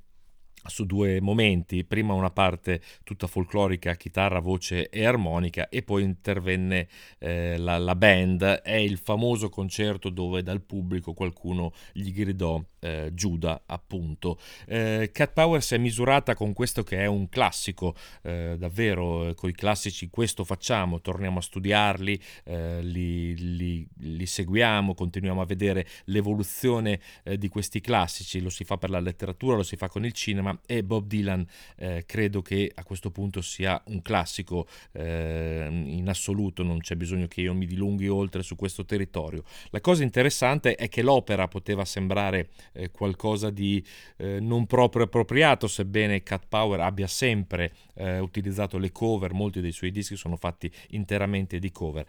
su 0.67 0.85
due 0.85 1.21
momenti, 1.21 1.83
prima 1.83 2.13
una 2.13 2.29
parte 2.29 2.81
tutta 3.03 3.27
folclorica, 3.27 3.95
chitarra, 3.95 4.39
voce 4.39 4.89
e 4.89 5.05
armonica 5.05 5.69
e 5.69 5.83
poi 5.83 6.03
intervenne 6.03 6.87
eh, 7.19 7.57
la, 7.57 7.77
la, 7.77 7.95
band, 7.95 8.43
è 8.43 8.75
il 8.75 8.97
famoso 8.97 9.49
concerto 9.49 10.09
dove 10.09 10.43
dal 10.43 10.61
pubblico 10.61 11.13
qualcuno 11.13 11.73
gli 11.93 12.11
gridò 12.11 12.63
eh, 12.79 13.11
Giuda 13.13 13.63
appunto. 13.65 14.39
Eh, 14.65 15.09
Cat 15.11 15.33
Power 15.33 15.61
si 15.61 15.75
è 15.75 15.77
misurata 15.77 16.35
con 16.35 16.53
questo 16.53 16.83
che 16.83 16.99
è 16.99 17.05
un 17.05 17.29
classico, 17.29 17.95
eh, 18.23 18.55
davvero 18.57 19.33
con 19.35 19.49
i 19.49 19.53
classici 19.53 20.09
questo 20.09 20.43
facciamo, 20.43 21.01
torniamo 21.01 21.39
a 21.39 21.41
studiarli, 21.41 22.19
eh, 22.45 22.81
li, 22.81 23.55
li, 23.55 23.87
li, 23.97 24.25
seguiamo, 24.25 24.93
continuiamo 24.93 25.41
a 25.41 25.45
vedere 25.45 25.87
l'evoluzione 26.05 26.99
eh, 27.23 27.37
di 27.37 27.47
questi 27.47 27.81
classici, 27.81 28.41
lo 28.41 28.49
si 28.49 28.63
fa 28.63 28.77
per 28.77 28.89
la 28.89 28.99
letteratura, 28.99 29.55
lo 29.55 29.63
si 29.63 29.75
fa 29.75 29.89
con 29.89 30.05
il 30.05 30.13
cinema 30.13 30.56
e 30.65 30.83
Bob 30.83 31.05
Dylan 31.07 31.45
eh, 31.77 32.03
credo 32.05 32.41
che 32.41 32.71
a 32.73 32.83
questo 32.83 33.11
punto 33.11 33.41
sia 33.41 33.81
un 33.87 34.01
classico 34.01 34.67
eh, 34.93 35.67
in 35.69 36.07
assoluto, 36.09 36.63
non 36.63 36.79
c'è 36.79 36.95
bisogno 36.95 37.27
che 37.27 37.41
io 37.41 37.53
mi 37.53 37.65
dilunghi 37.65 38.07
oltre 38.07 38.43
su 38.43 38.55
questo 38.55 38.85
territorio. 38.85 39.43
La 39.69 39.81
cosa 39.81 40.03
interessante 40.03 40.75
è 40.75 40.89
che 40.89 41.01
l'opera 41.01 41.47
poteva 41.47 41.85
sembrare 41.85 42.49
eh, 42.73 42.91
qualcosa 42.91 43.49
di 43.49 43.83
eh, 44.17 44.39
non 44.39 44.65
proprio 44.65 45.05
appropriato, 45.05 45.67
sebbene 45.67 46.23
Cat 46.23 46.45
Power 46.47 46.79
abbia 46.79 47.07
sempre 47.07 47.73
eh, 47.95 48.19
utilizzato 48.19 48.77
le 48.77 48.91
cover, 48.91 49.33
molti 49.33 49.61
dei 49.61 49.71
suoi 49.71 49.91
dischi 49.91 50.15
sono 50.15 50.35
fatti 50.35 50.71
interamente 50.89 51.59
di 51.59 51.71
cover. 51.71 52.05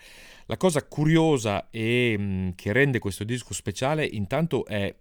La 0.47 0.57
cosa 0.57 0.83
curiosa 0.85 1.69
e 1.71 2.17
mh, 2.17 2.23
mm, 2.23 2.49
che 2.55 2.73
rende 2.73 2.99
questo 2.99 3.25
disco 3.25 3.53
speciale 3.55 4.05
intanto 4.05 4.65
è 4.67 4.95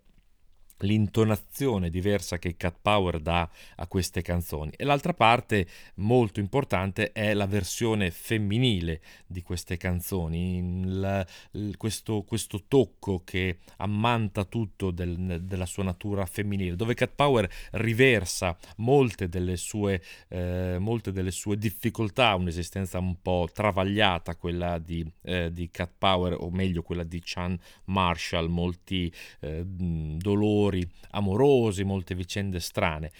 l'intonazione 0.79 1.89
diversa 1.89 2.37
che 2.37 2.55
Cat 2.55 2.75
Power 2.81 3.19
dà 3.19 3.49
a 3.75 3.87
queste 3.87 4.21
canzoni. 4.21 4.71
E 4.75 4.83
l'altra 4.83 5.13
parte 5.13 5.67
molto 5.95 6.39
importante 6.39 7.11
è 7.11 7.33
la 7.33 7.47
versione 7.47 8.11
femminile 8.11 9.01
di 9.25 9.41
queste 9.41 9.77
canzoni. 9.77 10.57
Il, 10.57 11.25
il, 11.51 11.77
questo, 11.77 12.23
questo, 12.23 12.65
tocco 12.67 13.21
che 13.23 13.59
ammanta 13.77 14.43
tutto 14.43 14.91
del, 14.91 15.41
della 15.43 15.65
sua 15.65 15.83
natura 15.83 16.25
femminile 16.25 16.75
dove 16.75 16.95
Cat 16.95 17.11
Power 17.15 17.49
riversa 17.71 18.57
molte 18.77 19.29
delle 19.29 19.57
sue, 19.57 20.01
eh, 20.27 20.77
molte 20.79 21.11
delle 21.11 21.31
sue 21.31 21.57
difficoltà 21.57 22.35
un'esistenza 22.35 22.99
un 22.99 23.21
po' 23.21 23.47
travagliata 23.51 24.35
quella 24.35 24.79
di, 24.79 25.05
eh, 25.21 25.51
di 25.53 25.69
Cat 25.71 25.91
Power 25.97 26.35
o 26.39 26.49
meglio 26.49 26.81
quella 26.81 27.03
di 27.03 27.21
Chan 27.23 27.57
Marshall 27.85 28.47
molti 28.47 29.11
eh, 29.39 29.63
dolori 29.65 30.66
dolori 30.67 30.87
amorosi, 31.11 31.83
molte 31.83 32.15
vicende 32.15 32.59
strane. 32.59 33.11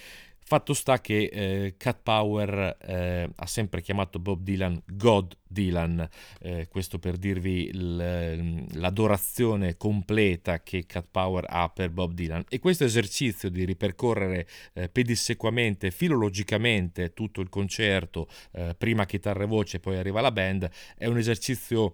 Fatto 0.50 0.74
sta 0.74 1.02
che 1.02 1.26
eh, 1.26 1.74
Cat 1.76 2.00
Power 2.02 2.78
eh, 2.82 3.30
ha 3.36 3.46
sempre 3.46 3.82
chiamato 3.82 4.18
Bob 4.18 4.44
Dylan 4.44 4.82
God 4.86 5.36
Dylan, 5.46 6.08
eh, 6.40 6.70
questo 6.70 7.00
per 7.00 7.18
dirvi 7.18 7.70
l'adorazione 7.74 9.76
completa 9.76 10.64
che 10.64 10.86
Cat 10.86 11.08
Power 11.12 11.44
ha 11.50 11.68
per 11.68 11.90
Bob 11.90 12.14
Dylan. 12.14 12.46
E 12.48 12.60
questo 12.60 12.86
esercizio 12.86 13.50
di 13.50 13.66
ripercorrere 13.66 14.48
eh, 14.72 14.88
pedissequamente, 14.88 15.92
filologicamente 15.92 17.12
tutto 17.12 17.42
il 17.42 17.50
concerto, 17.50 18.30
eh, 18.54 18.74
prima 18.78 19.06
chitarra 19.06 19.44
e 19.44 19.48
voce, 19.48 19.82
poi 19.82 19.98
arriva 19.98 20.22
la 20.22 20.32
band, 20.32 20.70
è 20.96 21.08
un 21.08 21.18
esercizio 21.18 21.94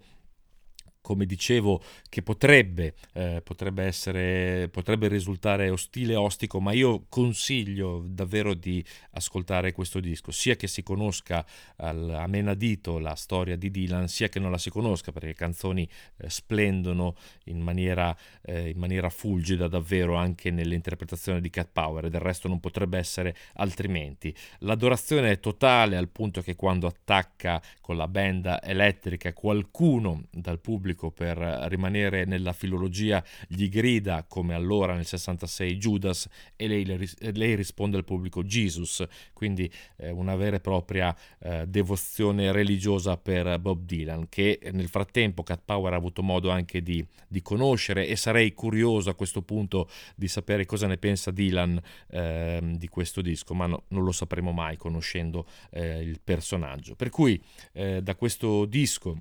come 1.04 1.26
dicevo, 1.26 1.82
che 2.08 2.22
potrebbe, 2.22 2.94
eh, 3.12 3.42
potrebbe, 3.44 3.84
essere, 3.84 4.70
potrebbe 4.70 5.06
risultare 5.06 5.68
ostile 5.68 6.14
e 6.14 6.16
ostico, 6.16 6.60
ma 6.60 6.72
io 6.72 7.04
consiglio 7.10 8.02
davvero 8.08 8.54
di 8.54 8.82
ascoltare 9.10 9.72
questo 9.72 10.00
disco, 10.00 10.30
sia 10.30 10.56
che 10.56 10.66
si 10.66 10.82
conosca 10.82 11.44
al, 11.76 12.08
a 12.08 12.26
menadito 12.26 12.98
la 12.98 13.14
storia 13.16 13.54
di 13.54 13.70
Dylan, 13.70 14.08
sia 14.08 14.30
che 14.30 14.38
non 14.38 14.50
la 14.50 14.56
si 14.56 14.70
conosca, 14.70 15.12
perché 15.12 15.26
le 15.26 15.34
canzoni 15.34 15.86
eh, 16.16 16.30
splendono 16.30 17.16
in 17.44 17.60
maniera, 17.60 18.16
eh, 18.40 18.70
in 18.70 18.78
maniera 18.78 19.10
fulgida 19.10 19.68
davvero 19.68 20.14
anche 20.14 20.50
nell'interpretazione 20.50 21.42
di 21.42 21.50
Cat 21.50 21.68
Power, 21.70 22.08
del 22.08 22.20
resto 22.22 22.48
non 22.48 22.60
potrebbe 22.60 22.96
essere 22.96 23.36
altrimenti. 23.56 24.34
L'adorazione 24.60 25.32
è 25.32 25.38
totale 25.38 25.98
al 25.98 26.08
punto 26.08 26.40
che 26.40 26.56
quando 26.56 26.86
attacca 26.86 27.60
con 27.82 27.98
la 27.98 28.08
benda 28.08 28.62
elettrica 28.62 29.34
qualcuno 29.34 30.22
dal 30.30 30.60
pubblico, 30.60 30.92
pubblico 30.94 31.10
per 31.10 31.36
rimanere 31.68 32.24
nella 32.24 32.52
filologia 32.52 33.22
gli 33.46 33.68
grida 33.68 34.24
come 34.26 34.54
allora 34.54 34.94
nel 34.94 35.04
66 35.04 35.76
Judas 35.76 36.28
e 36.56 36.68
lei, 36.68 36.84
lei 36.86 37.54
risponde 37.54 37.96
al 37.96 38.04
pubblico 38.04 38.42
Jesus, 38.44 39.04
quindi 39.32 39.70
eh, 39.96 40.10
una 40.10 40.36
vera 40.36 40.56
e 40.56 40.60
propria 40.60 41.14
eh, 41.40 41.66
devozione 41.66 42.52
religiosa 42.52 43.16
per 43.16 43.58
Bob 43.58 43.84
Dylan 43.84 44.28
che 44.28 44.60
nel 44.72 44.88
frattempo 44.88 45.42
Cat 45.42 45.62
Power 45.64 45.92
ha 45.92 45.96
avuto 45.96 46.22
modo 46.22 46.50
anche 46.50 46.82
di, 46.82 47.04
di 47.28 47.42
conoscere 47.42 48.06
e 48.06 48.16
sarei 48.16 48.54
curioso 48.54 49.10
a 49.10 49.14
questo 49.14 49.42
punto 49.42 49.88
di 50.14 50.28
sapere 50.28 50.64
cosa 50.64 50.86
ne 50.86 50.96
pensa 50.96 51.30
Dylan 51.30 51.80
eh, 52.08 52.60
di 52.76 52.88
questo 52.88 53.20
disco, 53.20 53.54
ma 53.54 53.66
no, 53.66 53.84
non 53.88 54.04
lo 54.04 54.12
sapremo 54.12 54.52
mai 54.52 54.76
conoscendo 54.76 55.46
eh, 55.70 56.00
il 56.00 56.20
personaggio. 56.22 56.94
Per 56.94 57.10
cui 57.10 57.42
eh, 57.72 58.00
da 58.02 58.14
questo 58.14 58.64
disco 58.66 59.18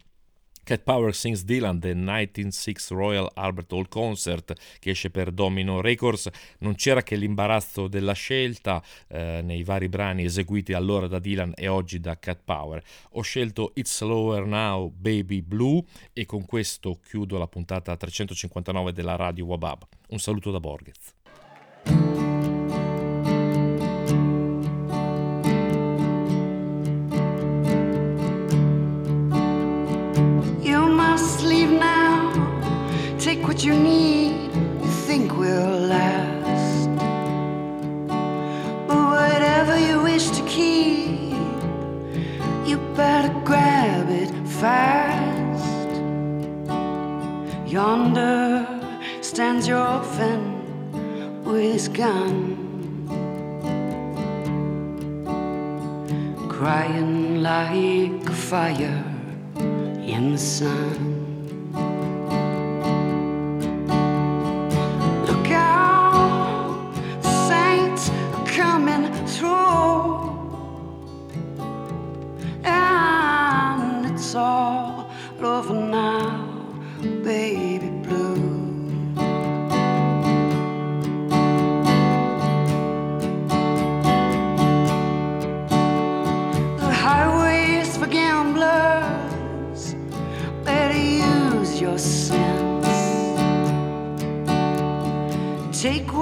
Cat 0.63 0.81
Power 0.81 1.13
Sings 1.13 1.43
Dylan 1.43 1.79
The 1.79 1.93
196 1.93 2.91
Royal 2.91 3.29
Albert 3.33 3.73
Hall 3.73 3.87
Concert 3.89 4.53
che 4.79 4.91
esce 4.91 5.09
per 5.09 5.31
Domino 5.31 5.81
Records. 5.81 6.29
Non 6.59 6.75
c'era 6.75 7.03
che 7.03 7.17
l'imbarazzo 7.17 7.87
della 7.87 8.13
scelta 8.13 8.81
eh, 9.07 9.41
nei 9.43 9.63
vari 9.63 9.89
brani 9.89 10.23
eseguiti 10.23 10.71
allora 10.71 11.07
da 11.07 11.19
Dylan 11.19 11.51
e 11.55 11.67
oggi 11.67 11.99
da 11.99 12.17
Cat 12.17 12.39
Power. 12.45 12.81
Ho 13.11 13.21
scelto 13.21 13.71
It's 13.75 13.97
Slower 13.97 14.45
Now 14.45 14.89
Baby 14.89 15.41
Blue 15.41 15.83
e 16.13 16.25
con 16.25 16.45
questo 16.45 16.99
chiudo 17.05 17.37
la 17.37 17.47
puntata 17.47 17.97
359 17.97 18.93
della 18.93 19.17
radio 19.17 19.45
Wabab. 19.45 19.85
Un 20.09 20.19
saluto 20.19 20.49
da 20.49 20.59
Borghez 20.59 22.32
what 33.41 33.63
you 33.63 33.73
need, 33.73 34.51
you 34.81 34.91
think 35.07 35.35
will 35.37 35.79
last. 35.87 36.89
But 38.87 39.01
whatever 39.15 39.79
you 39.79 40.01
wish 40.01 40.29
to 40.29 40.43
keep, 40.45 41.33
you 42.67 42.77
better 42.95 43.33
grab 43.43 44.09
it 44.09 44.31
fast. 44.47 45.89
Yonder 47.65 48.67
stands 49.21 49.67
your 49.67 49.79
orphan 49.79 51.43
with 51.43 51.73
his 51.73 51.87
gun. 51.87 52.57
Crying 56.49 57.41
like 57.41 58.29
a 58.29 58.33
fire 58.33 59.03
in 60.05 60.33
the 60.33 60.37
sun. 60.37 61.12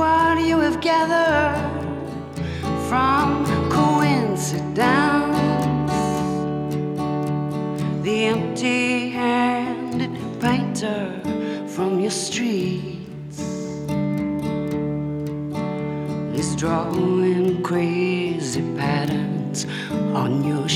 what 0.02 0.42
you 0.42 0.58
have 0.58 0.82
gathered 0.82 1.62
from 2.90 3.46
coincidence. 3.70 4.72
The 8.02 8.16
empty 8.34 9.10
handed 9.10 10.14
painter 10.42 11.04
from 11.76 12.00
your 12.00 12.16
streets 12.28 13.40
is 16.42 16.56
drawing 16.56 17.62
crazy 17.62 18.64
patterns 18.76 19.68
on 20.24 20.44
your 20.44 20.68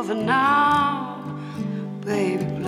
all 0.00 0.06
over 0.06 0.14
now, 0.14 1.22
baby 2.06 2.59